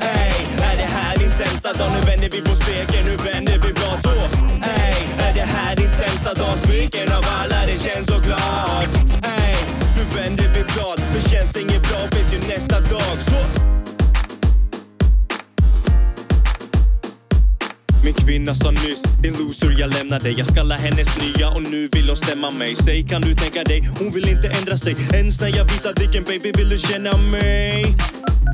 Ey, 0.00 0.44
är 0.68 0.76
det 0.76 0.90
här 0.96 1.18
din 1.18 1.30
sämsta 1.30 1.72
dag? 1.72 1.90
Nu 1.94 2.00
vänder 2.10 2.30
vi 2.30 2.40
på 2.40 2.54
steken, 2.54 3.04
nu 3.04 3.16
vänder 3.16 3.47
loser 20.08 20.24
dig 20.24 20.34
Jag 20.38 20.46
skalla 20.46 20.74
hennes 20.74 21.18
nya 21.18 21.48
och 21.48 21.62
nu 21.62 21.88
vill 21.92 22.08
hon 22.08 22.16
stämma 22.16 22.50
mig. 22.50 22.74
Säg 22.74 23.02
kan 23.08 23.22
du 23.22 23.34
tänka 23.34 23.64
dig, 23.64 23.88
hon 23.98 24.12
vill 24.12 24.28
inte 24.28 24.48
ändra 24.48 24.76
sig. 24.76 24.96
Ens 25.14 25.40
när 25.40 25.56
jag 25.56 25.64
visar 25.64 25.92
dicken 25.94 26.24
baby 26.24 26.52
vill 26.56 26.68
du 26.68 26.78
känna 26.78 27.16
mig? 27.16 27.96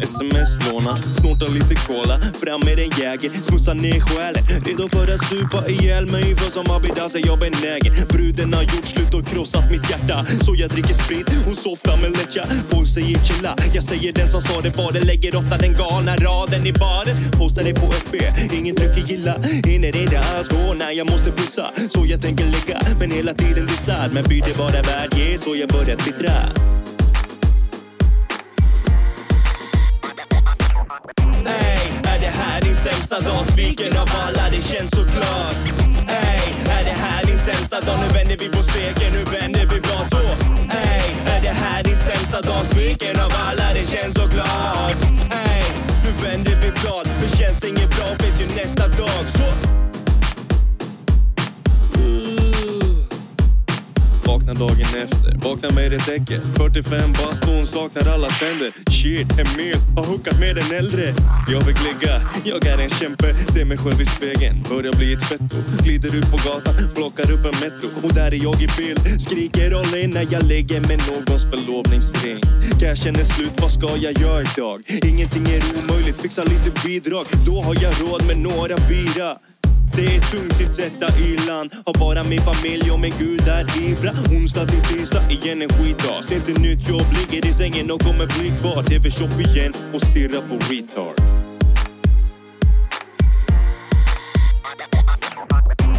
Sms-låna, 0.02 0.96
snorta 1.20 1.46
lite 1.46 1.74
cola. 1.74 2.20
Fram 2.42 2.60
med 2.60 2.78
en 2.78 2.90
jäger, 3.00 3.30
smutsa 3.42 3.74
ner 3.74 4.00
själen. 4.00 4.42
Redo 4.64 4.88
för 4.88 5.14
att 5.14 5.24
supa 5.24 5.68
ihjäl 5.68 6.06
mig 6.06 6.36
För 6.36 6.50
som 6.52 6.70
Abidaz 6.76 7.14
är 7.14 7.26
jag 7.26 7.38
benägen. 7.38 7.94
Bruden 8.08 8.54
har 8.54 8.62
gjort 8.62 8.86
slut 8.86 9.14
och 9.14 9.26
krossat 9.26 9.70
mitt 9.70 9.90
hjärta. 9.90 10.26
Så 10.44 10.54
jag 10.56 10.70
dricker 10.70 10.94
sprit, 10.94 11.28
hon 11.44 11.56
softar 11.56 11.96
med 11.96 12.10
lättja. 12.10 12.44
Folk 12.68 12.88
säger 12.88 13.18
chilla, 13.24 13.56
jag 13.74 13.84
säger 13.84 14.12
den 14.12 14.28
som 14.28 14.40
sa 14.40 14.60
det 14.60 14.76
var 14.76 14.92
det. 14.92 15.00
Lägger 15.00 15.36
ofta 15.36 15.58
den 15.58 15.72
galna 15.72 16.16
raden 16.16 16.66
i 16.66 16.72
baren. 16.72 17.16
Postar 17.32 17.64
det 17.64 17.74
på 17.74 17.86
FB, 17.92 18.14
ingen 18.52 18.76
trycker 18.76 19.00
gilla. 19.10 19.34
Hinner 19.64 19.96
inte 19.96 20.18
alls 20.18 20.48
gå 20.48 20.74
när 20.74 20.90
jag 20.90 21.10
måste 21.10 21.30
pussa. 21.32 21.70
Så 21.88 22.06
jag 22.06 22.20
tänker 22.22 22.44
lägga, 22.44 22.78
men 23.00 23.10
hela 23.10 23.34
tiden 23.34 23.66
dissad 23.66 24.10
Men 24.14 24.24
byter 24.24 24.58
bara 24.58 24.82
värd, 24.82 25.18
yeah, 25.18 25.40
så 25.40 25.56
jag 25.56 25.68
börjar 25.68 25.96
twittra. 25.96 26.32
Ey, 30.94 31.88
är 32.12 32.18
det 32.20 32.32
här 32.40 32.60
din 32.60 32.76
sämsta 32.76 33.20
dag? 33.20 33.46
Sviken 33.46 33.96
av 33.96 34.08
alla, 34.24 34.50
det 34.50 34.62
känns 34.62 34.90
så 34.90 35.04
klart 35.04 35.56
Ey, 36.08 36.46
är 36.76 36.84
det 36.84 36.96
här 37.04 37.24
din 37.24 37.38
sämsta 37.38 37.80
dag? 37.80 37.98
Nu 38.02 38.18
vänder 38.18 38.36
vi 38.36 38.48
på 38.48 38.62
steken, 38.62 39.12
nu 39.12 39.24
vänder 39.38 39.60
vi 39.60 39.80
blad 39.80 40.06
så 40.10 40.24
Ey, 40.76 41.10
är 41.34 41.40
det 41.42 41.54
här 41.62 41.82
din 41.82 41.96
sämsta 41.96 42.40
dag? 42.40 42.64
Sviken 42.66 43.20
av 43.20 43.32
alla, 43.48 43.66
det 43.74 43.86
känns 43.92 44.14
så 44.14 44.23
vaknar 54.44 54.68
dagen 54.68 55.02
efter. 55.04 55.48
Vaknar 55.48 55.70
med 55.70 55.92
ett 55.92 56.06
däcket 56.06 56.42
45 56.56 57.12
bast 57.12 57.42
och 57.42 57.54
hon 57.54 57.66
saknar 57.66 58.12
alla 58.12 58.28
tänder. 58.28 58.72
Shit, 58.90 59.38
en 59.38 59.56
myt. 59.56 59.78
Har 59.96 60.06
hookat 60.06 60.40
med 60.40 60.58
en 60.58 60.78
äldre. 60.78 61.14
Jag 61.48 61.60
vill 61.60 61.76
ligga, 61.86 62.20
jag 62.44 62.66
är 62.66 62.78
en 62.78 62.88
kämpe. 62.88 63.34
Ser 63.52 63.64
mig 63.64 63.78
själv 63.78 64.00
i 64.00 64.06
spegeln, 64.06 64.62
börjar 64.68 64.92
bli 64.92 65.12
ett 65.12 65.24
fetto. 65.28 65.56
Glider 65.84 66.16
ut 66.16 66.30
på 66.30 66.36
gatan, 66.36 66.74
plockar 66.94 67.30
upp 67.32 67.44
en 67.44 67.56
metro. 67.64 67.88
Och 68.02 68.14
där 68.14 68.32
är 68.32 68.42
jag 68.42 68.62
i 68.62 68.68
bild. 68.78 69.22
Skriker 69.22 69.78
all 69.80 69.96
in 69.98 70.10
när 70.10 70.26
jag 70.30 70.42
lägger 70.42 70.80
med 70.80 71.00
någons 71.10 71.42
förlovningsring. 71.42 72.40
Cashen 72.80 73.16
är 73.16 73.24
slut, 73.24 73.60
vad 73.60 73.70
ska 73.70 73.88
jag 73.96 74.18
göra 74.22 74.42
idag? 74.42 74.82
Ingenting 75.10 75.46
är 75.46 75.62
omöjligt, 75.78 76.20
fixa 76.22 76.42
lite 76.44 76.70
bidrag. 76.86 77.26
Då 77.46 77.62
har 77.62 77.74
jag 77.82 77.92
råd 78.02 78.26
med 78.26 78.38
några 78.38 78.76
bira. 78.88 79.30
Det 79.96 80.16
är 80.16 80.20
tungt 80.20 80.60
i 80.60 80.64
detta 80.64 81.18
iland 81.18 81.72
Har 81.86 81.94
bara 81.98 82.24
min 82.24 82.40
familj 82.40 82.90
och 82.90 83.00
min 83.00 83.14
gud 83.18 83.42
där 83.44 83.64
Ibra 83.82 84.10
Onsdag 84.36 84.66
till 84.66 84.82
tisdag, 84.82 85.22
igen 85.30 85.62
en 85.62 85.68
skitdag. 85.68 86.24
Ser 86.24 86.40
till 86.40 86.60
nytt 86.60 86.88
jobb, 86.88 87.06
ligger 87.18 87.48
i 87.48 87.52
sängen 87.52 87.90
och 87.90 88.00
kommer 88.02 88.26
bli 88.26 88.48
kvar. 88.60 88.82
TV-shop 88.82 89.40
igen 89.40 89.72
och 89.94 90.00
stirrar 90.00 90.42
på 90.48 90.54
retard. 90.70 91.16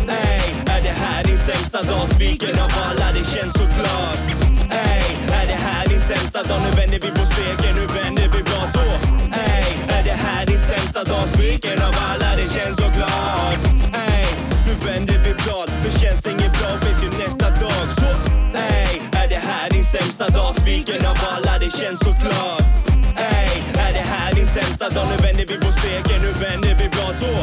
Ey, 0.10 0.50
är 0.76 0.82
det 0.88 0.96
här 1.04 1.24
din 1.24 1.38
sämsta 1.38 1.84
dag? 1.84 2.08
Sviken 2.18 2.60
av 2.66 2.72
alla, 2.88 3.08
det 3.18 3.26
känns 3.34 3.54
såklart 3.54 4.20
Ey, 4.72 5.08
är 5.40 5.48
det 5.48 5.60
här 5.68 5.88
din 5.88 6.00
sämsta 6.00 6.44
dag? 6.44 6.60
Nu 6.66 6.70
vänder 6.82 7.00
vi 7.06 7.10
på 7.20 7.26
steken, 7.26 7.76
nu 7.76 7.86
vänder 8.00 8.24
vi 8.34 8.44
blad 8.44 8.70
så. 8.74 8.86
Ey, 9.50 9.68
är 9.98 10.04
det 10.04 10.18
här 10.26 10.46
din 10.46 10.60
sämsta 10.60 11.04
dag? 11.04 11.28
Sviken 11.34 11.80
av 11.88 11.96
alla, 12.10 12.30
det 12.36 12.50
känns 12.54 12.78
såklart 12.80 13.45
sämsta 20.16 20.40
dag? 20.40 20.56
Sviken 20.56 21.06
av 21.06 21.18
alla, 21.30 21.60
det 21.60 21.72
känns 21.78 22.00
såklart 22.00 22.62
Ey, 23.18 23.60
är 23.86 23.94
det 23.94 24.06
här 24.14 24.34
din 24.34 24.46
sämsta 24.46 24.90
dag? 24.90 25.08
Nu 25.12 25.16
vänder 25.26 25.46
vi 25.48 25.58
på 25.58 25.72
steken, 25.72 26.22
nu 26.22 26.32
vänder 26.46 26.76
vi 26.80 26.90
blad 26.90 27.16
så 27.20 27.34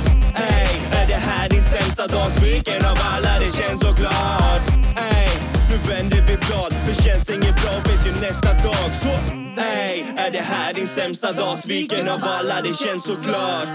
Ey, 0.42 0.74
är 1.00 1.06
det 1.06 1.20
här 1.28 1.48
din 1.48 1.62
sämsta 1.62 2.06
dag? 2.06 2.30
Sviken 2.30 2.84
av 2.84 2.98
alla, 3.12 3.32
det 3.42 3.52
känns 3.58 3.80
såklart 3.82 4.64
Ey, 4.96 5.32
nu 5.70 5.76
vänder 5.90 6.22
vi 6.28 6.36
blad 6.46 6.72
Det 6.86 7.02
känns 7.04 7.30
inget 7.30 7.56
bra, 7.62 7.74
finns 7.86 8.06
ju 8.06 8.12
nästa 8.26 8.52
dag 8.52 8.88
Så, 9.02 9.14
ey, 9.60 10.04
är 10.16 10.30
det 10.32 10.44
här 10.52 10.74
din 10.74 10.88
sämsta 10.88 11.32
dag? 11.32 11.58
Sviken 11.58 12.08
av 12.08 12.20
alla, 12.24 12.60
det 12.62 12.74
känns 12.84 13.04
såklart 13.04 13.68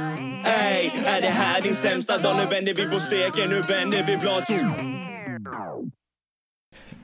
Ey, 0.45 0.91
är 1.05 1.21
det 1.21 1.33
här 1.41 1.61
din 1.61 1.75
sämsta 1.75 2.17
dag? 2.17 2.35
Nu 2.39 2.45
vänder 2.55 2.73
vi 2.73 2.85
på 2.85 2.99
steken, 2.99 3.49
nu 3.49 3.61
vänder 3.61 4.03
vi 4.07 4.17
blad 4.17 4.43
så 4.47 4.53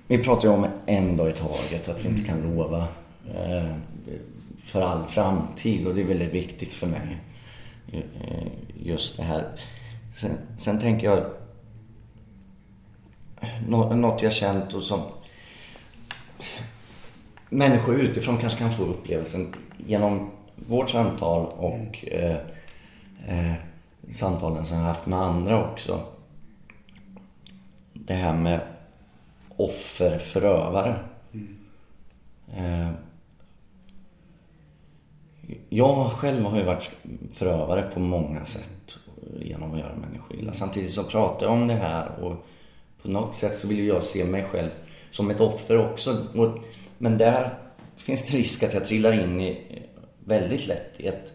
vi 0.07 0.17
pratar 0.17 0.47
ju 0.47 0.53
om 0.53 0.67
en 0.85 1.17
dag 1.17 1.29
i 1.29 1.33
taget, 1.33 1.89
att 1.89 2.05
vi 2.05 2.09
inte 2.09 2.23
kan 2.23 2.55
lova 2.55 2.87
eh, 3.35 3.75
för 4.63 4.81
all 4.81 5.07
framtid 5.07 5.87
och 5.87 5.95
det 5.95 6.01
är 6.01 6.05
väldigt 6.05 6.33
viktigt 6.33 6.73
för 6.73 6.87
mig. 6.87 7.17
Eh, 7.91 8.47
just 8.83 9.17
det 9.17 9.23
här. 9.23 9.47
Sen, 10.15 10.31
sen 10.57 10.79
tänker 10.79 11.07
jag 11.07 11.25
något 13.67 14.21
jag 14.21 14.33
känt 14.33 14.73
och 14.73 14.83
som 14.83 15.01
människor 17.49 17.95
utifrån 17.95 18.37
kanske 18.37 18.59
kan 18.59 18.71
få 18.71 18.83
upplevelsen 18.83 19.55
genom 19.77 20.31
vårt 20.55 20.89
samtal 20.89 21.45
och 21.45 22.07
eh, 22.07 22.37
eh, 23.27 23.53
samtalen 24.11 24.65
som 24.65 24.77
jag 24.77 24.83
haft 24.83 25.05
med 25.05 25.19
andra 25.19 25.71
också. 25.71 26.01
Det 27.93 28.13
här 28.13 28.33
med 28.33 28.59
offer, 29.57 30.17
förövare. 30.17 30.95
Eh, 32.57 32.89
jag 35.69 36.11
själv 36.11 36.43
har 36.43 36.57
ju 36.57 36.63
varit 36.63 36.91
förövare 37.31 37.83
på 37.93 37.99
många 37.99 38.45
sätt 38.45 38.97
genom 39.39 39.73
att 39.73 39.79
göra 39.79 39.95
människor 39.95 40.37
illa. 40.37 40.53
Samtidigt 40.53 40.91
så 40.91 41.03
pratar 41.03 41.45
jag 41.45 41.53
om 41.53 41.67
det 41.67 41.73
här 41.73 42.19
och 42.21 42.45
på 43.01 43.07
något 43.07 43.35
sätt 43.35 43.57
så 43.57 43.67
vill 43.67 43.87
jag 43.87 44.03
se 44.03 44.25
mig 44.25 44.43
själv 44.43 44.69
som 45.11 45.29
ett 45.29 45.41
offer 45.41 45.91
också. 45.91 46.27
Men 46.97 47.17
där 47.17 47.49
finns 47.97 48.27
det 48.27 48.37
risk 48.37 48.63
att 48.63 48.73
jag 48.73 48.85
trillar 48.85 49.23
in 49.23 49.41
i 49.41 49.49
eh, 49.49 49.81
väldigt 50.25 50.67
lätt 50.67 50.99
i, 50.99 51.07
ett, 51.07 51.33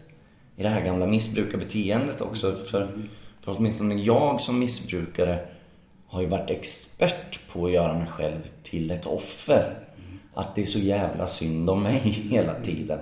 i 0.55 0.63
det 0.63 0.69
här 0.69 0.85
gamla 0.85 1.07
missbrukarbeteendet 1.07 2.21
också. 2.21 2.55
För, 2.55 2.87
för 3.41 3.57
åtminstone 3.57 3.95
jag 3.95 4.41
som 4.41 4.59
missbrukare 4.59 5.47
har 6.09 6.21
ju 6.21 6.27
varit 6.27 6.49
expert 6.49 7.39
på 7.51 7.65
att 7.65 7.71
göra 7.71 7.97
mig 7.99 8.07
själv 8.07 8.39
till 8.63 8.91
ett 8.91 9.05
offer. 9.05 9.79
Att 10.33 10.55
det 10.55 10.61
är 10.61 10.65
så 10.65 10.79
jävla 10.79 11.27
synd 11.27 11.69
om 11.69 11.83
mig 11.83 11.97
hela 12.29 12.61
tiden. 12.61 12.99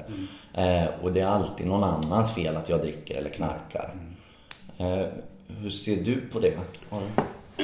Eh, 0.53 0.85
och 1.01 1.13
det 1.13 1.19
är 1.19 1.25
alltid 1.25 1.67
någon 1.67 1.83
annans 1.83 2.35
fel 2.35 2.57
att 2.57 2.69
jag 2.69 2.81
dricker 2.81 3.15
eller 3.15 3.29
knarkar. 3.29 3.93
Eh, 4.77 5.05
hur 5.47 5.69
ser 5.69 6.03
du 6.03 6.15
på 6.31 6.39
det? 6.39 6.57
Har 6.89 7.01
du- 7.01 7.63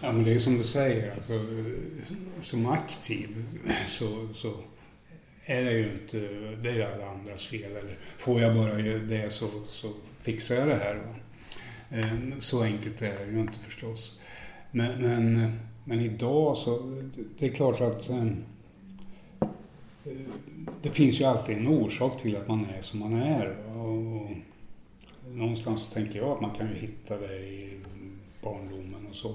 Ja, 0.00 0.12
men 0.12 0.24
det 0.24 0.32
är 0.34 0.38
som 0.38 0.58
du 0.58 0.64
säger, 0.64 1.12
alltså, 1.12 1.32
som 2.42 2.66
aktiv 2.66 3.44
så, 3.88 4.28
så 4.34 4.52
är 5.44 5.64
det 5.64 5.72
ju 5.72 5.92
inte, 5.92 6.16
det 6.62 6.68
är 6.68 6.74
ju 6.74 6.82
alla 6.82 7.06
andras 7.10 7.46
fel. 7.46 7.70
Eller 7.70 7.96
får 8.18 8.40
jag 8.40 8.54
bara 8.56 8.72
det 8.98 9.32
så, 9.32 9.46
så 9.68 9.92
fixar 10.20 10.54
jag 10.54 10.68
det 10.68 10.74
här. 10.74 10.94
Va? 10.94 11.14
Ehm, 11.90 12.34
så 12.40 12.62
enkelt 12.62 13.02
är 13.02 13.18
det 13.18 13.24
ju 13.32 13.40
inte 13.40 13.58
förstås. 13.58 14.20
Men, 14.76 15.00
men, 15.00 15.52
men 15.84 16.00
idag 16.00 16.56
så, 16.56 17.00
det 17.38 17.46
är 17.46 17.50
klart 17.50 17.80
att 17.80 18.08
eh, 18.10 18.26
det 20.82 20.90
finns 20.90 21.20
ju 21.20 21.24
alltid 21.24 21.56
en 21.56 21.66
orsak 21.66 22.22
till 22.22 22.36
att 22.36 22.48
man 22.48 22.66
är 22.78 22.82
som 22.82 23.00
man 23.00 23.14
är. 23.14 23.56
Och, 23.76 24.30
någonstans 25.34 25.90
tänker 25.90 26.18
jag 26.18 26.28
att 26.28 26.40
man 26.40 26.50
kan 26.50 26.68
ju 26.68 26.74
hitta 26.74 27.16
det 27.16 27.36
i 27.36 27.80
barndomen 28.42 29.06
och 29.10 29.14
så. 29.14 29.34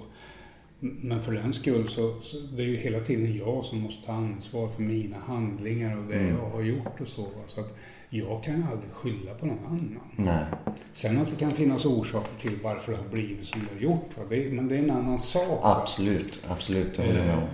Men 0.79 1.21
för 1.21 1.31
den 1.31 1.53
skull 1.53 1.87
så, 1.87 2.21
så 2.21 2.37
det 2.37 2.63
är 2.63 2.67
ju 2.67 2.77
hela 2.77 2.99
tiden 2.99 3.37
jag 3.37 3.65
som 3.65 3.79
måste 3.79 4.05
ta 4.05 4.11
ansvar 4.11 4.67
för 4.67 4.81
mina 4.81 5.17
handlingar 5.17 5.97
och 5.97 6.07
det 6.07 6.15
Mm. 6.15 6.35
jag 6.35 6.49
har 6.49 6.61
gjort 6.61 7.01
och 7.01 7.07
så. 7.07 7.27
Så 7.47 7.61
att 7.61 7.77
jag 8.13 8.43
kan 8.43 8.57
ju 8.57 8.63
aldrig 8.71 8.91
skylla 8.91 9.33
på 9.33 9.45
någon 9.45 9.65
annan. 9.65 9.99
Nej. 10.15 10.45
Sen 10.91 11.21
att 11.21 11.29
det 11.29 11.35
kan 11.35 11.51
finnas 11.51 11.85
orsaker 11.85 12.39
till 12.39 12.57
varför 12.63 12.91
det 12.91 12.97
har 12.97 13.05
blivit 13.09 13.45
som 13.45 13.59
det 13.61 13.75
har 13.75 13.81
gjort. 13.81 14.17
Va? 14.17 14.23
Det, 14.29 14.51
men 14.53 14.67
det 14.67 14.75
är 14.75 14.79
en 14.79 14.91
annan 14.91 15.19
sak. 15.19 15.47
va. 15.63 15.79
Absolut, 15.81 16.43
absolut. 16.47 16.97
Med 16.97 17.33
om. 17.33 17.39
Eh, 17.39 17.45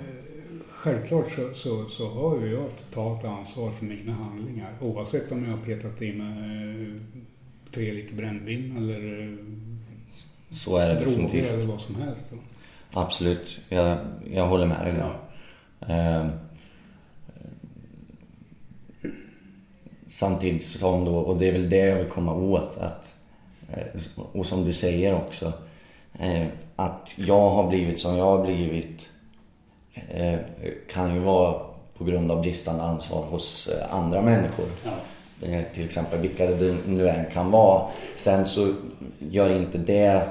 Självklart 0.69 1.31
så, 1.31 1.53
så, 1.53 1.89
så 1.89 2.09
har 2.09 2.37
ju 2.45 2.53
jag 2.53 2.69
totalt 2.77 3.25
ansvar 3.25 3.71
för 3.71 3.85
mina 3.85 4.13
handlingar. 4.13 4.69
Oavsett 4.81 5.31
om 5.31 5.43
jag 5.43 5.51
har 5.51 5.57
petat 5.57 6.01
i 6.01 6.13
mig 6.13 6.27
eh, 6.95 7.01
tre 7.73 7.91
liter 7.93 8.15
brännvin 8.15 8.77
eller 8.77 9.21
eh, 9.21 9.35
Så 10.55 10.77
är 10.77 10.87
det 10.87 10.93
droger 10.95 11.09
definitivt. 11.11 11.45
eller 11.45 11.63
vad 11.67 11.81
som 11.81 11.95
helst. 11.95 12.25
Då. 12.31 12.37
Absolut, 13.01 13.61
jag, 13.69 13.97
jag 14.33 14.47
håller 14.47 14.65
med 14.65 14.85
dig 14.85 14.93
där. 14.93 15.17
Eh, 15.89 16.27
samtidigt 20.07 20.65
som 20.65 21.05
då, 21.05 21.15
och 21.15 21.37
det 21.37 21.47
är 21.47 21.51
väl 21.51 21.69
det 21.69 21.77
jag 21.77 21.95
vill 21.95 22.09
komma 22.09 22.33
åt, 22.33 22.77
att, 22.77 23.15
eh, 23.73 24.01
och 24.31 24.45
som 24.45 24.65
du 24.65 24.73
säger 24.73 25.15
också, 25.15 25.53
eh, 26.19 26.45
att 26.75 27.13
jag 27.15 27.49
har 27.49 27.67
blivit 27.67 27.99
som 27.99 28.17
jag 28.17 28.25
har 28.25 28.45
blivit 28.45 29.09
eh, 30.09 30.39
kan 30.91 31.15
ju 31.15 31.19
vara 31.19 31.61
på 31.97 32.03
grund 32.03 32.31
av 32.31 32.41
bristande 32.41 32.83
ansvar 32.83 33.25
hos 33.25 33.69
andra 33.89 34.21
människor. 34.21 34.65
Ja. 34.83 34.91
Till 35.73 35.85
exempel 35.85 36.19
vilka 36.19 36.45
det 36.45 36.75
nu 36.87 37.09
än 37.09 37.31
kan 37.31 37.51
vara. 37.51 37.87
Sen 38.15 38.45
så 38.45 38.73
gör 39.19 39.55
inte 39.55 39.77
det 39.77 40.29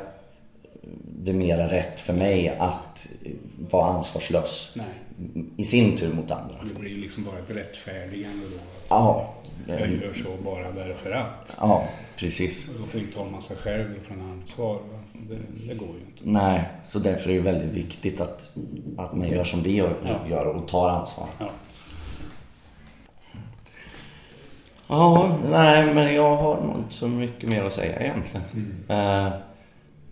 det 1.03 1.33
mera 1.33 1.69
rätt 1.69 2.01
för 2.01 2.13
mig 2.13 2.57
att 2.59 3.09
vara 3.71 3.93
ansvarslös 3.93 4.73
Nej, 4.75 4.87
i 5.57 5.65
sin 5.65 5.97
tur 5.97 6.15
mot 6.15 6.31
andra. 6.31 6.57
det 6.75 6.81
blir 6.81 6.95
liksom 6.97 7.25
bara 7.25 7.39
ett 7.39 7.51
rättfärdigande 7.51 8.45
då. 8.53 8.59
Ja, 8.89 9.35
Jag 9.67 9.81
gör 9.81 10.13
så 10.15 10.29
bara 10.45 10.73
därför 10.73 11.11
att. 11.13 11.57
ja 11.61 11.89
precis. 12.17 12.71
Då 12.81 12.87
fritar 12.87 13.25
man 13.33 13.43
sig 13.43 13.57
själv 13.57 13.97
ifrån 13.97 14.21
ansvar. 14.21 14.75
Va? 14.75 14.99
Det, 15.13 15.39
det 15.69 15.75
går 15.75 15.89
ju 15.89 16.01
inte. 16.07 16.21
Nej, 16.41 16.65
så 16.85 16.99
därför 16.99 17.31
är 17.31 17.35
det 17.35 17.41
väldigt 17.41 17.73
viktigt 17.77 18.21
att, 18.21 18.51
att 18.99 19.15
man 19.15 19.29
gör 19.29 19.45
som 19.45 19.63
vi 19.63 19.75
gör, 19.77 19.95
Ja. 20.05 20.29
gör 20.31 20.47
och 20.47 20.69
tar 20.69 20.89
ansvar. 20.91 21.29
Ja. 21.39 21.51
Ja, 24.89 25.39
nej 25.51 25.95
men 25.95 26.15
jag 26.15 26.37
har 26.37 26.61
nog 26.61 26.77
inte 26.79 26.95
så 26.95 27.09
mycket 27.09 27.49
mer 27.51 27.63
att 27.65 27.73
säga 27.73 28.01
egentligen. 28.01 28.45
Eh, 28.89 29.29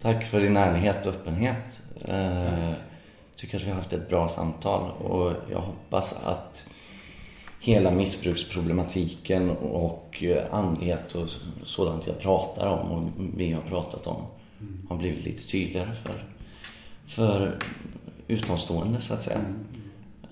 tack 0.00 0.24
för 0.24 0.40
din 0.40 0.56
ärlighet 0.56 1.06
och 1.06 1.14
öppenhet. 1.14 1.82
Eh, 2.08 2.72
tycker 3.36 3.56
att 3.56 3.64
vi 3.64 3.68
har 3.68 3.76
haft 3.76 3.92
ett 3.92 4.08
bra 4.08 4.28
samtal 4.28 4.90
och 4.90 5.32
jag 5.50 5.60
hoppas 5.60 6.12
att 6.24 6.66
hela 7.60 7.90
missbruksproblematiken 7.90 9.50
och 9.50 10.22
eh, 10.22 10.54
andlighet 10.54 11.14
och 11.14 11.28
sådant 11.64 12.06
jag 12.06 12.18
pratar 12.20 12.66
om 12.66 12.90
och 12.92 13.10
vi 13.36 13.52
har 13.52 13.62
pratat 13.62 14.06
om 14.06 14.22
har 14.88 14.96
blivit 14.96 15.24
lite 15.24 15.48
tydligare 15.48 15.92
för, 15.94 16.24
för 17.06 17.58
utomstående 18.28 19.00
så 19.00 19.14
att 19.14 19.22
säga. 19.22 19.40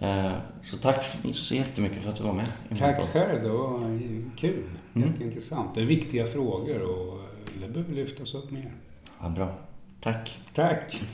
Eh, 0.00 0.32
Så 0.62 0.76
tack 0.76 1.04
så 1.32 1.54
jättemycket 1.54 2.02
för 2.02 2.10
att 2.10 2.16
du 2.16 2.22
var 2.22 2.32
med. 2.32 2.46
Tack 2.78 3.00
själv, 3.12 3.42
det 3.42 3.48
var 3.48 4.00
kul. 4.36 4.64
Mm. 4.94 5.08
Jätteintressant. 5.08 5.74
Det 5.74 5.80
är 5.80 5.84
viktiga 5.84 6.26
frågor 6.26 6.80
och 6.82 7.20
det 7.60 7.68
behöver 7.68 7.94
lyftas 7.94 8.34
upp 8.34 8.50
mer. 8.50 8.72
Ja, 9.20 9.28
bra. 9.28 9.54
Tack. 10.00 10.38
Tack! 10.54 11.00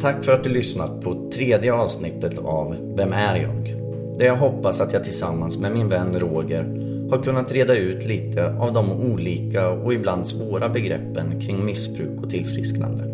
Tack 0.00 0.24
för 0.24 0.32
att 0.32 0.44
du 0.44 0.50
lyssnat 0.50 1.00
på 1.00 1.30
tredje 1.34 1.72
avsnittet 1.72 2.38
av 2.38 2.94
Vem 2.96 3.12
är 3.12 3.36
jag? 3.36 3.76
Där 4.18 4.26
jag 4.26 4.36
hoppas 4.36 4.80
att 4.80 4.92
jag 4.92 5.04
tillsammans 5.04 5.58
med 5.58 5.72
min 5.72 5.88
vän 5.88 6.18
Roger 6.18 6.64
har 7.10 7.22
kunnat 7.22 7.52
reda 7.52 7.76
ut 7.76 8.06
lite 8.06 8.46
av 8.46 8.72
de 8.72 8.92
olika 8.92 9.70
och 9.70 9.94
ibland 9.94 10.26
svåra 10.26 10.68
begreppen 10.68 11.40
kring 11.40 11.64
missbruk 11.64 12.22
och 12.22 12.30
tillfrisknande. 12.30 13.04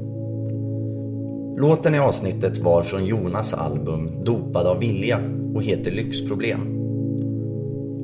Låten 1.60 1.94
i 1.94 1.98
avsnittet 1.98 2.58
var 2.58 2.82
från 2.82 3.04
Jonas 3.04 3.54
album 3.54 4.24
Dopad 4.24 4.66
av 4.66 4.80
vilja 4.80 5.18
och 5.54 5.62
heter 5.62 5.90
Lyxproblem. 5.90 6.60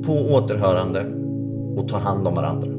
På 0.05 0.13
återhörande 0.13 1.05
och 1.77 1.87
ta 1.87 1.97
hand 1.97 2.27
om 2.27 2.35
varandra. 2.35 2.76